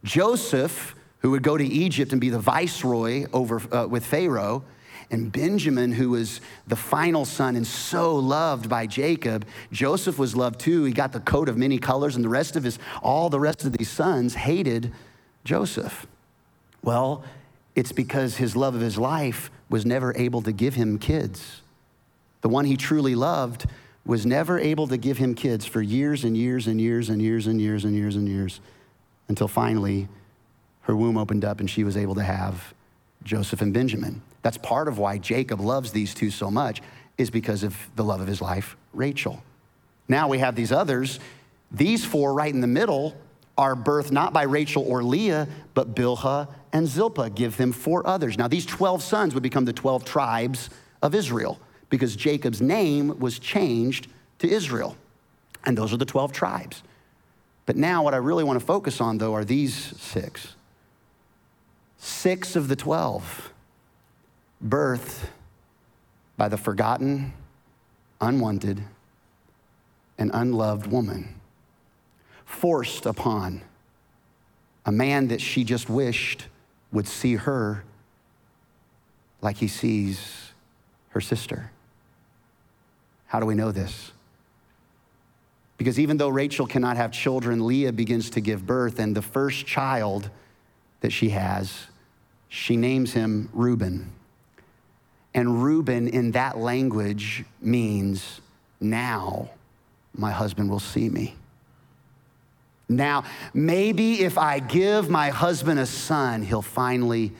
Joseph, 0.02 0.96
who 1.20 1.30
would 1.30 1.44
go 1.44 1.56
to 1.56 1.64
Egypt 1.64 2.10
and 2.10 2.20
be 2.20 2.30
the 2.30 2.40
viceroy 2.40 3.26
over 3.32 3.62
uh, 3.72 3.86
with 3.86 4.04
Pharaoh, 4.04 4.64
and 5.12 5.30
Benjamin, 5.30 5.92
who 5.92 6.10
was 6.10 6.40
the 6.66 6.74
final 6.74 7.24
son 7.24 7.54
and 7.54 7.64
so 7.64 8.16
loved 8.16 8.68
by 8.68 8.88
Jacob, 8.88 9.46
Joseph 9.70 10.18
was 10.18 10.34
loved 10.34 10.58
too. 10.58 10.82
He 10.82 10.92
got 10.92 11.12
the 11.12 11.20
coat 11.20 11.48
of 11.48 11.56
many 11.56 11.78
colors, 11.78 12.16
and 12.16 12.24
the 12.24 12.28
rest 12.28 12.56
of 12.56 12.64
his, 12.64 12.80
all 13.04 13.30
the 13.30 13.38
rest 13.38 13.64
of 13.64 13.70
these 13.72 13.88
sons 13.88 14.34
hated 14.34 14.92
Joseph. 15.44 16.08
Well, 16.82 17.22
it's 17.76 17.92
because 17.92 18.38
his 18.38 18.56
love 18.56 18.74
of 18.74 18.80
his 18.80 18.98
life 18.98 19.48
was 19.68 19.84
never 19.84 20.14
able 20.16 20.42
to 20.42 20.52
give 20.52 20.74
him 20.74 20.98
kids. 20.98 21.60
The 22.42 22.48
one 22.48 22.64
he 22.64 22.76
truly 22.76 23.14
loved 23.14 23.66
was 24.04 24.24
never 24.24 24.58
able 24.58 24.86
to 24.86 24.96
give 24.96 25.18
him 25.18 25.34
kids 25.34 25.66
for 25.66 25.82
years 25.82 26.24
and 26.24 26.36
years 26.36 26.66
and 26.66 26.80
years 26.80 27.08
and 27.08 27.20
years 27.20 27.46
and 27.46 27.60
years 27.60 27.84
and 27.84 27.94
years 27.94 28.14
and 28.16 28.28
years 28.28 28.60
until 29.28 29.48
finally 29.48 30.08
her 30.82 30.94
womb 30.94 31.18
opened 31.18 31.44
up 31.44 31.58
and 31.58 31.68
she 31.68 31.82
was 31.82 31.96
able 31.96 32.14
to 32.14 32.22
have 32.22 32.72
Joseph 33.24 33.60
and 33.60 33.74
Benjamin. 33.74 34.22
That's 34.42 34.58
part 34.58 34.86
of 34.86 34.98
why 34.98 35.18
Jacob 35.18 35.60
loves 35.60 35.90
these 35.90 36.14
two 36.14 36.30
so 36.30 36.50
much, 36.50 36.80
is 37.18 37.30
because 37.30 37.64
of 37.64 37.76
the 37.96 38.04
love 38.04 38.20
of 38.20 38.28
his 38.28 38.40
life, 38.40 38.76
Rachel. 38.92 39.42
Now 40.06 40.28
we 40.28 40.38
have 40.38 40.54
these 40.54 40.70
others. 40.70 41.18
These 41.72 42.04
four 42.04 42.32
right 42.32 42.54
in 42.54 42.60
the 42.60 42.68
middle 42.68 43.16
are 43.58 43.74
birthed 43.74 44.10
not 44.10 44.32
by 44.32 44.42
Rachel 44.42 44.84
or 44.86 45.02
Leah, 45.02 45.48
but 45.74 45.94
Bilhah 45.94 46.48
and 46.72 46.86
Zilpah. 46.86 47.30
Give 47.30 47.56
them 47.56 47.72
four 47.72 48.06
others. 48.06 48.36
Now, 48.36 48.48
these 48.48 48.66
12 48.66 49.02
sons 49.02 49.34
would 49.34 49.42
become 49.42 49.64
the 49.64 49.72
12 49.72 50.04
tribes 50.04 50.70
of 51.02 51.14
Israel 51.14 51.58
because 51.88 52.16
Jacob's 52.16 52.60
name 52.60 53.18
was 53.18 53.38
changed 53.38 54.08
to 54.40 54.48
Israel. 54.48 54.96
And 55.64 55.76
those 55.76 55.92
are 55.92 55.96
the 55.96 56.04
12 56.04 56.32
tribes. 56.32 56.82
But 57.64 57.76
now, 57.76 58.02
what 58.04 58.14
I 58.14 58.18
really 58.18 58.44
want 58.44 58.60
to 58.60 58.64
focus 58.64 59.00
on, 59.00 59.18
though, 59.18 59.34
are 59.34 59.44
these 59.44 59.74
six. 59.74 60.54
Six 61.98 62.54
of 62.56 62.68
the 62.68 62.76
12 62.76 63.52
birthed 64.64 65.28
by 66.36 66.48
the 66.48 66.56
forgotten, 66.56 67.32
unwanted, 68.20 68.82
and 70.18 70.30
unloved 70.32 70.86
woman 70.86 71.35
forced 72.46 73.04
upon 73.04 73.60
a 74.86 74.92
man 74.92 75.28
that 75.28 75.42
she 75.42 75.64
just 75.64 75.90
wished 75.90 76.46
would 76.92 77.06
see 77.06 77.34
her 77.34 77.84
like 79.42 79.58
he 79.58 79.68
sees 79.68 80.52
her 81.10 81.20
sister. 81.20 81.70
How 83.26 83.40
do 83.40 83.46
we 83.46 83.54
know 83.54 83.72
this? 83.72 84.12
Because 85.76 85.98
even 85.98 86.16
though 86.16 86.28
Rachel 86.28 86.66
cannot 86.66 86.96
have 86.96 87.12
children, 87.12 87.66
Leah 87.66 87.92
begins 87.92 88.30
to 88.30 88.40
give 88.40 88.64
birth, 88.64 88.98
and 88.98 89.14
the 89.14 89.20
first 89.20 89.66
child 89.66 90.30
that 91.00 91.12
she 91.12 91.30
has, 91.30 91.88
she 92.48 92.76
names 92.76 93.12
him 93.12 93.50
Reuben. 93.52 94.10
And 95.34 95.62
Reuben 95.62 96.08
in 96.08 96.30
that 96.32 96.56
language 96.56 97.44
means, 97.60 98.40
now 98.80 99.50
my 100.14 100.30
husband 100.30 100.70
will 100.70 100.80
see 100.80 101.10
me. 101.10 101.36
Now, 102.88 103.24
maybe 103.52 104.20
if 104.20 104.38
I 104.38 104.60
give 104.60 105.10
my 105.10 105.30
husband 105.30 105.80
a 105.80 105.86
son, 105.86 106.42
he'll 106.42 106.62
finally 106.62 107.32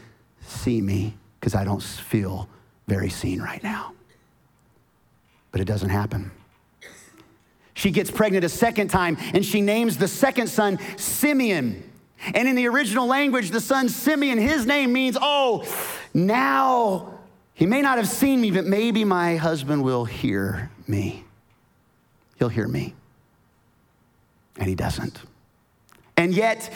see 0.43 0.81
me 0.81 1.17
because 1.39 1.55
I 1.55 1.65
don't 1.65 1.83
feel 1.83 2.49
very 2.89 3.11
seen 3.11 3.41
right 3.41 3.63
now. 3.63 3.93
But 5.53 5.61
it 5.61 5.65
doesn't 5.65 5.91
happen. 5.91 6.31
She 7.75 7.91
gets 7.91 8.11
pregnant 8.11 8.45
a 8.45 8.49
second 8.49 8.89
time 8.89 9.19
and 9.35 9.45
she 9.45 9.61
names 9.61 9.99
the 9.99 10.09
second 10.09 10.49
son 10.49 10.79
Simeon. 10.97 11.83
And 12.35 12.49
in 12.49 12.57
the 12.57 12.67
original 12.67 13.07
language, 13.07 13.51
the 13.51 13.61
son 13.61 13.89
Simeon, 13.89 14.39
his 14.39 14.67
name 14.67 14.93
means, 14.93 15.17
oh, 15.21 15.65
now 16.15 17.19
he 17.55 17.67
may 17.67 17.83
not 17.83 17.99
have 17.99 18.09
seen 18.09 18.41
me, 18.41 18.51
but 18.51 18.65
maybe 18.65 19.05
my 19.05 19.37
husband 19.37 19.85
will 19.85 20.07
hear 20.07 20.71
me. 20.89 21.25
He'll 22.39 22.49
hear 22.49 22.67
me. 22.67 22.95
And 24.59 24.69
he 24.69 24.75
doesn't. 24.75 25.21
And 26.17 26.35
yet, 26.35 26.71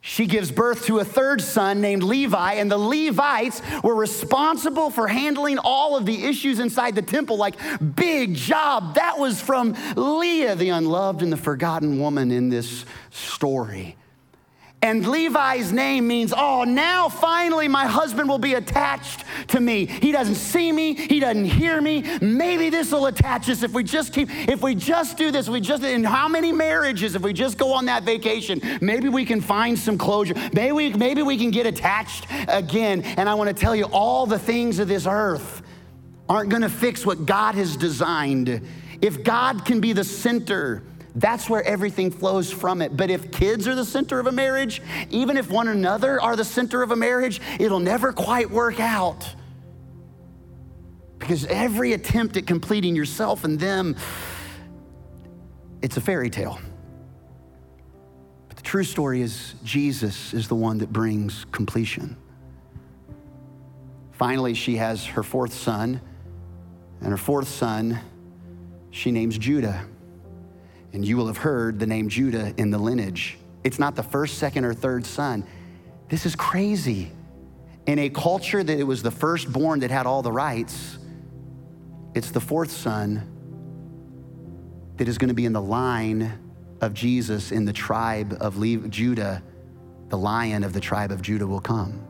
she 0.00 0.26
gives 0.26 0.52
birth 0.52 0.86
to 0.86 1.00
a 1.00 1.04
third 1.04 1.40
son 1.40 1.80
named 1.80 2.04
Levi, 2.04 2.54
and 2.54 2.70
the 2.70 2.78
Levites 2.78 3.60
were 3.82 3.94
responsible 3.94 4.88
for 4.88 5.08
handling 5.08 5.58
all 5.58 5.96
of 5.96 6.06
the 6.06 6.24
issues 6.26 6.60
inside 6.60 6.94
the 6.94 7.02
temple. 7.02 7.36
Like, 7.36 7.56
big 7.96 8.34
job. 8.34 8.94
That 8.94 9.18
was 9.18 9.40
from 9.40 9.76
Leah, 9.96 10.54
the 10.54 10.68
unloved 10.68 11.22
and 11.22 11.32
the 11.32 11.36
forgotten 11.36 11.98
woman 11.98 12.30
in 12.30 12.50
this 12.50 12.84
story. 13.10 13.96
And 14.86 15.04
Levi's 15.04 15.72
name 15.72 16.06
means, 16.06 16.32
oh, 16.32 16.62
now 16.62 17.08
finally 17.08 17.66
my 17.66 17.86
husband 17.86 18.28
will 18.28 18.38
be 18.38 18.54
attached 18.54 19.24
to 19.48 19.58
me. 19.58 19.86
He 19.86 20.12
doesn't 20.12 20.36
see 20.36 20.70
me, 20.70 20.94
he 20.94 21.18
doesn't 21.18 21.46
hear 21.46 21.80
me. 21.80 22.04
Maybe 22.20 22.70
this 22.70 22.92
will 22.92 23.06
attach 23.06 23.50
us 23.50 23.64
if 23.64 23.72
we 23.72 23.82
just 23.82 24.12
keep, 24.12 24.28
if 24.30 24.62
we 24.62 24.76
just 24.76 25.18
do 25.18 25.32
this, 25.32 25.48
we 25.48 25.60
just, 25.60 25.82
in 25.82 26.04
how 26.04 26.28
many 26.28 26.52
marriages, 26.52 27.16
if 27.16 27.22
we 27.22 27.32
just 27.32 27.58
go 27.58 27.72
on 27.72 27.86
that 27.86 28.04
vacation, 28.04 28.60
maybe 28.80 29.08
we 29.08 29.24
can 29.24 29.40
find 29.40 29.76
some 29.76 29.98
closure. 29.98 30.34
Maybe 30.52 30.70
we, 30.70 30.92
maybe 30.92 31.22
we 31.22 31.36
can 31.36 31.50
get 31.50 31.66
attached 31.66 32.28
again. 32.46 33.02
And 33.02 33.28
I 33.28 33.34
want 33.34 33.48
to 33.48 33.60
tell 33.60 33.74
you, 33.74 33.86
all 33.86 34.24
the 34.24 34.38
things 34.38 34.78
of 34.78 34.86
this 34.86 35.04
earth 35.04 35.62
aren't 36.28 36.48
going 36.48 36.62
to 36.62 36.68
fix 36.68 37.04
what 37.04 37.26
God 37.26 37.56
has 37.56 37.76
designed. 37.76 38.64
If 39.02 39.24
God 39.24 39.64
can 39.64 39.80
be 39.80 39.92
the 39.92 40.04
center, 40.04 40.84
that's 41.16 41.48
where 41.48 41.62
everything 41.64 42.10
flows 42.10 42.52
from 42.52 42.82
it. 42.82 42.94
But 42.94 43.10
if 43.10 43.32
kids 43.32 43.66
are 43.66 43.74
the 43.74 43.86
center 43.86 44.20
of 44.20 44.26
a 44.26 44.32
marriage, 44.32 44.82
even 45.10 45.38
if 45.38 45.50
one 45.50 45.68
another 45.68 46.20
are 46.20 46.36
the 46.36 46.44
center 46.44 46.82
of 46.82 46.90
a 46.90 46.96
marriage, 46.96 47.40
it'll 47.58 47.80
never 47.80 48.12
quite 48.12 48.50
work 48.50 48.80
out. 48.80 49.34
Because 51.18 51.46
every 51.46 51.94
attempt 51.94 52.36
at 52.36 52.46
completing 52.46 52.94
yourself 52.94 53.44
and 53.44 53.58
them, 53.58 53.96
it's 55.80 55.96
a 55.96 56.02
fairy 56.02 56.28
tale. 56.28 56.60
But 58.48 58.58
the 58.58 58.62
true 58.62 58.84
story 58.84 59.22
is 59.22 59.54
Jesus 59.64 60.34
is 60.34 60.48
the 60.48 60.54
one 60.54 60.76
that 60.78 60.92
brings 60.92 61.46
completion. 61.46 62.14
Finally, 64.12 64.52
she 64.52 64.76
has 64.76 65.06
her 65.06 65.22
fourth 65.22 65.54
son, 65.54 65.98
and 67.00 67.08
her 67.08 67.16
fourth 67.16 67.48
son 67.48 68.00
she 68.90 69.10
names 69.10 69.38
Judah. 69.38 69.86
And 70.96 71.06
you 71.06 71.18
will 71.18 71.26
have 71.26 71.36
heard 71.36 71.78
the 71.78 71.86
name 71.86 72.08
Judah 72.08 72.54
in 72.56 72.70
the 72.70 72.78
lineage. 72.78 73.36
It's 73.62 73.78
not 73.78 73.96
the 73.96 74.02
first, 74.02 74.38
second, 74.38 74.64
or 74.64 74.72
third 74.72 75.04
son. 75.04 75.46
This 76.08 76.24
is 76.24 76.34
crazy. 76.34 77.12
In 77.84 77.98
a 77.98 78.08
culture 78.08 78.64
that 78.64 78.78
it 78.78 78.82
was 78.82 79.02
the 79.02 79.10
firstborn 79.10 79.80
that 79.80 79.90
had 79.90 80.06
all 80.06 80.22
the 80.22 80.32
rights, 80.32 80.96
it's 82.14 82.30
the 82.30 82.40
fourth 82.40 82.70
son 82.70 83.30
that 84.96 85.06
is 85.06 85.18
going 85.18 85.28
to 85.28 85.34
be 85.34 85.44
in 85.44 85.52
the 85.52 85.60
line 85.60 86.32
of 86.80 86.94
Jesus 86.94 87.52
in 87.52 87.66
the 87.66 87.74
tribe 87.74 88.34
of 88.40 88.58
Judah, 88.88 89.42
the 90.08 90.16
lion 90.16 90.64
of 90.64 90.72
the 90.72 90.80
tribe 90.80 91.10
of 91.10 91.20
Judah 91.20 91.46
will 91.46 91.60
come. 91.60 92.00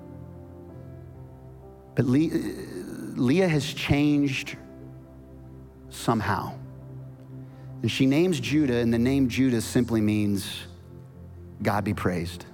But 1.97 2.05
Leah 2.07 3.49
has 3.49 3.75
changed 3.75 4.57
somehow. 5.91 6.57
And 7.87 7.91
she 7.93 8.05
names 8.05 8.41
Judah, 8.41 8.79
and 8.79 8.93
the 8.93 8.99
name 8.99 9.29
Judah 9.29 9.61
simply 9.61 10.01
means 10.01 10.67
God 11.63 11.85
be 11.85 11.95
praised. 11.95 12.45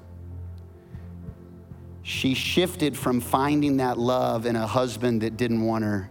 She 2.03 2.35
shifted 2.35 2.95
from 2.95 3.23
finding 3.23 3.79
that 3.79 3.99
love 3.99 4.45
in 4.45 4.57
a 4.57 4.67
husband 4.67 5.23
that 5.23 5.39
didn't 5.39 5.63
want 5.63 5.85
her 5.85 6.11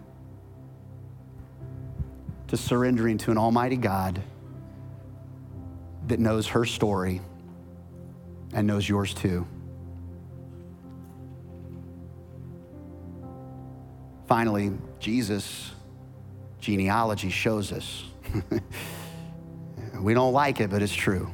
to 2.48 2.58
surrendering 2.58 3.20
to 3.20 3.30
an 3.30 3.38
almighty 3.38 3.78
God 3.78 4.24
that 6.08 6.20
knows 6.20 6.48
her 6.48 6.66
story 6.66 7.22
and 8.54 8.66
knows 8.66 8.90
yours 8.90 9.14
too. 9.14 9.46
Finally, 14.26 14.72
Jesus' 15.00 15.70
genealogy 16.60 17.30
shows 17.30 17.72
us. 17.72 18.06
we 20.02 20.14
don't 20.14 20.34
like 20.34 20.60
it, 20.60 20.70
but 20.70 20.82
it's 20.82 20.94
true. 20.94 21.32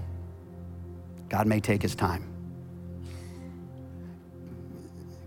God 1.29 1.47
may 1.47 1.59
take 1.59 1.81
his 1.81 1.95
time. 1.95 2.23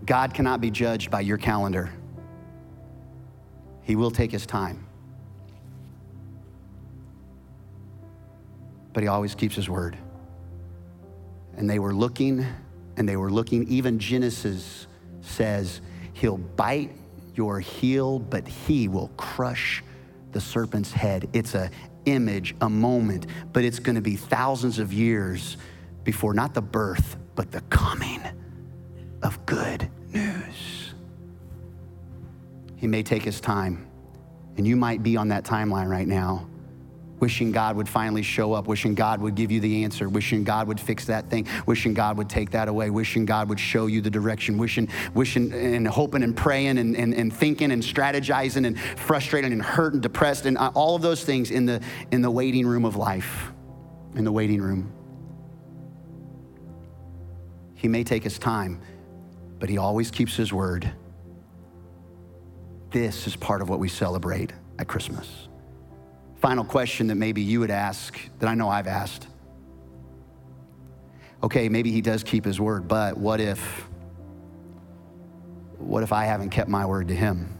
God 0.05 0.33
cannot 0.33 0.61
be 0.61 0.71
judged 0.71 1.11
by 1.11 1.21
your 1.21 1.37
calendar. 1.37 1.91
He 3.83 3.95
will 3.95 4.11
take 4.11 4.31
his 4.31 4.45
time. 4.45 4.85
But 8.93 9.03
he 9.03 9.07
always 9.07 9.35
keeps 9.35 9.55
his 9.55 9.69
word. 9.69 9.97
And 11.55 11.69
they 11.69 11.79
were 11.79 11.93
looking, 11.93 12.45
and 12.97 13.07
they 13.07 13.15
were 13.15 13.31
looking. 13.31 13.67
Even 13.67 13.99
Genesis 13.99 14.87
says, 15.21 15.81
He'll 16.13 16.37
bite 16.37 16.91
your 17.35 17.59
heel, 17.59 18.19
but 18.19 18.47
he 18.47 18.87
will 18.87 19.09
crush 19.17 19.83
the 20.31 20.41
serpent's 20.41 20.91
head. 20.91 21.29
It's 21.33 21.55
a 21.55 21.69
image, 22.05 22.55
a 22.61 22.69
moment, 22.69 23.27
but 23.53 23.63
it's 23.63 23.79
going 23.79 23.95
to 23.95 24.01
be 24.01 24.15
thousands 24.15 24.79
of 24.79 24.93
years 24.93 25.57
before 26.03 26.33
not 26.33 26.53
the 26.53 26.61
birth, 26.61 27.17
but 27.35 27.51
the 27.51 27.61
coming 27.61 28.21
of 29.21 29.45
good 29.45 29.89
news. 30.13 30.93
He 32.75 32.87
may 32.87 33.03
take 33.03 33.23
his 33.23 33.39
time, 33.39 33.87
and 34.57 34.67
you 34.67 34.75
might 34.75 35.03
be 35.03 35.17
on 35.17 35.27
that 35.29 35.43
timeline 35.43 35.87
right 35.87 36.07
now 36.07 36.47
wishing 37.21 37.51
God 37.51 37.75
would 37.77 37.87
finally 37.87 38.23
show 38.23 38.51
up, 38.51 38.67
wishing 38.67 38.95
God 38.95 39.21
would 39.21 39.35
give 39.35 39.51
you 39.51 39.59
the 39.61 39.83
answer, 39.83 40.09
wishing 40.09 40.43
God 40.43 40.67
would 40.67 40.79
fix 40.79 41.05
that 41.05 41.29
thing, 41.29 41.47
wishing 41.67 41.93
God 41.93 42.17
would 42.17 42.27
take 42.27 42.49
that 42.51 42.67
away, 42.67 42.89
wishing 42.89 43.25
God 43.25 43.47
would 43.47 43.59
show 43.59 43.85
you 43.85 44.01
the 44.01 44.09
direction, 44.09 44.57
wishing, 44.57 44.89
wishing 45.13 45.53
and 45.53 45.87
hoping 45.87 46.23
and 46.23 46.35
praying 46.35 46.79
and, 46.79 46.97
and, 46.97 47.13
and 47.13 47.31
thinking 47.31 47.71
and 47.71 47.81
strategizing 47.81 48.65
and 48.65 48.79
frustrated 48.79 49.51
and 49.51 49.61
hurt 49.61 49.93
and 49.93 50.01
depressed 50.01 50.47
and 50.47 50.57
uh, 50.57 50.71
all 50.73 50.95
of 50.95 51.03
those 51.03 51.23
things 51.23 51.51
in 51.51 51.67
the, 51.67 51.79
in 52.11 52.23
the 52.23 52.31
waiting 52.31 52.65
room 52.65 52.85
of 52.85 52.95
life, 52.95 53.51
in 54.15 54.25
the 54.25 54.31
waiting 54.31 54.59
room. 54.59 54.91
He 57.75 57.87
may 57.87 58.03
take 58.03 58.23
his 58.23 58.39
time, 58.39 58.81
but 59.59 59.69
he 59.69 59.77
always 59.77 60.09
keeps 60.09 60.35
his 60.35 60.51
word. 60.51 60.91
This 62.89 63.27
is 63.27 63.35
part 63.35 63.61
of 63.61 63.69
what 63.69 63.79
we 63.79 63.89
celebrate 63.89 64.53
at 64.79 64.87
Christmas 64.87 65.47
final 66.41 66.65
question 66.65 67.07
that 67.07 67.15
maybe 67.15 67.41
you 67.41 67.59
would 67.59 67.69
ask 67.69 68.17
that 68.39 68.49
I 68.49 68.55
know 68.55 68.67
I've 68.67 68.87
asked. 68.87 69.27
Okay, 71.43 71.69
maybe 71.69 71.91
he 71.91 72.01
does 72.01 72.23
keep 72.23 72.43
his 72.43 72.59
word, 72.59 72.87
but 72.87 73.15
what 73.15 73.39
if 73.39 73.87
what 75.77 76.03
if 76.03 76.11
I 76.11 76.25
haven't 76.25 76.49
kept 76.49 76.69
my 76.69 76.85
word 76.85 77.07
to 77.09 77.15
him? 77.15 77.57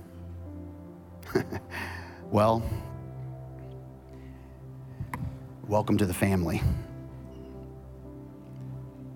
well, 2.31 2.63
welcome 5.67 5.97
to 5.97 6.05
the 6.05 6.13
family. 6.13 6.61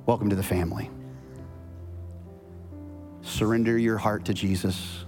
Welcome 0.05 0.29
to 0.29 0.35
the 0.35 0.43
family. 0.43 0.89
Surrender 3.21 3.77
your 3.77 3.97
heart 3.97 4.25
to 4.25 4.33
Jesus. 4.33 5.04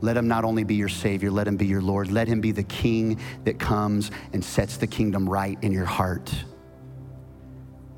Let 0.00 0.16
him 0.16 0.28
not 0.28 0.44
only 0.44 0.64
be 0.64 0.74
your 0.74 0.88
Savior, 0.88 1.30
let 1.30 1.48
him 1.48 1.56
be 1.56 1.66
your 1.66 1.80
Lord. 1.80 2.10
Let 2.10 2.28
him 2.28 2.40
be 2.40 2.52
the 2.52 2.62
King 2.62 3.18
that 3.44 3.58
comes 3.58 4.10
and 4.32 4.44
sets 4.44 4.76
the 4.76 4.86
kingdom 4.86 5.28
right 5.28 5.58
in 5.62 5.72
your 5.72 5.86
heart. 5.86 6.32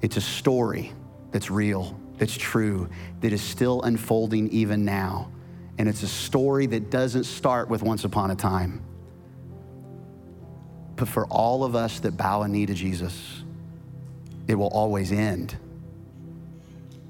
It's 0.01 0.17
a 0.17 0.21
story 0.21 0.93
that's 1.33 1.51
real, 1.51 1.99
that's 2.19 2.37
true, 2.37 2.89
that 3.21 3.33
is 3.33 3.43
still 3.43 3.83
unfolding 3.83 4.49
even 4.51 4.85
now. 4.85 5.31
And 5.79 5.89
it's 5.89 6.03
a 6.03 6.09
story 6.09 6.67
that 6.67 6.91
doesn't 6.91 7.25
start 7.25 7.69
with 7.69 7.83
once 7.83 8.05
upon 8.05 8.31
a 8.31 8.37
time. 8.37 8.83
But 10.97 11.09
for 11.09 11.27
all 11.27 11.63
of 11.63 11.77
us 11.77 12.01
that 12.01 12.17
bow 12.17 12.43
a 12.43 12.49
knee 12.49 12.67
to 12.67 12.75
Jesus, 12.75 13.45
it 14.49 14.57
will 14.57 14.69
always 14.69 15.13
end 15.13 15.57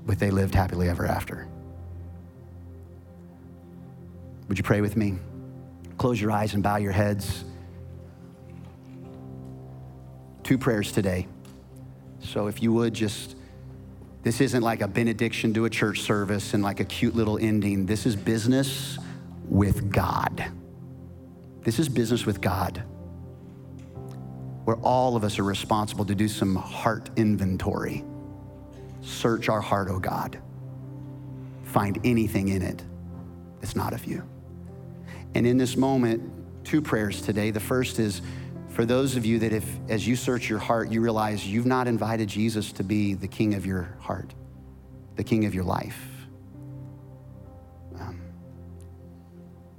with 0.05 0.19
they 0.19 0.31
lived 0.31 0.55
happily 0.55 0.89
ever 0.89 1.07
after. 1.07 1.48
Would 4.49 4.57
you 4.57 4.65
pray 4.65 4.81
with 4.81 4.97
me? 4.97 5.19
Close 5.99 6.21
your 6.21 6.33
eyes 6.33 6.55
and 6.55 6.63
bow 6.63 6.77
your 6.77 6.93
heads. 6.93 7.45
Two 10.43 10.57
prayers 10.57 10.91
today. 10.93 11.27
So 12.21 12.47
if 12.47 12.63
you 12.63 12.73
would 12.73 12.95
just, 12.95 13.37
this 14.23 14.41
isn't 14.41 14.63
like 14.63 14.81
a 14.81 14.89
benediction 14.89 15.53
to 15.55 15.67
a 15.67 15.71
church 15.71 16.01
service 16.01 16.55
and 16.55 16.63
like 16.63 16.81
a 16.81 16.85
cute 16.85 17.15
little 17.15 17.39
ending. 17.39 17.85
This 17.85 18.07
is 18.07 18.17
business 18.17 18.99
with 19.45 19.93
God. 19.93 20.51
This 21.63 21.79
is 21.79 21.89
business 21.89 22.25
with 22.25 22.41
God, 22.41 22.83
where 24.65 24.77
all 24.77 25.17
of 25.17 25.25
us 25.25 25.39
are 25.39 25.45
responsible 25.45 26.05
to 26.07 26.15
do 26.15 26.29
some 26.29 26.55
heart 26.55 27.11
inventory. 27.17 28.05
Search 29.03 29.49
our 29.49 29.61
heart, 29.61 29.89
oh 29.91 29.99
God. 29.99 30.39
Find 31.65 31.99
anything 32.05 32.49
in 32.49 32.63
it 32.63 32.83
that's 33.61 33.77
not 33.77 33.93
of 33.93 34.05
you. 34.07 34.23
And 35.35 35.47
in 35.47 35.59
this 35.59 35.77
moment, 35.77 36.33
two 36.65 36.83
prayers 36.83 37.23
today. 37.23 37.51
The 37.51 37.61
first 37.61 37.99
is 37.99 38.23
for 38.71 38.85
those 38.85 39.17
of 39.17 39.27
you 39.27 39.41
that 39.41 39.53
if, 39.53 39.65
as 39.89 40.07
you 40.07 40.15
search 40.15 40.49
your 40.49 40.59
heart, 40.59 40.91
you 40.91 41.01
realize 41.01 41.47
you've 41.47 41.67
not 41.67 41.89
invited 41.89 42.29
Jesus 42.29 42.73
to 42.73 42.85
be 42.85 43.15
the 43.15 43.27
king 43.27 43.55
of 43.55 43.67
your 43.67 43.97
heart, 44.01 44.35
the 45.17 45.25
king 45.25 45.47
of 45.47 45.55
your 45.55 45.65
life. 45.65 46.01
Um, 47.99 48.21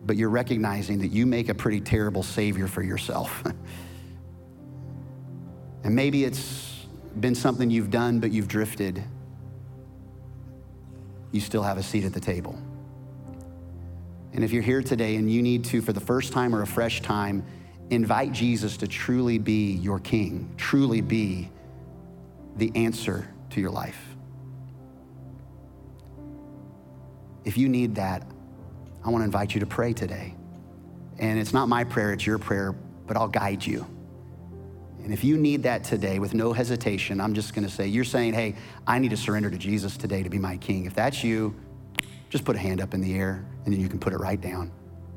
but 0.04 0.18
you're 0.18 0.30
recognizing 0.30 1.00
that 1.00 1.10
you 1.10 1.26
make 1.26 1.50
a 1.50 1.54
pretty 1.54 1.80
terrible 1.80 2.24
savior 2.24 2.68
for 2.68 2.82
yourself. 2.82 3.44
and 5.84 5.96
maybe 5.96 6.26
it's 6.26 6.86
been 7.20 7.36
something 7.36 7.70
you've 7.70 7.92
done, 7.92 8.20
but 8.20 8.32
you've 8.32 8.48
drifted. 8.48 9.04
You 11.32 11.40
still 11.40 11.64
have 11.64 11.78
a 11.78 11.84
seat 11.84 12.04
at 12.04 12.14
the 12.14 12.20
table. 12.20 12.60
And 14.34 14.44
if 14.44 14.52
you're 14.52 14.64
here 14.64 14.82
today 14.82 15.16
and 15.16 15.32
you 15.32 15.42
need 15.42 15.66
to, 15.66 15.82
for 15.82 15.94
the 15.94 16.00
first 16.00 16.32
time 16.32 16.56
or 16.56 16.62
a 16.62 16.68
fresh 16.68 17.02
time, 17.02 17.44
invite 17.90 18.32
Jesus 18.32 18.78
to 18.78 18.88
truly 18.88 19.38
be 19.38 19.74
your 19.74 20.00
king, 20.00 20.54
truly 20.58 21.02
be 21.02 21.50
the 22.56 22.72
answer 22.76 23.28
to 23.52 23.62
your 23.62 23.72
life. 23.72 24.00
If 27.46 27.58
you 27.58 27.68
need 27.68 27.96
that, 27.96 28.28
I 29.04 29.10
want 29.10 29.22
to 29.22 29.26
invite 29.26 29.54
you 29.54 29.60
to 29.62 29.66
pray 29.66 29.94
today. 29.94 30.36
And 31.18 31.40
it's 31.40 31.54
not 31.54 31.68
my 31.68 31.84
prayer, 31.84 32.14
it's 32.14 32.26
your 32.26 32.38
prayer, 32.38 32.74
but 33.08 33.18
I'll 33.18 33.28
guide 33.28 33.66
you. 33.66 33.88
And 35.04 35.14
if 35.14 35.24
you 35.24 35.38
need 35.38 35.64
that 35.64 35.84
today 35.84 36.20
with 36.20 36.34
no 36.34 36.54
hesitation, 36.54 37.20
I'm 37.20 37.34
just 37.34 37.56
going 37.56 37.68
to 37.68 37.74
say, 37.74 37.88
you're 37.88 38.04
saying, 38.04 38.34
hey, 38.34 38.56
I 38.86 39.00
need 39.00 39.10
to 39.10 39.18
surrender 39.18 39.50
to 39.50 39.58
Jesus 39.58 39.98
today 39.98 40.22
to 40.22 40.30
be 40.30 40.38
my 40.38 40.58
king. 40.58 40.86
If 40.86 40.94
that's 40.94 41.24
you, 41.24 41.56
just 42.30 42.46
put 42.46 42.56
a 42.56 42.60
hand 42.60 42.82
up 42.82 42.94
in 42.94 43.02
the 43.02 43.16
air 43.16 43.46
and 43.66 43.74
then 43.74 43.82
you 43.82 43.90
can 43.90 44.00
put 44.00 44.14
it 44.14 44.18
right 44.18 44.40
down. 44.40 44.72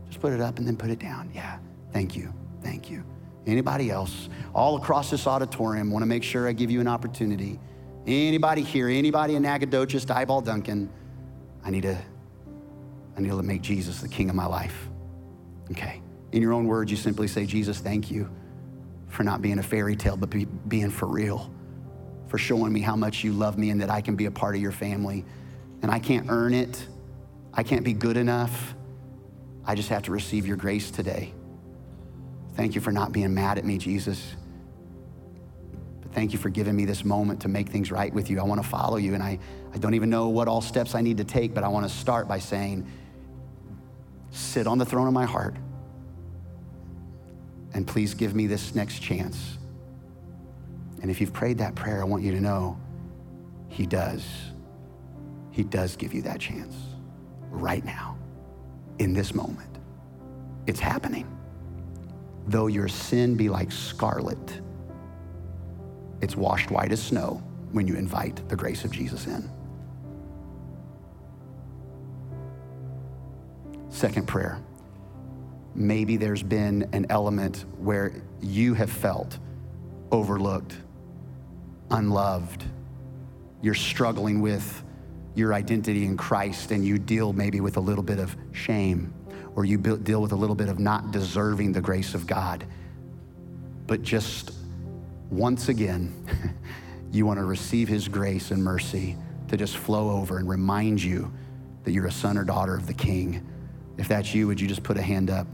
Just 0.09 0.21
put 0.21 0.33
it 0.33 0.41
up 0.41 0.59
and 0.59 0.67
then 0.67 0.77
put 0.77 0.91
it 0.91 0.99
down. 0.99 1.31
Yeah, 1.35 1.59
thank 1.93 2.17
you, 2.17 2.33
thank 2.63 2.91
you. 2.91 3.05
Anybody 3.47 3.91
else? 3.91 4.29
All 4.55 4.77
across 4.77 5.11
this 5.11 5.27
auditorium, 5.27 5.91
want 5.91 6.03
to 6.03 6.07
make 6.07 6.23
sure 6.23 6.49
I 6.49 6.53
give 6.53 6.71
you 6.71 6.81
an 6.81 6.89
opportunity. 6.89 7.59
Anybody 8.07 8.63
here, 8.63 8.89
anybody 8.89 9.35
in 9.35 9.43
Nacogdoches, 9.43 10.07
Diboll 10.07 10.45
Duncan, 10.45 10.91
I 11.65 11.71
need 11.71 11.83
to, 11.83 11.99
I 13.17 13.21
need 13.21 13.31
to 13.31 13.43
make 13.43 13.63
Jesus 13.63 14.01
the 14.01 14.09
king 14.09 14.29
of 14.31 14.37
my 14.37 14.47
life. 14.47 14.89
Okay. 15.71 16.01
In 16.33 16.41
your 16.41 16.53
own 16.53 16.67
words, 16.67 16.91
you 16.91 16.97
simply 16.97 17.29
say, 17.29 17.47
Jesus, 17.47 17.79
thank 17.79 18.11
you 18.11 18.29
for 19.09 19.23
not 19.23 19.43
being 19.43 19.59
a 19.59 19.63
fairy 19.63 19.95
tale, 19.97 20.17
but 20.17 20.31
be, 20.31 20.47
being 20.47 20.91
for 20.91 21.07
real, 21.07 21.53
for 22.29 22.39
showing 22.39 22.73
me 22.73 22.81
how 22.81 22.97
much 22.97 23.23
you 23.23 23.33
love 23.33 23.59
me 23.59 23.71
and 23.71 23.81
that 23.81 23.91
I 23.91 24.01
can 24.01 24.17
be 24.17 24.27
a 24.27 24.31
part 24.31 24.55
of 24.55 24.61
your 24.61 24.73
family. 24.73 25.25
And 25.83 25.91
I 25.91 25.99
can't 25.99 26.27
earn 26.31 26.55
it. 26.55 26.87
I 27.55 27.63
can't 27.63 27.85
be 27.85 27.93
good 27.93 28.17
enough. 28.17 28.75
I 29.65 29.75
just 29.75 29.91
have 29.91 30.03
to 30.05 30.11
receive 30.11 30.47
your 30.47 30.57
grace 30.57 30.91
today. 30.91 31.33
Thank 32.55 32.75
you 32.75 32.81
for 32.81 32.93
not 32.93 33.13
being 33.13 33.33
mad 33.33 33.59
at 33.59 33.65
me, 33.65 33.79
Jesus. 33.79 34.35
But 36.01 36.13
Thank 36.13 36.33
you 36.33 36.39
for 36.39 36.49
giving 36.49 36.75
me 36.75 36.85
this 36.85 37.05
moment 37.05 37.41
to 37.43 37.49
make 37.49 37.69
things 37.69 37.91
right 37.91 38.13
with 38.13 38.31
you. 38.31 38.41
I 38.41 38.43
want 38.43 38.63
to 38.63 38.69
follow 38.69 38.97
you, 38.97 39.15
and 39.15 39.23
I, 39.23 39.39
I 39.73 39.79
don't 39.79 39.95
even 39.95 40.11
know 40.11 40.29
what 40.29 40.49
all 40.49 40.61
steps 40.61 40.95
I 40.95 41.01
need 41.01 41.19
to 41.19 41.25
take, 41.25 41.55
but 41.55 41.65
I 41.65 41.69
want 41.69 41.89
to 41.89 41.95
start 41.95 42.27
by 42.27 42.39
saying, 42.39 42.87
Sit 44.31 44.67
on 44.67 44.79
the 44.79 44.87
throne 44.87 45.07
of 45.07 45.13
my 45.13 45.27
heart, 45.27 45.57
and 47.75 47.87
please 47.87 48.15
give 48.15 48.35
me 48.35 48.47
this 48.47 48.75
next 48.75 49.01
chance. 49.01 49.59
And 51.03 51.11
if 51.11 51.21
you've 51.21 51.35
prayed 51.35 51.59
that 51.59 51.75
prayer, 51.75 52.01
I 52.01 52.05
want 52.05 52.23
you 52.23 52.33
to 52.33 52.41
know 52.41 52.81
He 53.69 53.87
does. 53.87 54.25
He 55.51 55.65
does 55.65 55.97
give 55.97 56.15
you 56.15 56.23
that 56.23 56.41
chance 56.41 56.92
right 57.53 57.85
now, 57.85 58.17
in 58.99 59.13
this 59.13 59.35
moment. 59.35 59.79
It's 60.67 60.81
happening. 60.81 61.27
Though 62.49 62.67
your 62.67 62.89
sin 62.89 63.37
be 63.37 63.49
like 63.49 63.71
scarlet, 63.71 64.61
it's 66.21 66.37
washed 66.37 66.71
white 66.71 66.93
as 66.93 67.03
snow 67.03 67.43
when 67.73 67.87
you 67.87 67.95
invite 67.95 68.49
the 68.49 68.57
grace 68.57 68.85
of 68.85 68.91
Jesus 68.91 69.27
in. 69.27 69.49
Second 73.91 74.27
prayer. 74.27 74.59
Maybe 75.75 76.17
there's 76.17 76.43
been 76.43 76.89
an 76.93 77.07
element 77.09 77.65
where 77.79 78.23
you 78.41 78.75
have 78.75 78.91
felt 78.91 79.39
overlooked, 80.11 80.77
unloved. 81.91 82.65
You're 83.63 83.75
struggling 83.75 84.41
with 84.41 84.85
your 85.35 85.55
identity 85.55 86.05
in 86.05 86.17
Christ 86.17 86.71
and 86.71 86.85
you 86.85 86.99
deal 86.99 87.33
maybe 87.33 87.61
with 87.61 87.77
a 87.77 87.81
little 87.81 88.05
bit 88.05 88.19
of 88.19 88.37
shame 88.53 89.13
or 89.55 89.65
you 89.65 89.79
deal 89.79 90.23
with 90.23 90.33
a 90.33 90.37
little 90.37 90.57
bit 90.57 90.69
of 90.69 90.79
not 90.79 91.11
deserving 91.11 91.73
the 91.73 91.81
grace 91.81 92.15
of 92.15 92.27
God. 92.27 92.67
But 93.87 94.03
just 94.03 94.53
once 95.31 95.69
again, 95.69 96.27
you 97.13 97.27
want 97.27 97.39
to 97.39 97.45
receive 97.45 97.89
His 97.89 98.09
grace 98.09 98.51
and 98.51 98.63
mercy 98.63 99.17
to 99.49 99.57
just 99.57 99.77
flow 99.77 100.11
over 100.11 100.39
and 100.39 100.49
remind 100.49 101.03
you 101.03 101.33
that 101.85 101.93
you're 101.93 102.07
a 102.07 102.13
son 102.13 102.39
or 102.39 102.45
daughter 102.45 102.75
of 102.75 102.87
the 102.87 102.95
King. 102.95 103.47
If 103.99 104.09
that's 104.09 104.35
you, 104.35 104.47
would 104.47 104.61
you 104.61 104.69
just 104.69 104.83
put 104.83 104.97
a 104.97 105.03
hand 105.03 105.31
up? 105.31 105.47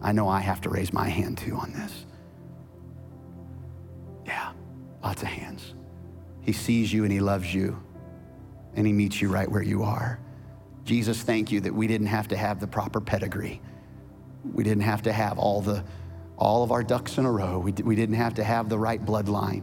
I 0.00 0.12
know 0.12 0.28
I 0.28 0.40
have 0.40 0.60
to 0.62 0.70
raise 0.70 0.92
my 0.92 1.08
hand 1.08 1.38
too 1.38 1.56
on 1.56 1.72
this. 1.72 2.06
Yeah, 4.26 4.52
lots 5.02 5.22
of 5.22 5.28
hands. 5.28 5.74
He 6.40 6.52
sees 6.52 6.92
you 6.92 7.04
and 7.04 7.12
He 7.12 7.20
loves 7.20 7.54
you, 7.54 7.82
and 8.76 8.86
He 8.86 8.92
meets 8.92 9.20
you 9.20 9.28
right 9.28 9.50
where 9.50 9.62
you 9.62 9.82
are. 9.82 10.18
Jesus, 10.84 11.22
thank 11.22 11.50
you 11.50 11.60
that 11.60 11.74
we 11.74 11.86
didn't 11.86 12.08
have 12.08 12.28
to 12.28 12.36
have 12.36 12.60
the 12.60 12.66
proper 12.66 13.00
pedigree. 13.00 13.60
We 14.52 14.64
didn't 14.64 14.82
have 14.82 15.02
to 15.02 15.12
have 15.12 15.38
all 15.38 15.60
the 15.62 15.82
all 16.36 16.62
of 16.64 16.72
our 16.72 16.82
ducks 16.82 17.16
in 17.18 17.24
a 17.24 17.30
row. 17.30 17.58
We, 17.58 17.72
we 17.72 17.94
didn't 17.94 18.16
have 18.16 18.34
to 18.34 18.44
have 18.44 18.68
the 18.68 18.78
right 18.78 19.02
bloodline. 19.02 19.62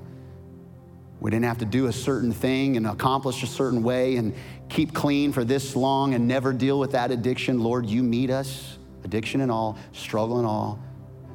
We 1.20 1.30
didn't 1.30 1.46
have 1.46 1.60
to 1.60 1.66
do 1.66 1.88
a 1.88 1.94
certain 1.94 2.32
thing 2.32 2.78
and 2.78 2.88
accomplish 2.88 3.44
a 3.44 3.48
certain 3.48 3.84
way 3.84 4.16
and 4.16 4.34
keep 4.70 4.94
clean 4.94 5.32
for 5.34 5.44
this 5.44 5.76
long 5.76 6.14
and 6.14 6.28
never 6.28 6.52
deal 6.54 6.80
with 6.80 6.94
that 6.94 7.12
addiction. 7.12 7.60
Lord, 7.60 7.86
you 7.86 8.02
meet 8.02 8.32
us, 8.32 8.80
addiction 9.04 9.42
and 9.42 9.52
all, 9.52 9.78
struggle 9.92 10.38
and 10.38 10.48
all, 10.48 10.80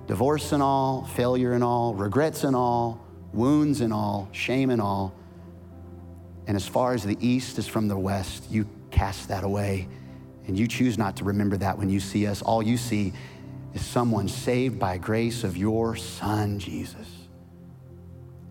divorce 0.07 0.53
and 0.53 0.63
all, 0.63 1.05
failure 1.05 1.53
and 1.53 1.63
all, 1.63 1.95
regrets 1.95 2.43
and 2.43 2.57
all, 2.57 3.01
wounds 3.33 3.81
and 3.81 3.93
all, 3.93 4.29
shame 4.33 4.71
and 4.71 4.81
all. 4.83 5.15
And 6.47 6.57
as 6.57 6.67
far 6.67 6.95
as 6.95 7.03
the 7.03 7.17
east 7.21 7.59
is 7.59 7.67
from 7.67 7.89
the 7.89 7.97
west, 7.97 8.51
you 8.51 8.69
cast 8.91 9.29
that 9.29 9.45
away. 9.45 9.89
And 10.47 10.57
you 10.57 10.69
choose 10.69 10.97
not 10.97 11.17
to 11.17 11.25
remember 11.25 11.57
that 11.57 11.77
when 11.77 11.89
you 11.89 11.99
see 11.99 12.27
us. 12.27 12.41
All 12.41 12.63
you 12.63 12.77
see 12.77 13.13
is 13.75 13.85
someone 13.85 14.29
saved 14.29 14.79
by 14.79 14.97
grace 14.99 15.43
of 15.43 15.57
your 15.57 15.97
Son, 15.97 16.59
Jesus. 16.59 17.09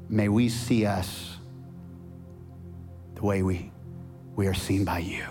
May 0.09 0.27
we 0.27 0.49
see 0.49 0.85
us 0.85 1.37
the 3.15 3.23
way 3.23 3.41
we, 3.41 3.71
we 4.35 4.47
are 4.47 4.53
seen 4.53 4.83
by 4.83 4.99
you. 4.99 5.25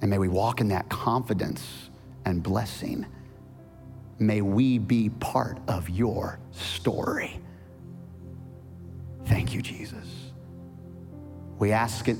And 0.00 0.10
may 0.10 0.18
we 0.18 0.28
walk 0.28 0.60
in 0.60 0.68
that 0.68 0.88
confidence 0.88 1.90
and 2.24 2.42
blessing. 2.42 3.06
May 4.18 4.40
we 4.40 4.78
be 4.78 5.08
part 5.08 5.58
of 5.68 5.88
your 5.88 6.38
story. 6.50 7.40
Thank 9.24 9.54
you, 9.54 9.62
Jesus. 9.62 10.15
We 11.58 11.72
ask 11.72 12.08
it 12.08 12.18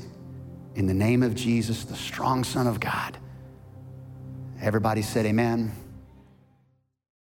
in 0.75 0.87
the 0.87 0.95
name 0.95 1.23
of 1.23 1.35
Jesus, 1.35 1.85
the 1.85 1.97
strong 1.97 2.45
Son 2.45 2.67
of 2.67 2.81
God. 2.81 3.19
Everybody 4.61 5.03
said, 5.03 5.27
Amen. 5.27 5.73